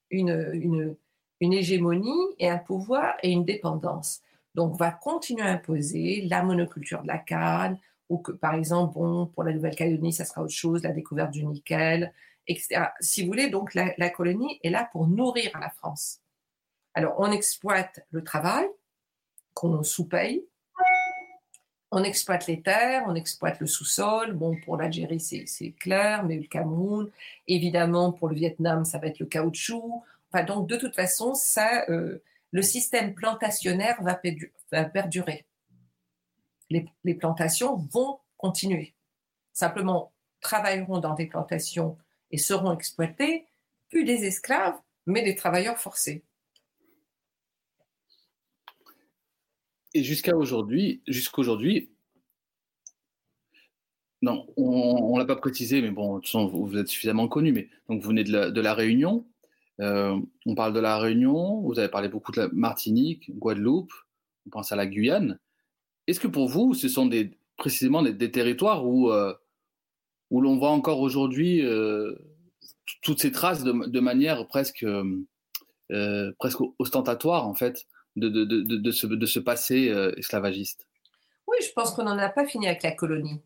une, 0.09 0.97
une 1.39 1.53
hégémonie 1.53 2.35
et 2.39 2.49
un 2.49 2.57
pouvoir 2.57 3.15
et 3.23 3.31
une 3.31 3.45
dépendance. 3.45 4.21
Donc, 4.55 4.73
on 4.73 4.77
va 4.77 4.91
continuer 4.91 5.43
à 5.43 5.51
imposer 5.51 6.27
la 6.29 6.43
monoculture 6.43 7.01
de 7.01 7.07
la 7.07 7.17
canne, 7.17 7.77
ou 8.09 8.19
que, 8.19 8.31
par 8.31 8.53
exemple, 8.53 8.93
bon, 8.93 9.25
pour 9.27 9.43
la 9.43 9.53
Nouvelle-Calédonie, 9.53 10.13
ça 10.13 10.25
sera 10.25 10.43
autre 10.43 10.53
chose, 10.53 10.83
la 10.83 10.91
découverte 10.91 11.31
du 11.31 11.45
nickel, 11.45 12.13
etc. 12.47 12.87
Si 12.99 13.21
vous 13.21 13.27
voulez, 13.27 13.49
donc, 13.49 13.73
la, 13.73 14.09
colonie 14.09 14.59
est 14.63 14.69
là 14.69 14.87
pour 14.91 15.07
nourrir 15.07 15.51
la 15.59 15.69
France. 15.69 16.19
Alors, 16.93 17.15
on 17.17 17.31
exploite 17.31 18.05
le 18.11 18.23
travail 18.23 18.67
qu'on 19.53 19.81
sous-paye, 19.83 20.45
on 21.95 22.03
exploite 22.03 22.47
les 22.47 22.61
terres, 22.61 23.03
on 23.07 23.15
exploite 23.15 23.59
le 23.59 23.67
sous-sol. 23.67 24.33
Bon, 24.33 24.55
pour 24.65 24.77
l'Algérie, 24.77 25.19
c'est 25.19 25.71
clair, 25.79 26.23
mais 26.23 26.37
le 26.37 26.47
Cameroun, 26.47 27.09
évidemment, 27.47 28.11
pour 28.11 28.29
le 28.29 28.35
Vietnam, 28.35 28.83
ça 28.83 28.97
va 28.97 29.07
être 29.07 29.19
le 29.19 29.27
caoutchouc. 29.27 30.03
Enfin, 30.31 30.43
donc, 30.43 30.67
de 30.67 30.75
toute 30.75 30.95
façon, 30.95 31.35
ça, 31.35 31.85
euh, 31.89 32.23
le 32.53 32.61
système 32.61 33.15
plantationnaire 33.15 34.01
va, 34.03 34.85
perdurer. 34.85 35.45
Les, 36.69 37.15
plantations 37.15 37.75
vont 37.91 38.19
continuer. 38.37 38.93
Simplement, 39.53 40.13
travailleront 40.39 40.99
dans 40.99 41.15
des 41.15 41.25
plantations 41.25 41.97
et 42.29 42.37
seront 42.37 42.71
exploités, 42.71 43.47
plus 43.89 44.05
des 44.05 44.25
esclaves, 44.25 44.79
mais 45.07 45.23
des 45.23 45.35
travailleurs 45.35 45.79
forcés. 45.79 46.23
Et 49.95 50.03
jusqu'à 50.03 50.35
aujourd'hui, 50.35 51.01
jusqu'aujourd'hui, 51.07 51.91
non, 54.21 54.45
on 54.57 55.15
ne 55.15 55.19
l'a 55.19 55.25
pas 55.25 55.35
précisé, 55.35 55.81
mais 55.81 55.91
bon, 55.91 56.15
de 56.15 56.19
toute 56.19 56.27
façon, 56.27 56.47
vous, 56.47 56.77
êtes 56.77 56.87
suffisamment 56.87 57.27
connu, 57.27 57.51
mais 57.51 57.67
donc 57.89 58.01
vous 58.01 58.09
venez 58.09 58.23
de 58.23 58.61
la 58.61 58.73
Réunion, 58.75 59.25
euh, 59.81 60.19
on 60.45 60.55
parle 60.55 60.73
de 60.73 60.79
la 60.79 60.97
Réunion, 60.97 61.61
vous 61.61 61.79
avez 61.79 61.89
parlé 61.89 62.09
beaucoup 62.09 62.31
de 62.31 62.41
la 62.41 62.49
Martinique, 62.51 63.31
Guadeloupe, 63.37 63.91
on 64.45 64.49
pense 64.49 64.71
à 64.71 64.75
la 64.75 64.85
Guyane. 64.85 65.39
Est-ce 66.07 66.19
que 66.19 66.27
pour 66.27 66.47
vous, 66.47 66.73
ce 66.73 66.87
sont 66.87 67.05
des, 67.05 67.37
précisément 67.57 68.01
des, 68.03 68.31
territoires 68.31 68.85
où, 68.85 69.09
euh, 69.11 69.33
où 70.29 70.41
l'on 70.41 70.57
voit 70.57 70.71
encore 70.71 70.99
aujourd'hui 70.99 71.65
euh, 71.65 72.13
toutes 73.01 73.19
ces 73.19 73.31
traces 73.31 73.63
de, 73.63 73.99
manière 73.99 74.47
presque, 74.47 74.85
presque 76.37 76.59
ostentatoire, 76.79 77.47
en 77.47 77.55
fait, 77.55 77.87
de, 78.15 78.29
de, 78.29 78.43
de 78.43 78.91
ce, 78.91 79.25
ce 79.25 79.39
passé 79.39 79.93
esclavagiste? 80.17 80.87
Oui, 81.47 81.57
je 81.65 81.71
pense 81.73 81.91
qu'on 81.91 82.03
n'en 82.03 82.17
a 82.17 82.29
pas 82.29 82.45
fini 82.45 82.67
avec 82.67 82.83
la 82.83 82.91
colonie. 82.91 83.41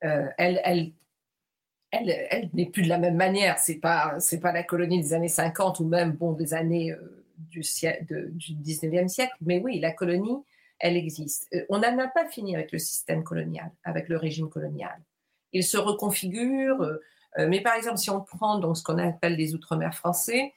elle, 0.00 0.92
elle, 2.02 2.50
n'est 2.52 2.66
plus 2.66 2.82
de 2.82 2.88
la 2.88 2.98
même 2.98 3.16
manière. 3.16 3.58
C'est 3.58 3.76
pas, 3.76 4.18
c'est 4.20 4.40
pas 4.40 4.52
la 4.52 4.62
colonie 4.62 5.00
des 5.00 5.12
années 5.12 5.28
50 5.28 5.80
ou 5.80 5.84
même 5.86 6.12
bon 6.12 6.32
des 6.32 6.54
années 6.54 6.92
euh, 6.92 7.22
du, 7.50 7.60
du 7.60 8.54
19e 8.54 9.08
siècle. 9.08 9.34
Mais 9.42 9.60
oui, 9.60 9.80
la 9.80 9.92
colonie, 9.92 10.42
elle 10.78 10.96
existe. 10.96 11.48
Euh, 11.54 11.64
on 11.68 11.78
n'en 11.78 11.98
a 11.98 12.08
pas 12.08 12.26
fini 12.26 12.54
avec 12.54 12.72
le 12.72 12.78
système 12.78 13.24
colonial, 13.24 13.70
avec 13.84 14.08
le 14.08 14.16
régime 14.16 14.48
colonial. 14.48 15.00
Il 15.52 15.64
se 15.64 15.76
reconfigure. 15.76 16.82
Euh, 16.82 17.48
mais 17.48 17.60
par 17.60 17.74
exemple, 17.74 17.98
si 17.98 18.10
on 18.10 18.20
prend 18.20 18.58
donc 18.58 18.76
ce 18.76 18.82
qu'on 18.82 18.98
appelle 18.98 19.36
les 19.36 19.54
outre-mer 19.54 19.94
français, 19.94 20.52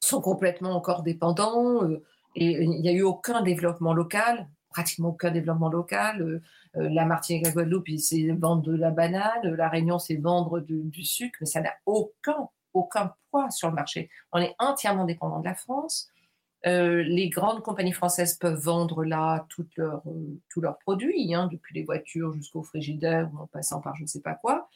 sont 0.00 0.20
complètement 0.20 0.72
encore 0.72 1.02
dépendants 1.02 1.88
et 2.34 2.62
il 2.62 2.80
n'y 2.80 2.88
a 2.88 2.92
eu 2.92 3.02
aucun 3.02 3.42
développement 3.42 3.94
local, 3.94 4.48
pratiquement 4.68 5.10
aucun 5.10 5.30
développement 5.30 5.70
local. 5.70 6.42
Euh, 6.76 6.88
la 6.88 7.04
Martinique 7.04 7.44
la 7.44 7.52
Guadeloupe, 7.52 7.88
c'est 7.98 8.28
vendre 8.32 8.62
de 8.62 8.74
la 8.74 8.90
banane, 8.90 9.42
la 9.44 9.68
Réunion, 9.68 9.98
c'est 9.98 10.16
vendre 10.16 10.60
du 10.60 11.04
sucre, 11.04 11.36
mais 11.40 11.46
ça 11.46 11.60
n'a 11.60 11.72
aucun, 11.86 12.48
aucun 12.72 13.14
poids 13.30 13.50
sur 13.50 13.68
le 13.68 13.74
marché. 13.74 14.10
On 14.32 14.40
est 14.40 14.54
entièrement 14.58 15.04
dépendant 15.04 15.40
de 15.40 15.44
la 15.44 15.54
France. 15.54 16.08
Euh, 16.66 17.02
les 17.02 17.28
grandes 17.28 17.62
compagnies 17.62 17.92
françaises 17.92 18.38
peuvent 18.38 18.58
vendre 18.58 19.04
là 19.04 19.46
euh, 19.78 20.00
tous 20.48 20.60
leurs 20.60 20.78
produits, 20.78 21.34
hein, 21.34 21.48
depuis 21.52 21.74
les 21.74 21.84
voitures 21.84 22.32
jusqu'au 22.32 22.62
frigidaire 22.62 23.30
en 23.38 23.46
passant 23.46 23.80
par 23.80 23.94
je 23.96 24.02
ne 24.02 24.08
sais 24.08 24.22
pas 24.22 24.34
quoi, 24.34 24.68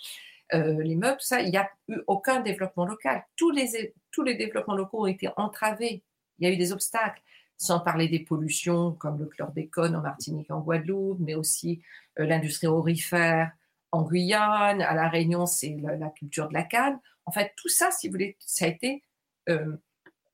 les 0.53 0.97
meubles, 0.97 1.19
tout 1.19 1.27
ça. 1.27 1.43
Il 1.43 1.51
n'y 1.51 1.59
a 1.59 1.69
eu 1.89 1.99
aucun 2.07 2.41
développement 2.41 2.87
local. 2.87 3.23
Tous 3.37 3.51
les, 3.51 3.95
tous 4.11 4.23
les 4.23 4.35
développements 4.35 4.77
locaux 4.77 5.03
ont 5.03 5.07
été 5.07 5.29
entravés. 5.37 6.03
Il 6.39 6.49
y 6.49 6.51
a 6.51 6.55
eu 6.55 6.57
des 6.57 6.73
obstacles 6.73 7.21
sans 7.59 7.81
parler 7.81 8.09
des 8.09 8.21
pollutions 8.21 8.93
comme 8.93 9.19
le 9.19 9.27
chlordécone 9.27 9.97
en 9.97 10.01
Martinique, 10.01 10.51
en 10.51 10.61
Guadeloupe, 10.61 11.19
mais 11.21 11.35
aussi 11.35 11.83
euh, 12.19 12.25
l'industrie 12.25 12.69
aurifère 12.69 13.53
en 13.91 14.03
Guyane, 14.03 14.81
à 14.83 14.95
La 14.95 15.09
Réunion, 15.09 15.47
c'est 15.47 15.77
la, 15.83 16.09
culture 16.11 16.49
de 16.49 16.55
la 16.55 16.63
canne. 16.63 17.01
En 17.27 17.33
fait, 17.33 17.53
tout 17.57 17.69
ça, 17.69 17.91
si 17.91 18.07
vous 18.07 18.13
voulez, 18.13 18.37
ça 18.39 18.67
a 18.67 18.69
été 18.69 19.03
euh, 19.49 19.77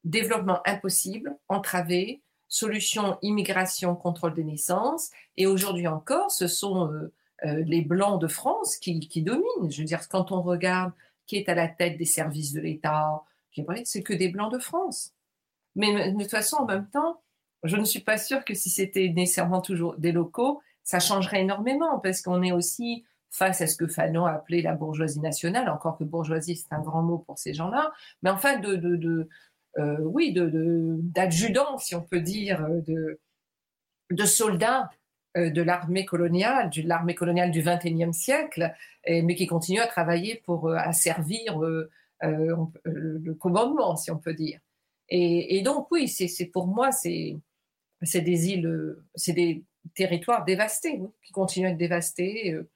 développement 0.03 0.61
impossible, 0.67 1.37
entravé, 1.49 2.21
solution 2.49 3.17
immigration, 3.23 3.95
contrôle 3.95 4.35
des 4.35 4.45
naissances. 4.45 5.11
Et 5.37 5.47
aujourd'hui 5.47 5.87
encore, 5.87 6.31
ce 6.31 6.49
sont 6.49 6.91
euh, 7.45 7.63
les 7.65 7.83
Blancs 7.83 8.21
de 8.21 8.27
France 8.27 8.77
qui, 8.77 9.23
dominent. 9.23 9.71
Je 9.71 9.81
veux 9.81 9.87
dire, 9.87 10.09
quand 10.09 10.33
on 10.33 10.43
regarde 10.43 10.93
qui 11.27 11.37
est 11.37 11.49
à 11.49 11.55
la 11.55 11.69
tête 11.69 11.97
des 11.97 12.05
services 12.05 12.53
de 12.53 12.61
l'État, 12.61 13.23
c'est 13.85 14.03
que 14.03 14.13
des 14.13 14.29
Blancs 14.29 14.53
de 14.53 14.59
France. 14.59 15.15
Mais 15.77 16.13
de 16.13 16.19
toute 16.19 16.31
façon, 16.31 16.57
en 16.57 16.67
même 16.67 16.89
temps, 16.89 17.21
je 17.65 17.77
ne 17.77 17.85
suis 17.85 18.01
pas 18.01 18.19
sûre 18.19 18.45
que 18.45 18.55
si 18.55 18.71
c'était 18.71 19.09
nécessairement 19.09 19.61
toujours 19.61 19.97
des 19.97 20.13
locaux, 20.13 20.61
ça 20.83 21.01
changerait 21.01 21.41
énormément 21.41 21.99
parce 21.99 22.21
qu'on 22.21 22.43
est 22.43 22.53
aussi 22.53 23.05
face 23.31 23.61
à 23.61 23.67
ce 23.67 23.77
que 23.77 23.89
Fanon 23.89 24.27
a 24.27 24.33
appelé 24.33 24.63
la 24.63 24.75
bourgeoisie 24.75 25.19
nationale, 25.19 25.69
encore 25.69 25.99
que 25.99 26.05
bourgeoisie 26.05 26.57
c'est 26.57 26.73
un 26.73 26.81
grand 26.81 27.03
mot 27.03 27.19
pour 27.19 27.37
ces 27.37 27.53
gens-là, 27.53 27.93
mais 28.23 28.31
enfin 28.31 28.59
de, 28.59 28.77
de, 28.77 28.95
de 28.95 29.29
euh, 29.79 29.99
oui, 30.01 30.33
de 30.33 30.51
d'adjudants, 31.03 31.79
si 31.79 31.97
on 31.97 32.03
peut 32.03 32.21
dire, 32.21 32.65
de, 32.87 33.19
de 34.11 34.25
soldats 34.25 34.89
euh, 35.37 35.51
de 35.51 35.63
l'armée 35.63 36.05
coloniale, 36.05 36.71
de 36.71 36.83
l'armée 36.83 37.17
coloniale 37.17 37.51
du 37.51 37.61
XXIe 37.63 38.15
siècle, 38.15 38.73
mais 39.09 39.35
qui 39.35 39.47
continuent 39.47 39.81
à 39.81 39.89
travailler 39.89 40.43
pour 40.45 40.69
euh, 40.69 40.77
asservir 40.77 41.59
le 41.59 43.33
commandement, 43.35 43.97
si 43.97 44.11
on 44.13 44.19
peut 44.19 44.35
dire. 44.35 44.61
Et, 45.17 45.63
donc, 45.63 45.87
oui, 45.93 46.09
c'est 46.09 46.47
pour 46.47 46.67
moi, 46.67 46.91
c'est 46.91 47.41
des 48.03 48.49
îles, 48.49 48.97
c'est 49.15 49.33
des 49.33 49.63
territoires 49.95 50.45
dévastés, 50.45 51.01
qui 51.25 51.33
continuent 51.33 51.69
à 51.69 51.71
être 51.71 51.77
dévastés, 51.77 52.53
euh, 52.53 52.69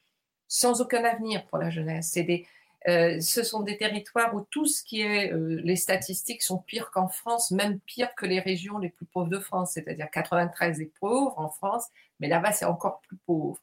sans 0.47 0.81
aucun 0.81 1.03
avenir 1.03 1.45
pour 1.47 1.59
la 1.59 1.69
jeunesse. 1.69 2.13
Des, 2.15 2.47
euh, 2.87 3.19
ce 3.21 3.43
sont 3.43 3.63
des 3.63 3.77
territoires 3.77 4.37
où 4.37 4.43
tout 4.53 4.67
ce 4.67 4.85
qui 4.85 5.01
est, 5.01 5.33
euh, 5.33 5.61
les 5.65 5.75
statistiques 5.75 6.43
sont 6.43 6.59
pires 6.59 6.93
qu'en 6.93 7.09
France, 7.09 7.51
même 7.51 7.81
pires 7.81 8.15
que 8.15 8.25
les 8.25 8.39
régions 8.39 8.79
les 8.79 8.91
plus 8.91 9.07
pauvres 9.07 9.31
de 9.31 9.41
France, 9.41 9.73
c'est-à-dire 9.73 10.09
93 10.09 10.81
est 10.81 10.93
pauvre 11.01 11.35
en 11.39 11.49
France, 11.49 11.87
mais 12.21 12.29
là-bas 12.29 12.53
c'est 12.53 12.67
encore 12.67 13.01
plus 13.01 13.17
pauvre. 13.27 13.59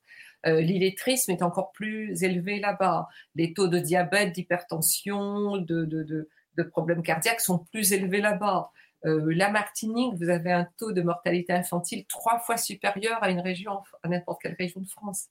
L'illettrisme 0.47 1.31
est 1.31 1.41
encore 1.41 1.71
plus 1.71 2.21
élevé 2.23 2.59
là-bas. 2.59 3.07
Les 3.33 3.53
taux 3.53 3.67
de 3.67 3.79
diabète, 3.79 4.31
d'hypertension, 4.31 5.57
de, 5.57 6.29
de 6.57 6.63
problèmes 6.63 7.03
cardiaques 7.03 7.41
sont 7.41 7.59
plus 7.59 7.93
élevés 7.93 8.21
là-bas. 8.21 8.71
Euh, 9.05 9.33
la 9.35 9.49
Martinique, 9.51 10.15
vous 10.15 10.29
avez 10.29 10.51
un 10.51 10.67
taux 10.77 10.91
de 10.91 11.01
mortalité 11.01 11.53
infantile 11.53 12.05
trois 12.05 12.39
fois 12.39 12.57
supérieur 12.57 13.21
à 13.21 13.29
une 13.29 13.39
région, 13.39 13.81
à 14.03 14.07
n'importe 14.07 14.41
quelle 14.41 14.55
région 14.57 14.81
de 14.81 14.87
France. 14.87 15.27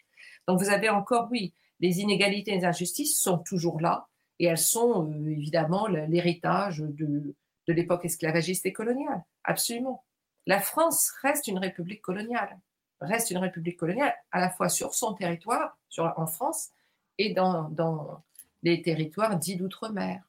Donc 0.47 0.61
vous 0.61 0.71
avez 0.71 0.89
encore, 0.89 1.29
oui, 1.31 1.53
les 1.81 2.01
inégalités 2.01 2.53
et 2.53 2.59
les 2.59 2.65
injustices 2.65 3.19
sont 3.19 3.39
toujours 3.39 3.81
là 3.81 4.07
et 4.39 4.47
elles 4.47 4.59
sont 4.59 5.11
euh, 5.11 5.31
évidemment 5.31 5.87
l'héritage 5.89 6.79
de, 6.79 7.35
de 7.67 7.73
l'époque 7.73 8.05
esclavagiste 8.05 8.67
et 8.67 8.73
coloniale. 8.73 9.25
Absolument. 9.43 10.05
La 10.47 10.61
France 10.61 11.13
reste 11.23 11.49
une 11.49 11.59
république 11.59 12.03
coloniale, 12.03 12.59
reste 13.01 13.31
une 13.31 13.39
république 13.39 13.79
coloniale 13.79 14.15
à 14.31 14.41
la 14.41 14.51
fois 14.51 14.69
sur 14.69 14.95
son 14.95 15.15
territoire, 15.15 15.79
sur, 15.89 16.13
en 16.17 16.27
France, 16.27 16.71
et 17.19 17.33
dans, 17.33 17.69
dans 17.71 18.23
les 18.63 18.83
territoires 18.83 19.39
dits 19.39 19.57
d'outre-mer 19.57 20.23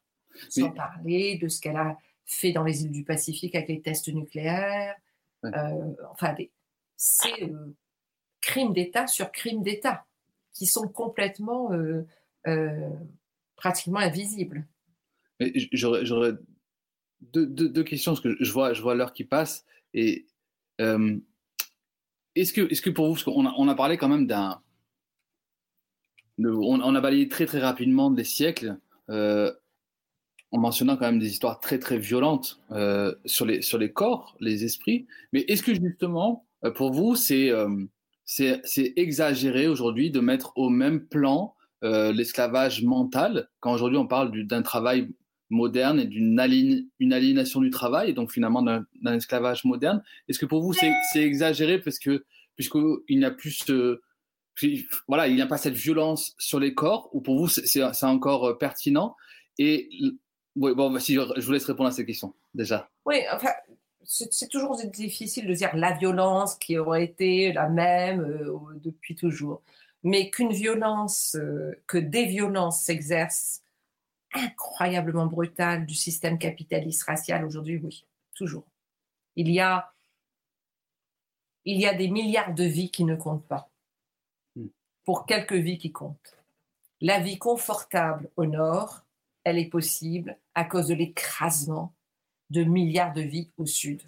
sans 0.50 0.72
parler 0.72 1.38
de 1.38 1.48
ce 1.48 1.62
qu'elle 1.62 1.78
a 1.78 1.98
fait 2.26 2.52
dans 2.52 2.64
les 2.64 2.84
îles 2.84 2.92
du 2.92 3.04
Pacifique 3.04 3.56
avec 3.56 3.70
les 3.70 3.82
tests 3.82 4.14
nucléaires. 4.14 4.96
Euh, 5.46 5.94
enfin, 6.12 6.36
c'est 6.96 7.44
euh, 7.44 7.76
crimes 8.42 8.74
d'État 8.74 9.08
sur 9.08 9.32
crimes 9.32 9.62
d'État 9.62 10.06
qui 10.54 10.66
sont 10.66 10.88
complètement 10.88 11.72
euh, 11.74 12.90
pratiquement 13.56 14.00
invisibles. 14.00 14.66
J'aurais 15.74 16.34
deux, 17.22 17.84
questions, 17.84 18.14
parce 18.14 18.22
que 18.22 18.36
je 18.40 18.52
vois, 18.52 18.74
je 18.74 18.82
vois 18.82 18.96
l'heure 18.96 19.14
qui 19.14 19.26
passe. 19.26 19.66
Et 19.94 20.26
est-ce 20.80 22.54
que, 22.54 22.62
est 22.62 22.82
que 22.82 22.90
pour 22.90 23.08
vous, 23.08 23.14
parce 23.14 23.24
qu'on 23.24 23.46
a, 23.46 23.54
on 23.58 23.68
a 23.68 23.76
parlé 23.76 23.98
quand 23.98 24.10
même 24.10 24.28
d'un. 24.28 24.62
On, 26.38 26.82
on, 26.82 26.96
a 26.96 27.02
balayé 27.02 27.30
très 27.30 27.46
très 27.46 27.60
rapidement 27.60 28.12
des 28.12 28.26
siècles 28.26 28.78
en 30.52 30.60
mentionnant 30.60 30.96
quand 30.96 31.06
même 31.06 31.20
des 31.20 31.30
histoires 31.30 31.60
très 31.60 31.80
très 31.80 31.98
violentes 31.98 32.62
euh, 32.72 33.14
sur, 33.26 33.46
les, 33.46 33.62
sur 33.62 33.78
les 33.78 33.92
corps, 33.92 34.36
les 34.40 34.64
esprits. 34.64 35.06
Mais 35.34 35.42
est-ce 35.48 35.64
que 35.64 35.74
justement, 35.74 36.46
euh, 36.64 36.72
pour 36.72 36.92
vous, 36.92 37.16
c'est 37.16 37.50
euh, 37.50 37.86
exagéré 38.96 39.68
aujourd'hui 39.68 40.12
de 40.12 40.20
mettre 40.20 40.54
au 40.56 40.70
même 40.70 41.06
plan 41.06 41.54
l'esclavage 41.82 42.82
mental, 42.82 43.48
quand 43.60 43.72
aujourd'hui 43.72 44.00
on 44.00 44.08
parle 44.08 44.32
d'un 44.48 44.64
travail 44.64 45.10
moderne 45.52 46.00
et 46.00 46.06
d'une 46.06 46.42
une 46.98 47.14
aliénation 47.14 47.62
du 47.62 47.70
travail, 47.70 48.10
et 48.10 48.14
donc 48.14 48.32
finalement 48.32 48.64
d'un 48.64 49.14
esclavage 49.14 49.66
moderne? 49.66 50.02
Est-ce 50.28 50.40
que 50.40 50.48
pour 50.48 50.64
vous 50.64 50.74
c'est 50.74 51.22
exagéré 51.22 51.80
parce 51.80 52.00
que 52.00 52.26
puisqu'il 52.56 53.20
n'y 53.20 53.26
a 53.26 53.30
plus 53.30 53.52
ce, 53.52 54.02
voilà, 55.08 55.28
il 55.28 55.36
n'y 55.36 55.42
a 55.42 55.48
pas 55.48 55.58
cette 55.58 55.76
violence 55.76 56.34
sur 56.40 56.60
les 56.60 56.74
corps, 56.74 57.10
ou 57.14 57.22
pour 57.22 57.38
vous 57.38 57.50
c'est 57.50 57.84
encore 58.04 58.46
euh, 58.46 58.58
pertinent? 58.58 59.16
Et 59.60 59.90
bon, 60.56 61.00
si 61.00 61.16
je 61.16 61.46
vous 61.46 61.52
laisse 61.52 61.66
répondre 61.66 61.90
à 61.90 61.92
cette 61.92 62.06
question 62.06 62.34
déjà. 62.54 62.90
Oui, 63.06 63.22
enfin, 63.32 63.52
c'est 64.04 64.50
toujours 64.50 64.78
difficile 64.86 65.48
de 65.48 65.54
dire 65.54 65.76
la 65.76 65.94
violence 65.94 66.56
qui 66.56 66.78
aurait 66.78 67.04
été 67.04 67.54
la 67.54 67.70
même 67.70 68.22
euh, 68.22 68.58
depuis 68.76 69.16
toujours, 69.16 69.62
mais 70.04 70.30
qu'une 70.30 70.54
violence, 70.54 71.36
euh, 71.36 71.82
que 71.88 71.98
des 71.98 72.26
violences 72.26 72.82
s'exercent 72.82 73.62
incroyablement 74.34 75.26
brutales 75.26 75.86
du 75.86 75.96
système 75.96 76.38
capitaliste 76.38 77.04
racial 77.04 77.46
aujourd'hui, 77.46 77.80
oui, 77.84 78.06
toujours. 78.34 78.66
Il 79.36 79.50
y 79.50 79.60
a, 79.60 79.92
il 81.64 81.80
y 81.80 81.88
a 81.88 81.94
des 81.94 82.10
milliards 82.10 82.54
de 82.54 82.64
vies 82.64 82.92
qui 82.92 83.06
ne 83.06 83.16
comptent 83.16 83.48
pas, 83.48 83.70
hmm. 84.56 84.68
pour 85.06 85.26
quelques 85.26 85.54
vies 85.54 85.78
qui 85.78 85.92
comptent. 85.92 86.38
La 87.02 87.20
vie 87.20 87.38
confortable 87.38 88.30
au 88.36 88.46
nord, 88.46 89.05
elle 89.46 89.60
est 89.60 89.70
possible 89.70 90.38
à 90.56 90.66
cause 90.66 90.88
de 90.88 90.96
l'écrasement 90.96 91.96
de 92.50 92.64
milliards 92.64 93.14
de 93.14 93.22
vies 93.22 93.52
au 93.58 93.66
sud, 93.66 94.02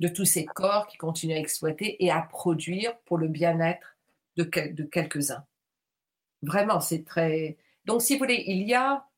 de 0.00 0.08
tous 0.08 0.24
ces 0.24 0.44
corps 0.44 0.86
qui 0.88 0.98
continuent 0.98 1.36
à 1.36 1.38
exploiter 1.38 2.04
et 2.04 2.10
à 2.10 2.20
produire 2.20 2.98
pour 3.00 3.16
le 3.16 3.28
bien-être 3.28 3.96
de, 4.36 4.44
quelques-uns. 4.44 5.46
Vraiment, 6.42 6.80
c'est 6.80 7.04
très... 7.04 7.56
Donc, 7.84 8.02
si 8.02 8.14
vous 8.14 8.18
voulez, 8.18 8.44
il 8.46 8.62
y 8.62 8.74
a 8.74 9.08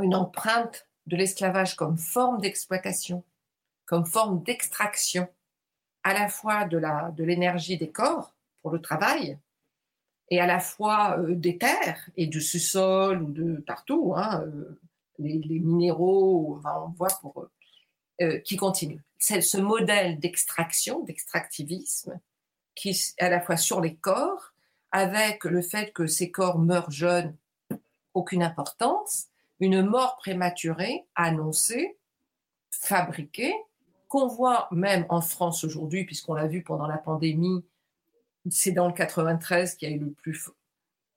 une 0.00 0.14
empreinte 0.14 0.88
de 1.06 1.16
l'esclavage 1.16 1.76
comme 1.76 1.98
forme 1.98 2.40
d'exploitation, 2.40 3.24
comme 3.84 4.06
forme 4.06 4.42
d'extraction, 4.42 5.28
à 6.02 6.14
la 6.14 6.28
fois 6.28 6.64
de 6.64 7.24
l'énergie 7.24 7.76
de 7.76 7.84
des 7.84 7.90
corps 7.90 8.34
pour 8.62 8.70
le 8.70 8.80
travail, 8.80 9.38
et 10.30 10.40
à 10.40 10.46
la 10.46 10.60
fois 10.60 11.18
euh, 11.18 11.34
des 11.34 11.58
terres 11.58 12.08
et 12.16 12.26
du 12.26 12.40
sous-sol 12.40 13.22
ou 13.22 13.30
de 13.30 13.56
partout, 13.66 14.14
hein, 14.16 14.42
euh, 14.42 14.78
les, 15.18 15.58
minéraux, 15.58 16.60
on 16.64 16.90
voit 16.90 17.08
pour 17.20 17.42
eux, 17.42 17.50
euh, 18.20 18.38
qui 18.40 18.56
continue. 18.56 19.02
C'est 19.18 19.40
ce 19.40 19.56
modèle 19.56 20.18
d'extraction, 20.18 21.02
d'extractivisme, 21.04 22.20
qui 22.74 22.90
est 22.90 23.14
à 23.18 23.28
la 23.28 23.40
fois 23.40 23.56
sur 23.56 23.80
les 23.80 23.94
corps, 23.94 24.52
avec 24.92 25.44
le 25.44 25.60
fait 25.60 25.92
que 25.92 26.06
ces 26.06 26.30
corps 26.30 26.58
meurent 26.58 26.90
jeunes, 26.90 27.36
aucune 28.14 28.42
importance, 28.42 29.26
une 29.60 29.82
mort 29.82 30.16
prématurée 30.16 31.04
annoncée, 31.14 31.98
fabriquée, 32.70 33.54
qu'on 34.06 34.28
voit 34.28 34.68
même 34.70 35.04
en 35.08 35.20
France 35.20 35.64
aujourd'hui, 35.64 36.04
puisqu'on 36.04 36.34
l'a 36.34 36.46
vu 36.46 36.62
pendant 36.62 36.86
la 36.86 36.96
pandémie, 36.96 37.64
c'est 38.50 38.72
dans 38.72 38.86
le 38.86 38.92
93 38.92 39.74
qu'il 39.74 39.90
y 39.90 39.92
a 39.92 39.96
eu 39.96 40.00
le 40.00 40.10
plus 40.10 40.48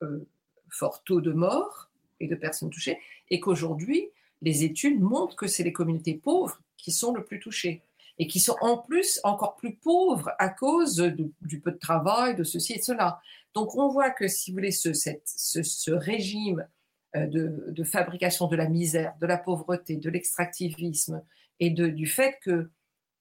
euh, 0.04 0.28
fort 0.70 1.04
taux 1.04 1.22
de 1.22 1.32
mort 1.32 1.90
et 2.20 2.28
de 2.28 2.36
personnes 2.36 2.70
touchées, 2.70 2.98
et 3.30 3.40
qu'aujourd'hui, 3.40 4.10
les 4.42 4.64
études 4.64 5.00
montrent 5.02 5.36
que 5.36 5.48
c'est 5.48 5.64
les 5.64 5.74
communautés 5.74 6.16
pauvres 6.16 6.60
qui 6.78 6.92
sont 6.92 7.14
le 7.14 7.24
plus 7.24 7.40
touchées 7.40 7.84
et 8.18 8.28
qui 8.28 8.40
sont 8.40 8.56
en 8.62 8.78
plus 8.78 9.20
encore 9.24 9.56
plus 9.56 9.76
pauvres 9.76 10.32
à 10.38 10.50
cause 10.50 10.98
du 11.42 11.60
peu 11.60 11.72
de 11.72 11.78
travail, 11.78 12.36
de 12.36 12.44
ceci 12.44 12.74
et 12.74 12.82
cela. 12.82 13.20
Donc 13.54 13.76
on 13.76 13.88
voit 13.88 14.12
que 14.12 14.28
si 14.28 14.52
vous 14.52 14.58
voulez, 14.58 14.72
ce, 14.72 15.92
régime 15.92 16.68
euh, 17.16 17.28
de, 17.28 17.84
fabrication 17.84 18.48
de 18.48 18.56
la 18.56 18.68
misère, 18.68 19.16
de 19.20 19.28
la 19.28 19.38
pauvreté, 19.38 19.98
de 19.98 20.10
l'extractivisme 20.10 21.24
et 21.60 21.70
du 21.70 22.08
fait 22.08 22.38
que 22.44 22.70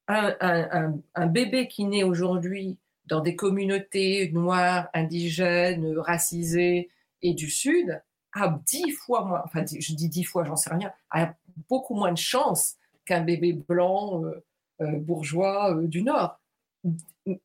un, 0.07 0.99
un 1.15 1.27
bébé 1.27 1.67
qui 1.67 1.85
naît 1.85 2.03
aujourd'hui 2.03 2.77
dans 3.05 3.21
des 3.21 3.35
communautés 3.35 4.31
noires, 4.31 4.89
indigènes, 4.93 5.97
racisées 5.97 6.89
et 7.21 7.33
du 7.33 7.49
Sud, 7.49 8.01
a 8.33 8.59
dix 8.65 8.91
fois 8.91 9.25
moins, 9.25 9.41
enfin 9.45 9.65
je 9.67 9.93
dis 9.93 10.07
dix 10.07 10.23
fois, 10.23 10.45
j'en 10.45 10.55
sais 10.55 10.69
rien, 10.69 10.91
a 11.09 11.33
beaucoup 11.69 11.95
moins 11.95 12.11
de 12.11 12.17
chances 12.17 12.77
qu'un 13.05 13.21
bébé 13.21 13.53
blanc 13.53 14.23
euh, 14.23 14.43
euh, 14.81 14.99
bourgeois 14.99 15.75
euh, 15.75 15.87
du 15.87 16.03
Nord. 16.03 16.39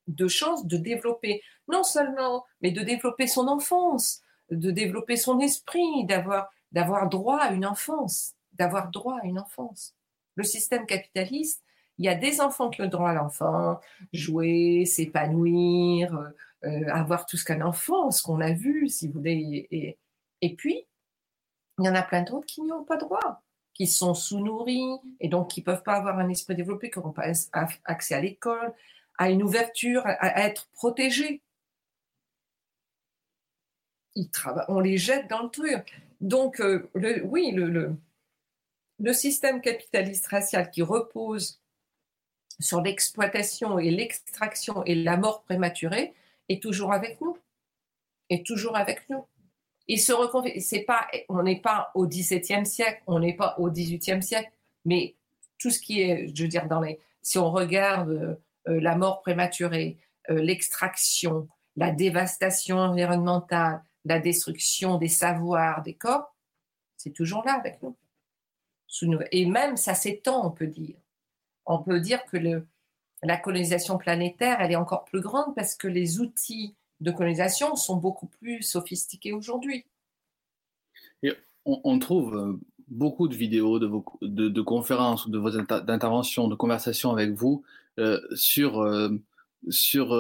De 0.07 0.29
chances 0.29 0.67
de 0.67 0.79
développer, 0.79 1.43
non 1.69 1.83
seulement, 1.83 2.45
mais 2.63 2.71
de 2.71 2.83
développer 2.83 3.27
son 3.27 3.47
enfance, 3.49 4.23
de 4.51 4.71
développer 4.71 5.17
son 5.17 5.39
esprit, 5.41 6.07
d'avoir, 6.07 6.49
d'avoir 6.73 7.09
droit 7.11 7.39
à 7.41 7.53
une 7.53 7.67
enfance, 7.67 8.33
d'avoir 8.55 8.91
droit 8.91 9.19
à 9.23 9.27
une 9.27 9.39
enfance. 9.39 9.95
Le 10.35 10.45
système 10.45 10.87
capitaliste, 10.87 11.63
il 11.99 12.05
y 12.05 12.09
a 12.09 12.15
des 12.15 12.41
enfants 12.41 12.71
qui 12.71 12.83
ont 12.83 12.89
droit 12.89 13.11
à 13.11 13.15
l'enfant, 13.15 13.81
jouer, 14.13 14.85
s'épanouir, 14.87 16.33
avoir 16.89 17.27
tout 17.27 17.37
ce 17.37 17.45
qu'un 17.45 17.63
enfant, 17.63 18.11
ce 18.11 18.23
qu'on 18.23 18.41
a 18.41 18.53
vu, 18.53 18.89
si 18.89 19.07
vous 19.07 19.15
voulez, 19.15 19.97
et, 20.43 20.55
puis, 20.55 20.87
il 21.79 21.87
y 21.87 21.89
en 21.89 21.95
a 21.95 22.03
plein 22.03 22.23
d'autres 22.23 22.47
qui 22.47 22.63
n'y 22.63 22.73
ont 22.73 22.85
pas 22.85 22.97
droit, 22.97 23.43
qui 23.75 23.87
sont 23.87 24.15
sous-nourris 24.15 24.99
et 25.21 25.29
donc 25.29 25.51
qui 25.51 25.61
ne 25.61 25.65
peuvent 25.65 25.83
pas 25.83 25.95
avoir 25.95 26.19
un 26.19 26.29
esprit 26.29 26.55
développé, 26.55 26.91
qui 26.91 26.99
n'ont 26.99 27.13
pas 27.13 27.33
accès 27.85 28.15
à 28.15 28.21
l'école, 28.21 28.75
à 29.19 29.31
une 29.31 29.43
ouverture, 29.43 30.03
à 30.05 30.47
être 30.47 30.69
protégés. 30.73 31.43
Ils 34.15 34.31
on 34.69 34.81
les 34.81 34.97
jette 34.97 35.29
dans 35.29 35.43
le 35.43 35.51
truc. 35.51 36.01
Donc, 36.21 36.61
euh, 36.61 36.89
oui, 37.25 37.53
le, 37.53 37.95
le 38.99 39.13
système 39.13 39.61
capitaliste 39.61 40.27
racial 40.29 40.71
qui 40.71 40.83
repose 40.83 41.61
sur 42.61 42.81
l'exploitation 42.81 43.79
et 43.79 43.91
l'extraction 43.91 44.85
et 44.85 44.95
la 44.95 45.17
mort 45.17 45.43
prématurée 45.43 46.15
est 46.49 46.63
toujours 46.63 46.93
avec 46.93 47.21
nous. 47.21 47.37
Est 48.31 48.47
toujours 48.47 48.77
avec 48.77 49.09
nous 49.09 49.25
il 49.89 50.01
se 50.01 50.85
pas, 50.85 51.07
on 51.29 51.43
n'est 51.43 51.61
pas 51.61 51.91
au 51.95 52.07
XVIIe 52.07 52.67
siècle, 52.67 53.03
on 53.07 53.21
n'est 53.21 53.35
pas 53.35 53.55
au 53.59 53.71
XVIIIe 53.71 54.23
siècle, 54.23 54.51
mais 54.85 55.15
tout 55.59 55.71
ce 55.71 55.81
qui 55.81 56.01
est, 56.01 56.35
je 56.35 56.43
veux 56.43 56.49
dire, 56.49 56.67
dans 56.67 56.81
les, 56.81 57.01
si 57.23 57.39
on 57.39 57.51
regarde 57.51 58.11
euh, 58.11 58.81
la 58.81 58.97
mort 58.97 59.21
prématurée, 59.21 59.99
euh, 60.31 60.41
l'extraction, 60.41 61.49
la 61.77 61.91
dévastation 61.91 62.79
environnementale, 62.79 63.83
la 64.05 64.19
destruction 64.19 64.99
des 64.99 65.09
savoirs, 65.09 65.83
des 65.83 65.95
corps, 65.95 66.35
c'est 66.97 67.13
toujours 67.13 67.45
là 67.45 67.55
avec 67.55 67.83
nous. 67.83 67.97
Et 69.31 69.47
même 69.47 69.77
ça 69.77 69.95
s'étend, 69.95 70.47
on 70.47 70.51
peut 70.51 70.67
dire. 70.67 70.97
On 71.67 71.83
peut 71.83 72.01
dire 72.01 72.25
que 72.27 72.37
la 73.23 73.37
colonisation 73.37 73.99
planétaire, 73.99 74.59
elle 74.61 74.73
est 74.73 74.77
encore 74.77 75.05
plus 75.05 75.21
grande 75.21 75.55
parce 75.55 75.75
que 75.75 75.89
les 75.89 76.21
outils 76.21 76.75
de 77.01 77.11
colonisation 77.11 77.77
sont 77.77 77.97
beaucoup 77.97 78.27
plus 78.27 78.63
sophistiquées 78.63 79.33
aujourd'hui. 79.33 79.85
on, 81.65 81.99
trouve 81.99 82.37
euh, 82.37 82.53
beaucoup 82.87 83.27
de 83.27 83.35
vidéos, 83.35 83.81
de, 83.81 84.61
conférences, 84.61 85.29
de 85.29 85.37
vos 85.37 85.59
interventions, 85.59 86.47
de 86.47 86.55
conversations 86.55 87.11
avec 87.11 87.33
vous 87.33 87.65
euh, 87.99 88.21
sur, 88.37 88.81
euh, 88.81 89.21
sur 89.69 90.15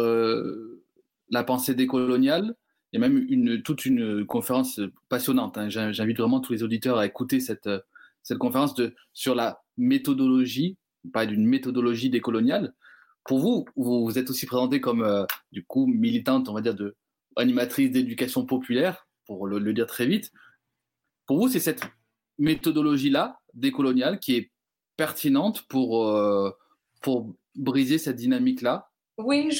la 1.30 1.44
pensée 1.44 1.74
décoloniale. 1.76 2.56
Il 2.92 3.00
y 3.00 3.04
a 3.04 3.08
même 3.08 3.24
une, 3.28 3.62
toute 3.62 3.86
une 3.86 4.26
conférence 4.26 4.80
passionnante. 5.08 5.56
Hein. 5.56 5.68
J'invite 5.68 6.18
vraiment 6.18 6.40
tous 6.40 6.52
les 6.52 6.64
auditeurs 6.64 6.98
à 6.98 7.06
écouter 7.06 7.38
cette, 7.38 7.70
cette 8.22 8.38
conférence 8.38 8.74
de, 8.74 8.94
sur 9.12 9.36
la 9.36 9.62
méthodologie, 9.76 10.76
pas 11.12 11.26
d'une 11.26 11.46
méthodologie 11.46 12.10
décoloniale, 12.10 12.74
pour 13.26 13.40
vous, 13.40 13.64
vous 13.76 14.18
êtes 14.18 14.30
aussi 14.30 14.46
présentée 14.46 14.80
comme, 14.80 15.02
euh, 15.02 15.26
du 15.52 15.64
coup, 15.64 15.86
militante, 15.86 16.48
on 16.48 16.54
va 16.54 16.60
dire, 16.60 16.74
de 16.74 16.96
animatrice 17.36 17.90
d'éducation 17.90 18.46
populaire, 18.46 19.06
pour 19.26 19.46
le, 19.46 19.72
dire 19.72 19.86
très 19.86 20.06
vite. 20.06 20.30
Pour 21.26 21.38
vous, 21.38 21.48
c'est 21.48 21.60
cette 21.60 21.82
méthodologie-là, 22.38 23.40
décoloniale, 23.54 24.20
qui 24.20 24.36
est 24.36 24.50
pertinente 24.96 25.62
pour, 25.68 26.06
euh, 26.06 26.50
pour 27.02 27.34
briser 27.56 27.98
cette 27.98 28.16
dynamique-là? 28.16 28.90
Oui, 29.18 29.50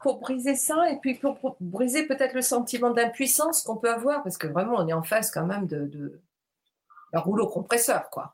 pour 0.00 0.20
briser 0.20 0.54
ça, 0.54 0.90
et 0.90 0.98
puis 1.00 1.14
pour, 1.14 1.56
briser 1.60 2.06
peut-être 2.06 2.34
le 2.34 2.42
sentiment 2.42 2.90
d'impuissance 2.90 3.62
qu'on 3.62 3.76
peut 3.76 3.90
avoir, 3.90 4.22
parce 4.22 4.36
que 4.36 4.46
vraiment, 4.46 4.76
on 4.76 4.86
est 4.86 4.92
en 4.92 5.02
face 5.02 5.30
quand 5.30 5.46
même 5.46 5.66
de, 5.66 5.86
de 5.86 6.20
d'un 7.12 7.20
rouleau 7.20 7.46
compresseur, 7.46 8.10
quoi. 8.10 8.33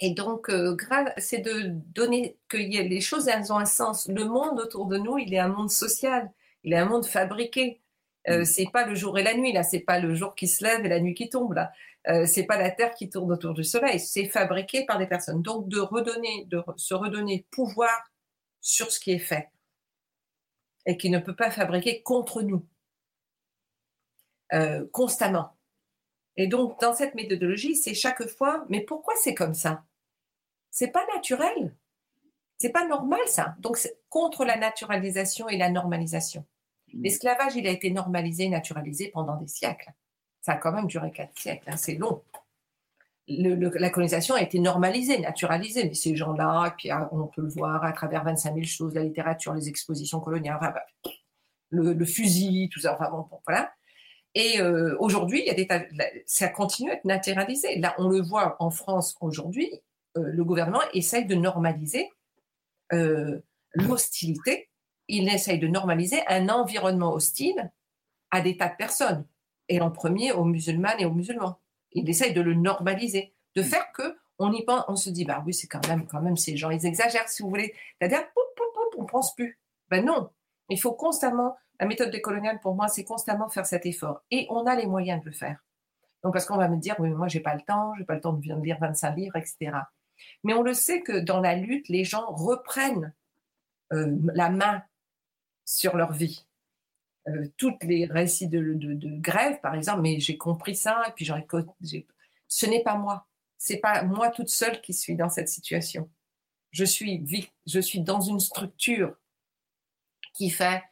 Et 0.00 0.10
donc, 0.10 0.50
euh, 0.50 0.76
c'est 1.18 1.38
de 1.38 1.70
donner 1.94 2.36
que 2.48 2.56
les 2.56 3.00
choses, 3.00 3.28
elles 3.28 3.52
ont 3.52 3.58
un 3.58 3.64
sens. 3.64 4.08
Le 4.08 4.24
monde 4.24 4.60
autour 4.60 4.86
de 4.86 4.98
nous, 4.98 5.18
il 5.18 5.32
est 5.32 5.38
un 5.38 5.48
monde 5.48 5.70
social, 5.70 6.30
il 6.64 6.72
est 6.72 6.78
un 6.78 6.86
monde 6.86 7.06
fabriqué. 7.06 7.80
Euh, 8.28 8.40
mm. 8.40 8.44
c'est 8.44 8.70
pas 8.72 8.86
le 8.86 8.94
jour 8.94 9.18
et 9.18 9.22
la 9.22 9.34
nuit 9.34 9.52
là, 9.52 9.62
c'est 9.62 9.80
pas 9.80 9.98
le 9.98 10.14
jour 10.14 10.34
qui 10.34 10.48
se 10.48 10.64
lève 10.64 10.84
et 10.84 10.88
la 10.88 11.00
nuit 11.00 11.14
qui 11.14 11.28
tombe 11.28 11.52
là. 11.52 11.72
Euh, 12.08 12.26
c'est 12.26 12.44
pas 12.44 12.58
la 12.58 12.70
terre 12.70 12.94
qui 12.94 13.08
tourne 13.08 13.32
autour 13.32 13.54
du 13.54 13.64
soleil, 13.64 13.98
c'est 14.00 14.26
fabriqué 14.26 14.84
par 14.86 14.98
des 14.98 15.06
personnes. 15.06 15.42
Donc 15.42 15.68
de 15.68 15.78
redonner, 15.80 16.44
de 16.46 16.62
se 16.76 16.94
redonner 16.94 17.46
pouvoir 17.50 18.10
sur 18.60 18.90
ce 18.90 19.00
qui 19.00 19.12
est 19.12 19.18
fait 19.18 19.50
et 20.86 20.96
qui 20.96 21.10
ne 21.10 21.18
peut 21.18 21.36
pas 21.36 21.50
fabriquer 21.50 22.02
contre 22.02 22.42
nous 22.42 22.66
euh, 24.52 24.86
constamment. 24.92 25.53
Et 26.36 26.46
donc, 26.46 26.80
dans 26.80 26.94
cette 26.94 27.14
méthodologie, 27.14 27.76
c'est 27.76 27.94
chaque 27.94 28.26
fois, 28.26 28.64
mais 28.68 28.80
pourquoi 28.80 29.14
c'est 29.16 29.34
comme 29.34 29.54
ça? 29.54 29.84
C'est 30.70 30.90
pas 30.90 31.06
naturel. 31.14 31.74
C'est 32.58 32.70
pas 32.70 32.86
normal, 32.86 33.20
ça. 33.26 33.54
Donc, 33.60 33.76
c'est 33.76 33.98
contre 34.08 34.44
la 34.44 34.56
naturalisation 34.56 35.48
et 35.48 35.56
la 35.56 35.70
normalisation. 35.70 36.44
Mmh. 36.92 37.02
L'esclavage, 37.02 37.56
il 37.56 37.66
a 37.66 37.70
été 37.70 37.90
normalisé, 37.90 38.48
naturalisé 38.48 39.08
pendant 39.08 39.36
des 39.36 39.48
siècles. 39.48 39.92
Ça 40.40 40.52
a 40.52 40.56
quand 40.56 40.72
même 40.72 40.86
duré 40.86 41.10
quatre 41.10 41.38
siècles, 41.38 41.70
hein, 41.70 41.76
c'est 41.76 41.94
long. 41.94 42.22
la 43.28 43.90
colonisation 43.90 44.34
a 44.34 44.42
été 44.42 44.58
normalisée, 44.58 45.18
naturalisée, 45.18 45.84
mais 45.84 45.94
ces 45.94 46.14
gens-là, 46.16 46.74
puis 46.76 46.90
ah, 46.90 47.08
on 47.12 47.28
peut 47.28 47.40
le 47.40 47.48
voir 47.48 47.82
à 47.82 47.92
travers 47.92 48.24
25 48.24 48.52
000 48.52 48.66
choses, 48.66 48.94
la 48.94 49.04
littérature, 49.04 49.54
les 49.54 49.68
expositions 49.70 50.20
coloniales, 50.20 50.84
le, 51.70 52.04
fusil, 52.04 52.68
tout 52.70 52.80
ça, 52.80 52.94
enfin 52.94 53.10
bon, 53.10 53.26
voilà. 53.46 53.72
Et 54.34 54.60
euh, 54.60 54.96
aujourd'hui, 54.98 55.40
il 55.40 55.46
y 55.46 55.50
a 55.50 55.54
des 55.54 55.68
ça 56.26 56.48
continue 56.48 56.90
à 56.90 56.94
être 56.94 57.04
naturalisé. 57.04 57.78
Là, 57.78 57.94
on 57.98 58.08
le 58.08 58.20
voit 58.20 58.56
en 58.58 58.70
France 58.70 59.16
aujourd'hui, 59.20 59.70
euh, 60.16 60.22
le 60.24 60.44
gouvernement 60.44 60.80
essaye 60.92 61.26
de 61.26 61.34
normaliser 61.34 62.10
euh, 62.92 63.40
l'hostilité. 63.74 64.68
Il 65.06 65.28
essaye 65.28 65.58
de 65.58 65.68
normaliser 65.68 66.20
un 66.26 66.48
environnement 66.48 67.12
hostile 67.12 67.70
à 68.30 68.40
des 68.40 68.56
tas 68.56 68.68
de 68.68 68.76
personnes, 68.76 69.24
et 69.68 69.80
en 69.80 69.90
premier 69.90 70.32
aux 70.32 70.44
musulmanes 70.44 70.98
et 70.98 71.04
aux 71.04 71.12
musulmans. 71.12 71.60
Il 71.92 72.08
essaye 72.08 72.32
de 72.32 72.40
le 72.40 72.54
normaliser, 72.54 73.34
de 73.54 73.62
mm. 73.62 73.64
faire 73.64 73.92
que 73.92 74.16
on 74.40 74.52
y 74.52 74.64
pense, 74.64 74.84
on 74.88 74.96
se 74.96 75.10
dit 75.10 75.24
bah 75.24 75.44
oui 75.46 75.54
c'est 75.54 75.68
quand 75.68 75.86
même 75.86 76.08
quand 76.08 76.20
même 76.20 76.36
ces 76.36 76.56
gens 76.56 76.70
ils 76.70 76.84
exagèrent 76.84 77.28
si 77.28 77.42
vous 77.42 77.48
voulez, 77.48 77.72
c'est-à-dire 78.00 78.24
on 78.98 79.04
pense 79.04 79.34
plus. 79.34 79.60
Ben 79.90 80.04
non, 80.04 80.30
il 80.70 80.80
faut 80.80 80.92
constamment 80.92 81.56
la 81.80 81.86
méthode 81.86 82.10
décoloniale, 82.10 82.60
pour 82.60 82.74
moi, 82.74 82.88
c'est 82.88 83.04
constamment 83.04 83.48
faire 83.48 83.66
cet 83.66 83.86
effort. 83.86 84.22
Et 84.30 84.46
on 84.50 84.66
a 84.66 84.76
les 84.76 84.86
moyens 84.86 85.20
de 85.20 85.26
le 85.26 85.32
faire. 85.32 85.58
Donc, 86.22 86.32
parce 86.32 86.46
qu'on 86.46 86.56
va 86.56 86.68
me 86.68 86.76
dire, 86.76 86.94
oui, 86.98 87.10
moi, 87.10 87.28
j'ai 87.28 87.40
pas 87.40 87.54
le 87.54 87.60
temps, 87.60 87.92
j'ai 87.98 88.04
pas 88.04 88.14
le 88.14 88.20
temps 88.20 88.32
de 88.32 88.62
lire 88.62 88.78
25 88.80 89.16
livres, 89.16 89.36
etc. 89.36 89.72
Mais 90.42 90.54
on 90.54 90.62
le 90.62 90.74
sait 90.74 91.02
que 91.02 91.18
dans 91.18 91.40
la 91.40 91.54
lutte, 91.54 91.88
les 91.88 92.04
gens 92.04 92.26
reprennent 92.26 93.12
euh, 93.92 94.16
la 94.34 94.48
main 94.48 94.82
sur 95.64 95.96
leur 95.96 96.12
vie. 96.12 96.46
Euh, 97.28 97.48
toutes 97.56 97.82
les 97.84 98.06
récits 98.06 98.48
de, 98.48 98.76
grève, 99.20 99.60
par 99.60 99.74
exemple, 99.74 100.02
mais 100.02 100.20
j'ai 100.20 100.36
compris 100.36 100.76
ça, 100.76 101.02
et 101.08 101.12
puis 101.12 101.24
j'aurais, 101.24 101.46
ce 102.48 102.66
n'est 102.66 102.82
pas 102.82 102.96
moi. 102.96 103.26
C'est 103.58 103.78
pas 103.78 104.02
moi 104.02 104.30
toute 104.30 104.50
seule 104.50 104.80
qui 104.82 104.92
suis 104.92 105.16
dans 105.16 105.30
cette 105.30 105.48
situation. 105.48 106.10
Je 106.70 106.84
suis, 106.84 107.24
je 107.66 107.80
suis 107.80 108.00
dans 108.00 108.20
une 108.20 108.40
structure 108.40 109.16
qui 110.34 110.50
fait 110.50 110.82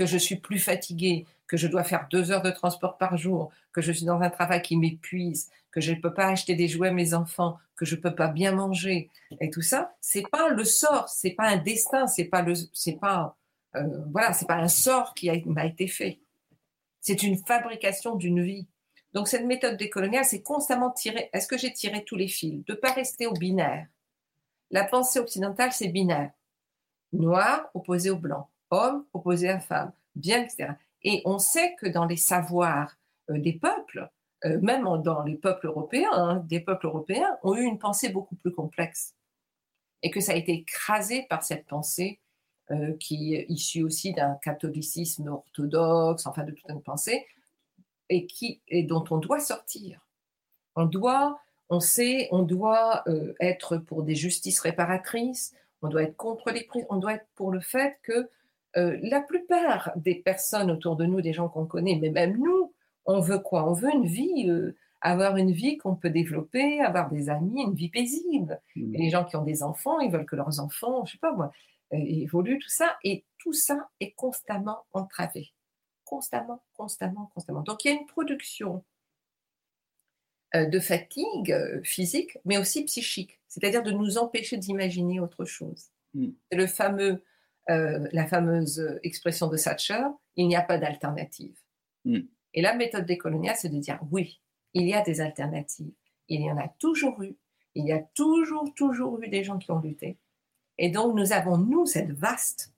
que 0.00 0.06
je 0.06 0.16
suis 0.16 0.36
plus 0.36 0.58
fatiguée, 0.58 1.26
que 1.46 1.58
je 1.58 1.66
dois 1.68 1.84
faire 1.84 2.06
deux 2.10 2.30
heures 2.30 2.40
de 2.40 2.50
transport 2.50 2.96
par 2.96 3.18
jour, 3.18 3.52
que 3.70 3.82
je 3.82 3.92
suis 3.92 4.06
dans 4.06 4.18
un 4.22 4.30
travail 4.30 4.62
qui 4.62 4.78
m'épuise, 4.78 5.50
que 5.70 5.82
je 5.82 5.92
ne 5.92 6.00
peux 6.00 6.14
pas 6.14 6.28
acheter 6.28 6.54
des 6.54 6.68
jouets 6.68 6.88
à 6.88 6.92
mes 6.92 7.12
enfants, 7.12 7.58
que 7.76 7.84
je 7.84 7.96
ne 7.96 8.00
peux 8.00 8.14
pas 8.14 8.28
bien 8.28 8.52
manger 8.52 9.10
et 9.42 9.50
tout 9.50 9.60
ça, 9.60 9.94
c'est 10.00 10.26
pas 10.30 10.48
le 10.48 10.64
sort, 10.64 11.10
c'est 11.10 11.32
pas 11.32 11.48
un 11.48 11.58
destin, 11.58 12.06
c'est 12.06 12.24
pas 12.24 12.40
le, 12.40 12.54
c'est 12.72 12.98
pas, 12.98 13.36
euh, 13.76 13.82
voilà, 14.10 14.32
c'est 14.32 14.46
pas 14.46 14.56
un 14.56 14.68
sort 14.68 15.12
qui 15.12 15.30
m'a 15.44 15.66
été 15.66 15.86
fait. 15.86 16.20
C'est 17.02 17.22
une 17.22 17.36
fabrication 17.36 18.16
d'une 18.16 18.42
vie. 18.42 18.66
Donc 19.12 19.28
cette 19.28 19.44
méthode 19.44 19.76
décoloniale, 19.76 20.24
c'est 20.24 20.40
constamment 20.40 20.92
tirer. 20.92 21.28
Est-ce 21.34 21.46
que 21.46 21.58
j'ai 21.58 21.74
tiré 21.74 22.04
tous 22.04 22.16
les 22.16 22.28
fils? 22.28 22.64
De 22.64 22.72
pas 22.72 22.92
rester 22.92 23.26
au 23.26 23.34
binaire. 23.34 23.86
La 24.70 24.84
pensée 24.84 25.18
occidentale, 25.18 25.72
c'est 25.72 25.88
binaire. 25.88 26.30
Noir 27.12 27.68
opposé 27.74 28.08
au 28.08 28.16
blanc 28.16 28.48
homme 28.70 29.04
opposé 29.12 29.48
à 29.48 29.60
femme, 29.60 29.92
bien, 30.14 30.42
etc. 30.42 30.74
Et 31.02 31.22
on 31.24 31.38
sait 31.38 31.74
que 31.76 31.86
dans 31.86 32.04
les 32.04 32.16
savoirs 32.16 32.96
euh, 33.30 33.38
des 33.38 33.54
peuples, 33.54 34.10
euh, 34.44 34.60
même 34.60 34.84
dans 35.02 35.22
les 35.22 35.36
peuples 35.36 35.66
européens, 35.66 36.10
hein, 36.12 36.44
des 36.46 36.60
peuples 36.60 36.86
européens 36.86 37.38
ont 37.42 37.54
eu 37.54 37.62
une 37.62 37.78
pensée 37.78 38.08
beaucoup 38.08 38.36
plus 38.36 38.52
complexe. 38.52 39.14
Et 40.02 40.10
que 40.10 40.20
ça 40.20 40.32
a 40.32 40.36
été 40.36 40.52
écrasé 40.52 41.26
par 41.28 41.42
cette 41.42 41.66
pensée 41.66 42.20
euh, 42.70 42.96
qui 42.98 43.34
est 43.34 43.46
issue 43.48 43.82
aussi 43.82 44.12
d'un 44.12 44.34
catholicisme 44.42 45.28
orthodoxe, 45.28 46.26
enfin 46.26 46.44
de 46.44 46.52
toute 46.52 46.68
une 46.68 46.82
pensée, 46.82 47.26
et, 48.08 48.26
qui, 48.26 48.60
et 48.68 48.82
dont 48.82 49.04
on 49.10 49.18
doit 49.18 49.40
sortir. 49.40 50.06
On 50.74 50.84
doit, 50.84 51.40
on 51.68 51.80
sait, 51.80 52.28
on 52.30 52.42
doit 52.42 53.04
être 53.40 53.76
pour 53.76 54.02
des 54.02 54.14
justices 54.14 54.60
réparatrices, 54.60 55.54
on 55.82 55.88
doit 55.88 56.02
être 56.02 56.16
contre 56.16 56.50
les 56.50 56.64
prix, 56.64 56.84
on 56.88 56.96
doit 56.96 57.14
être 57.14 57.26
pour 57.34 57.50
le 57.50 57.60
fait 57.60 57.98
que 58.02 58.30
euh, 58.76 58.98
la 59.02 59.20
plupart 59.20 59.90
des 59.96 60.14
personnes 60.14 60.70
autour 60.70 60.96
de 60.96 61.04
nous, 61.04 61.20
des 61.20 61.32
gens 61.32 61.48
qu'on 61.48 61.66
connaît, 61.66 61.98
mais 62.00 62.10
même 62.10 62.36
nous, 62.36 62.72
on 63.04 63.20
veut 63.20 63.40
quoi? 63.40 63.68
On 63.68 63.72
veut 63.72 63.92
une 63.92 64.06
vie, 64.06 64.48
euh, 64.48 64.76
avoir 65.00 65.36
une 65.36 65.50
vie 65.50 65.76
qu'on 65.76 65.96
peut 65.96 66.10
développer, 66.10 66.80
avoir 66.80 67.10
des 67.10 67.30
amis, 67.30 67.62
une 67.62 67.74
vie 67.74 67.88
paisible. 67.88 68.60
Mmh. 68.76 68.94
Et 68.94 68.98
les 68.98 69.10
gens 69.10 69.24
qui 69.24 69.36
ont 69.36 69.42
des 69.42 69.62
enfants, 69.62 69.98
ils 69.98 70.10
veulent 70.10 70.26
que 70.26 70.36
leurs 70.36 70.60
enfants, 70.60 71.04
je 71.04 71.12
sais 71.12 71.18
pas 71.18 71.32
moi, 71.32 71.50
euh, 71.92 71.98
évoluent, 71.98 72.60
tout 72.60 72.68
ça. 72.68 72.96
Et 73.02 73.24
tout 73.38 73.52
ça 73.52 73.88
est 73.98 74.12
constamment 74.12 74.84
entravé. 74.92 75.52
Constamment, 76.04 76.62
constamment, 76.74 77.30
constamment. 77.34 77.62
Donc 77.62 77.84
il 77.84 77.88
y 77.88 77.90
a 77.90 77.98
une 77.98 78.06
production 78.06 78.84
de 80.52 80.80
fatigue 80.80 81.56
physique, 81.84 82.36
mais 82.44 82.58
aussi 82.58 82.84
psychique, 82.84 83.38
c'est-à-dire 83.46 83.84
de 83.84 83.92
nous 83.92 84.18
empêcher 84.18 84.56
d'imaginer 84.56 85.20
autre 85.20 85.44
chose. 85.44 85.90
Mmh. 86.14 86.30
C'est 86.50 86.58
le 86.58 86.66
fameux 86.66 87.22
euh, 87.68 88.08
la 88.12 88.26
fameuse 88.26 88.98
expression 89.02 89.48
de 89.48 89.56
Thatcher, 89.56 90.02
il 90.36 90.48
n'y 90.48 90.56
a 90.56 90.62
pas 90.62 90.78
d'alternative. 90.78 91.56
Hmm. 92.04 92.20
Et 92.54 92.62
la 92.62 92.74
méthode 92.74 93.06
décoloniale, 93.06 93.56
c'est 93.56 93.68
de 93.68 93.78
dire 93.78 94.00
oui, 94.10 94.40
il 94.74 94.86
y 94.86 94.94
a 94.94 95.02
des 95.02 95.20
alternatives. 95.20 95.92
Il 96.28 96.40
y 96.42 96.50
en 96.50 96.58
a 96.58 96.68
toujours 96.68 97.22
eu. 97.22 97.36
Il 97.74 97.86
y 97.86 97.92
a 97.92 98.00
toujours, 98.14 98.72
toujours 98.74 99.20
eu 99.20 99.28
des 99.28 99.44
gens 99.44 99.58
qui 99.58 99.70
ont 99.70 99.80
lutté. 99.80 100.18
Et 100.78 100.90
donc, 100.90 101.14
nous 101.14 101.32
avons, 101.32 101.58
nous, 101.58 101.86
cette 101.86 102.10
vaste 102.10 102.72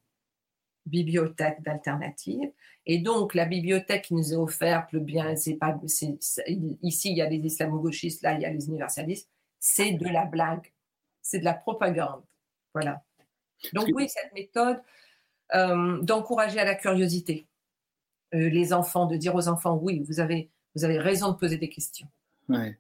bibliothèque 0.87 1.63
d'alternatives. 1.63 2.51
Et 2.85 2.99
donc, 2.99 3.35
la 3.35 3.45
bibliothèque 3.45 4.07
qui 4.07 4.15
nous 4.15 4.33
est 4.33 4.37
offerte, 4.37 4.93
le 4.93 5.01
bien, 5.01 5.37
c'est 5.37 5.55
pas, 5.55 5.79
ici, 5.83 7.11
il 7.11 7.17
y 7.17 7.23
a 7.23 7.29
les 7.29 7.39
islamo-gauchistes, 7.39 8.23
là, 8.23 8.35
il 8.35 8.41
y 8.41 8.45
a 8.45 8.51
les 8.51 8.67
universalistes. 8.67 9.31
C'est 9.61 9.93
de 9.93 10.09
la 10.09 10.25
blague. 10.25 10.73
C'est 11.23 11.39
de 11.39 11.45
la 11.45 11.55
propagande. 11.55 12.25
Voilà. 12.75 13.05
Donc 13.73 13.89
oui, 13.95 14.09
cette 14.09 14.33
méthode 14.35 14.81
euh, 15.55 16.01
d'encourager 16.01 16.59
à 16.59 16.65
la 16.65 16.75
curiosité 16.75 17.47
euh, 18.35 18.49
les 18.49 18.73
enfants, 18.73 19.07
de 19.07 19.17
dire 19.17 19.35
aux 19.35 19.49
enfants, 19.49 19.79
oui, 19.83 20.03
vous 20.09 20.19
avez, 20.19 20.51
vous 20.75 20.85
avez 20.85 20.99
raison 20.99 21.33
de 21.33 21.37
poser 21.37 21.59
des 21.59 21.69
questions. 21.69 22.07
Ouais. 22.49 22.79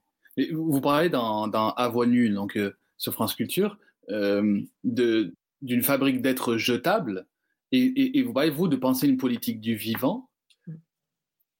vous 0.52 0.80
parlez 0.80 1.10
dans, 1.10 1.48
dans 1.48 1.70
À 1.72 1.88
voix 1.88 2.06
nulle, 2.06 2.34
donc 2.34 2.56
euh, 2.56 2.74
sur 2.96 3.12
France 3.12 3.34
Culture, 3.34 3.78
d'une 4.08 5.82
fabrique 5.82 6.22
d'êtres 6.22 6.56
jetables, 6.56 7.26
et, 7.72 8.18
et, 8.18 8.22
vous 8.22 8.32
parlez, 8.34 8.50
vous, 8.50 8.68
de 8.68 8.76
penser 8.76 9.08
une 9.08 9.16
politique 9.16 9.60
du 9.60 9.76
vivant. 9.76 10.28
Mm. 10.66 10.72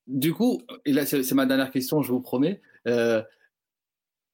Du 0.06 0.32
coup, 0.34 0.62
et 0.84 0.92
là 0.92 1.04
c'est 1.06 1.32
ma 1.32 1.46
dernière 1.46 1.70
question, 1.70 2.02
je 2.02 2.10
vous 2.10 2.20
promets, 2.20 2.60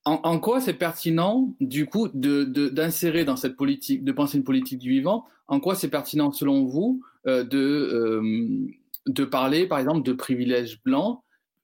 en, 0.08 0.38
quoi 0.38 0.60
c'est 0.60 0.74
pertinent, 0.74 1.54
du 1.60 1.86
coup, 1.86 2.08
d'insérer 2.08 3.24
dans 3.24 3.36
cette 3.36 3.56
politique, 3.56 4.04
de 4.04 4.12
penser 4.12 4.38
une 4.38 4.44
politique 4.44 4.78
du 4.78 4.90
vivant 4.90 5.26
En 5.48 5.60
quoi 5.60 5.74
c'est 5.74 5.88
pertinent, 5.88 6.32
selon 6.32 6.64
vous, 6.64 7.02
euh, 7.26 7.44
de, 7.44 7.58
euh, 7.58 8.68
de 9.06 9.24
parler, 9.24 9.66
par 9.66 9.78
exemple, 9.78 10.02
de 10.02 10.12
privilèges 10.12 10.82
blancs, 10.82 11.20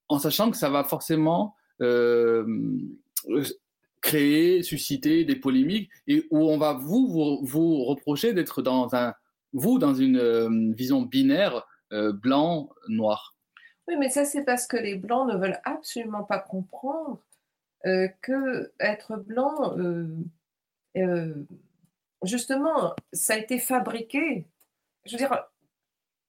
en 0.09 0.18
sachant 0.18 0.51
que 0.51 0.57
ça 0.57 0.68
va 0.68 0.84
forcément 0.84 1.55
euh, 1.80 2.45
créer, 4.01 4.62
susciter 4.62 5.24
des 5.24 5.36
polémiques, 5.36 5.90
et 6.07 6.26
où 6.30 6.38
on 6.38 6.59
va 6.59 6.74
vous, 6.74 7.40
vous, 7.42 7.84
reprocher 7.84 8.32
d'être 8.32 8.62
dans 8.62 8.95
un, 8.95 9.14
vous, 9.53 9.78
dans 9.78 9.95
une 9.95 10.74
vision 10.74 11.03
binaire 11.03 11.66
blanc-noir. 11.90 13.34
Oui, 13.86 13.95
mais 13.99 14.09
ça, 14.09 14.24
c'est 14.24 14.45
parce 14.45 14.66
que 14.66 14.76
les 14.76 14.97
blancs 14.97 15.30
ne 15.30 15.38
veulent 15.38 15.61
absolument 15.64 16.24
pas 16.24 16.38
comprendre 16.38 17.20
euh, 17.87 18.09
que 18.22 18.72
être 18.80 19.16
blanc, 19.16 19.76
euh, 19.78 20.16
euh, 20.97 21.47
justement, 22.22 22.95
ça 23.12 23.35
a 23.35 23.39
été 23.39 23.59
fabriqué. 23.59 24.47
Je 25.05 25.12
veux 25.12 25.18
dire, 25.18 25.45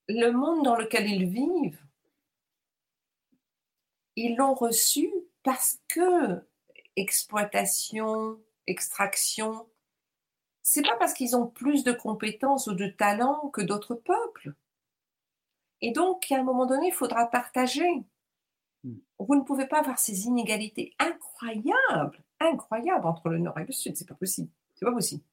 le 0.10 0.32
monde 0.32 0.66
dans 0.66 0.76
lequel 0.76 1.10
ils 1.10 1.28
vivent, 1.28 1.80
ils 4.16 4.36
l'ont 4.36 4.53
reçu 4.53 5.12
parce 5.43 5.80
que 5.88 6.41
exploitation, 6.95 8.39
extraction, 8.68 9.68
c'est 10.64 10.82
pas 10.82 10.95
parce 10.97 11.14
qu'ils 11.14 11.36
ont 11.36 11.47
plus 11.47 11.84
de 11.84 11.91
compétences 11.91 12.68
ou 12.68 12.74
de 12.74 12.88
talents 12.88 13.49
que 13.49 13.62
d'autres 13.62 13.95
peuples. 13.95 14.53
Et 15.82 15.91
donc, 15.91 16.32
à 16.32 16.38
un 16.38 16.43
moment 16.43 16.66
donné, 16.66 16.88
il 16.88 16.93
faudra 16.93 17.28
partager. 17.28 18.03
Vous 19.19 19.36
ne 19.36 19.41
pouvez 19.41 19.67
pas 19.67 19.79
avoir 19.79 19.99
ces 19.99 20.25
inégalités 20.25 20.93
incroyables, 20.99 22.23
incroyables 22.39 23.05
entre 23.05 23.29
le 23.29 23.39
Nord 23.39 23.57
et 23.59 23.65
le 23.65 23.71
Sud. 23.71 23.95
C'est 23.95 24.07
pas 24.07 24.15
possible. 24.15 24.49
C'est 24.75 24.86
pas 24.86 24.91
possible. 24.91 25.23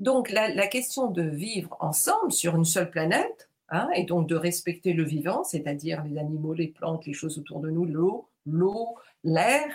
Donc 0.00 0.30
la, 0.30 0.66
question 0.66 1.10
de 1.10 1.22
vivre 1.22 1.76
ensemble 1.80 2.32
sur 2.32 2.56
une 2.56 2.64
seule 2.64 2.90
planète, 2.90 3.50
hein, 3.68 3.88
et 3.94 4.04
donc 4.04 4.28
de 4.28 4.34
respecter 4.34 4.92
le 4.92 5.04
vivant, 5.04 5.44
c'est-à-dire 5.44 6.02
les 6.04 6.18
animaux, 6.18 6.52
les 6.52 6.68
plantes, 6.68 7.06
les 7.06 7.12
choses 7.12 7.38
autour 7.38 7.60
de 7.60 7.70
nous, 7.70 7.84
l'eau, 7.84 8.28
l'eau, 8.44 8.96
l'air, 9.22 9.72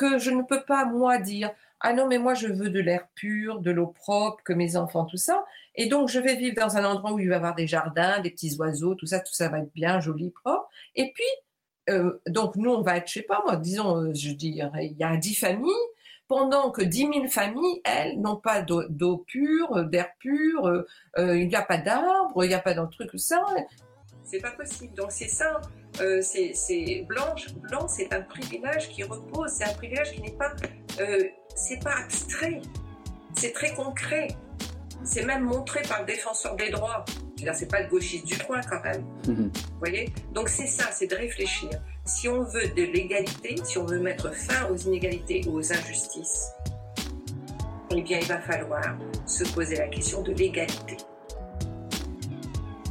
que 0.00 0.18
je 0.18 0.30
ne 0.30 0.42
peux 0.42 0.62
pas, 0.62 0.86
moi, 0.86 1.18
dire 1.18 1.50
Ah 1.80 1.92
non, 1.92 2.06
mais 2.08 2.18
moi, 2.18 2.32
je 2.32 2.48
veux 2.48 2.70
de 2.70 2.80
l'air 2.80 3.06
pur, 3.14 3.60
de 3.60 3.70
l'eau 3.70 3.88
propre, 3.88 4.42
que 4.42 4.54
mes 4.54 4.76
enfants, 4.76 5.04
tout 5.04 5.18
ça. 5.18 5.44
Et 5.74 5.86
donc, 5.86 6.08
je 6.08 6.18
vais 6.18 6.36
vivre 6.36 6.56
dans 6.56 6.78
un 6.78 6.84
endroit 6.84 7.12
où 7.12 7.18
il 7.18 7.28
va 7.28 7.34
y 7.34 7.36
avoir 7.36 7.54
des 7.54 7.66
jardins, 7.66 8.20
des 8.20 8.30
petits 8.30 8.56
oiseaux, 8.58 8.94
tout 8.94 9.06
ça, 9.06 9.20
tout 9.20 9.34
ça 9.34 9.48
va 9.50 9.58
être 9.58 9.72
bien, 9.74 10.00
joli, 10.00 10.30
propre. 10.30 10.68
Et 10.96 11.12
puis, 11.12 11.24
euh, 11.90 12.18
donc, 12.28 12.56
nous, 12.56 12.70
on 12.70 12.80
va 12.80 12.96
être, 12.96 13.08
je 13.08 13.14
sais 13.14 13.22
pas, 13.22 13.42
moi, 13.44 13.56
disons, 13.56 13.96
euh, 13.96 14.14
je 14.14 14.30
dirais, 14.30 14.86
il 14.86 14.96
y 14.96 15.04
a 15.04 15.16
dix 15.18 15.34
familles, 15.34 15.86
pendant 16.28 16.70
que 16.70 16.82
dix 16.82 17.06
mille 17.06 17.28
familles, 17.28 17.82
elles, 17.84 18.18
n'ont 18.20 18.36
pas 18.36 18.62
d'eau 18.62 19.18
pure, 19.26 19.76
euh, 19.76 19.84
d'air 19.84 20.08
pur, 20.18 20.84
il 21.18 21.46
n'y 21.46 21.56
a 21.56 21.62
pas 21.62 21.78
d'arbres, 21.78 22.44
il 22.44 22.48
n'y 22.48 22.54
a 22.54 22.60
pas 22.60 22.74
d'un 22.74 22.86
truc, 22.86 23.10
ça. 23.16 23.44
C'est 24.30 24.40
pas 24.40 24.52
possible. 24.52 24.94
Donc, 24.94 25.10
c'est 25.10 25.28
ça. 25.28 25.60
c'est 26.22 27.04
blanche, 27.08 27.52
blanc, 27.54 27.88
c'est 27.88 28.12
un 28.12 28.22
privilège 28.22 28.88
qui 28.88 29.02
repose, 29.02 29.50
c'est 29.50 29.64
un 29.64 29.74
privilège 29.74 30.12
qui 30.12 30.22
n'est 30.22 30.32
pas, 30.32 30.52
c'est 31.56 31.82
pas 31.82 31.96
abstrait, 32.04 32.60
c'est 33.36 33.52
très 33.52 33.74
concret. 33.74 34.28
C'est 35.02 35.24
même 35.24 35.44
montré 35.44 35.80
par 35.88 36.00
le 36.00 36.06
défenseur 36.06 36.54
des 36.56 36.70
droits. 36.70 37.04
C'est 37.54 37.70
pas 37.70 37.80
le 37.80 37.88
gauchiste 37.88 38.26
du 38.26 38.36
coin 38.38 38.60
quand 38.60 38.82
même. 38.82 39.02
Mhm. 39.26 39.50
Vous 39.54 39.78
voyez? 39.78 40.12
Donc 40.32 40.50
c'est 40.50 40.66
ça, 40.66 40.90
c'est 40.92 41.06
de 41.06 41.16
réfléchir. 41.16 41.70
Si 42.04 42.28
on 42.28 42.42
veut 42.42 42.68
de 42.68 42.82
l'égalité, 42.82 43.56
si 43.64 43.78
on 43.78 43.86
veut 43.86 43.98
mettre 43.98 44.30
fin 44.34 44.68
aux 44.70 44.76
inégalités 44.76 45.42
ou 45.46 45.58
aux 45.58 45.72
injustices, 45.72 46.50
eh 47.90 48.02
bien 48.02 48.18
il 48.20 48.26
va 48.26 48.40
falloir 48.40 48.98
se 49.24 49.44
poser 49.54 49.76
la 49.76 49.88
question 49.88 50.20
de 50.22 50.32
l'égalité 50.32 50.98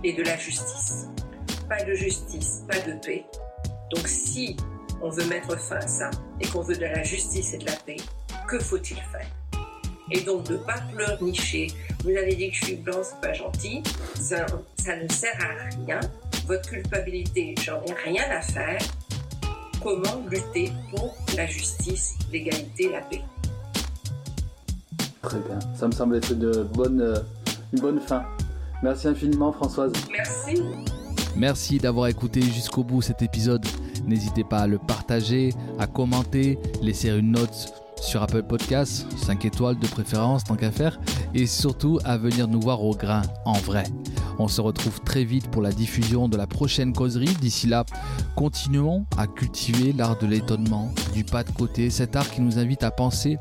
et 0.04 0.14
de 0.14 0.24
la 0.24 0.36
justice. 0.36 1.08
Pas 1.70 1.84
de 1.84 1.94
justice, 1.94 2.64
pas 2.68 2.80
de 2.80 2.94
paix. 3.00 3.24
Donc 3.96 4.08
si 4.08 4.58
on 5.02 5.10
veut 5.10 5.26
mettre 5.26 5.58
fin 5.60 5.76
à 5.76 5.88
ça 5.88 6.10
et 6.42 6.48
qu'on 6.48 6.62
veut 6.62 6.76
de 6.76 6.82
la 6.82 7.04
justice 7.04 7.54
et 7.54 7.60
de 7.60 7.66
la 7.66 7.76
paix, 7.86 7.98
que 8.48 8.58
faut-il 8.60 8.98
faire? 8.98 9.28
Et 10.12 10.22
donc 10.22 10.50
ne 10.50 10.58
pas 10.58 10.82
pleurnicher. 10.94 11.68
Vous 12.04 12.10
avez 12.10 12.36
dit 12.36 12.50
que 12.50 12.56
je 12.56 12.66
suis 12.66 12.76
blanc, 12.76 12.98
c'est 13.04 13.22
pas 13.22 13.34
gentil. 13.34 13.84
Ça, 14.16 14.46
ça 14.78 14.96
ne 14.96 15.08
sert 15.10 15.38
à 15.40 15.70
rien. 15.76 16.00
Votre 16.48 16.70
culpabilité, 16.70 17.54
j'en 17.64 17.82
ai 17.84 17.94
rien 18.04 18.24
à 18.32 18.42
faire. 18.42 18.80
Comment 19.84 20.24
lutter 20.30 20.72
pour 20.90 21.16
la 21.38 21.46
justice, 21.46 22.16
l'égalité, 22.32 22.90
la 22.90 23.02
paix? 23.02 23.22
Très 25.22 25.40
bien. 25.40 25.60
Ça 25.78 25.88
me 25.88 25.92
semble 25.92 26.16
être 26.16 26.34
de 26.34 26.64
bonne, 26.64 27.02
euh, 27.02 27.20
une 27.74 27.80
bonne 27.80 28.00
fin. 28.00 28.26
Merci 28.82 29.10
infiniment, 29.10 29.52
Françoise. 29.52 29.92
Merci. 30.12 30.62
Merci 31.40 31.78
d'avoir 31.78 32.08
écouté 32.08 32.42
jusqu'au 32.42 32.84
bout 32.84 33.02
cet 33.02 33.22
épisode. 33.22 33.66
N'hésitez 34.06 34.44
pas 34.44 34.60
à 34.60 34.68
le 34.68 34.78
partager, 34.78 35.54
à 35.80 35.88
commenter, 35.88 36.60
laisser 36.82 37.08
une 37.10 37.32
note 37.32 37.74
sur 38.02 38.22
Apple 38.22 38.44
Podcasts, 38.44 39.08
5 39.18 39.46
étoiles 39.46 39.80
de 39.80 39.88
préférence 39.88 40.44
tant 40.44 40.56
qu'à 40.56 40.72
faire, 40.72 41.00
et 41.34 41.48
surtout 41.48 41.98
à 42.04 42.18
venir 42.18 42.50
nous 42.50 42.60
voir 42.60 42.84
au 42.84 42.94
grain, 42.94 43.22
en 43.46 43.54
vrai. 43.54 43.84
On 44.38 44.50
se 44.50 44.60
retrouve 44.60 45.00
très 45.00 45.24
vite 45.24 45.50
pour 45.50 45.62
la 45.62 45.72
diffusion 45.72 46.28
de 46.28 46.36
la 46.36 46.46
prochaine 46.46 46.92
causerie. 46.92 47.34
D'ici 47.40 47.68
là, 47.68 47.86
continuons 48.36 49.06
à 49.18 49.26
cultiver 49.26 49.94
l'art 49.94 50.18
de 50.20 50.28
l'étonnement, 50.28 50.92
du 51.14 51.24
pas 51.24 51.46
de 51.46 51.52
côté, 51.52 51.90
cet 51.90 52.18
art 52.18 52.30
qui 52.30 52.42
nous 52.42 52.60
invite 52.60 52.84
à 52.84 52.92
penser 52.92 53.38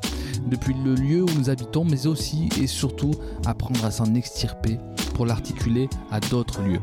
depuis 0.47 0.75
le 0.85 0.95
lieu 0.95 1.25
où 1.25 1.31
nous 1.37 1.51
habitons, 1.51 1.85
mais 1.85 2.07
aussi 2.07 2.49
et 2.61 2.69
surtout 2.69 3.11
apprendre 3.45 3.85
à 3.85 3.91
s'en 3.91 4.15
extirper 4.15 4.79
pour 5.15 5.27
l'articuler 5.27 5.89
à 6.13 6.21
d'autres 6.21 6.63
lieux. 6.63 6.81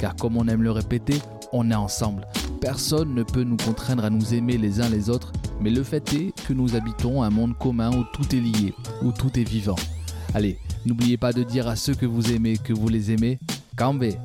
Car 0.00 0.16
comme 0.16 0.38
on 0.38 0.48
aime 0.48 0.62
le 0.62 0.70
répéter, 0.70 1.20
on 1.52 1.70
est 1.70 1.74
ensemble. 1.74 2.26
Personne 2.58 3.14
ne 3.14 3.22
peut 3.22 3.42
nous 3.42 3.58
contraindre 3.58 4.06
à 4.06 4.08
nous 4.08 4.32
aimer 4.32 4.56
les 4.56 4.80
uns 4.80 4.88
les 4.88 5.10
autres, 5.10 5.30
mais 5.60 5.68
le 5.68 5.82
fait 5.82 6.14
est 6.14 6.32
que 6.46 6.54
nous 6.54 6.74
habitons 6.74 7.22
un 7.22 7.28
monde 7.28 7.56
commun 7.58 7.90
où 7.90 8.04
tout 8.14 8.34
est 8.34 8.40
lié, 8.40 8.72
où 9.02 9.12
tout 9.12 9.38
est 9.38 9.44
vivant. 9.44 9.76
Allez, 10.32 10.58
n'oubliez 10.86 11.18
pas 11.18 11.34
de 11.34 11.42
dire 11.42 11.68
à 11.68 11.76
ceux 11.76 11.94
que 11.94 12.06
vous 12.06 12.32
aimez 12.32 12.56
que 12.56 12.72
vous 12.72 12.88
les 12.88 13.12
aimez. 13.12 13.38
Cambé 13.76 14.16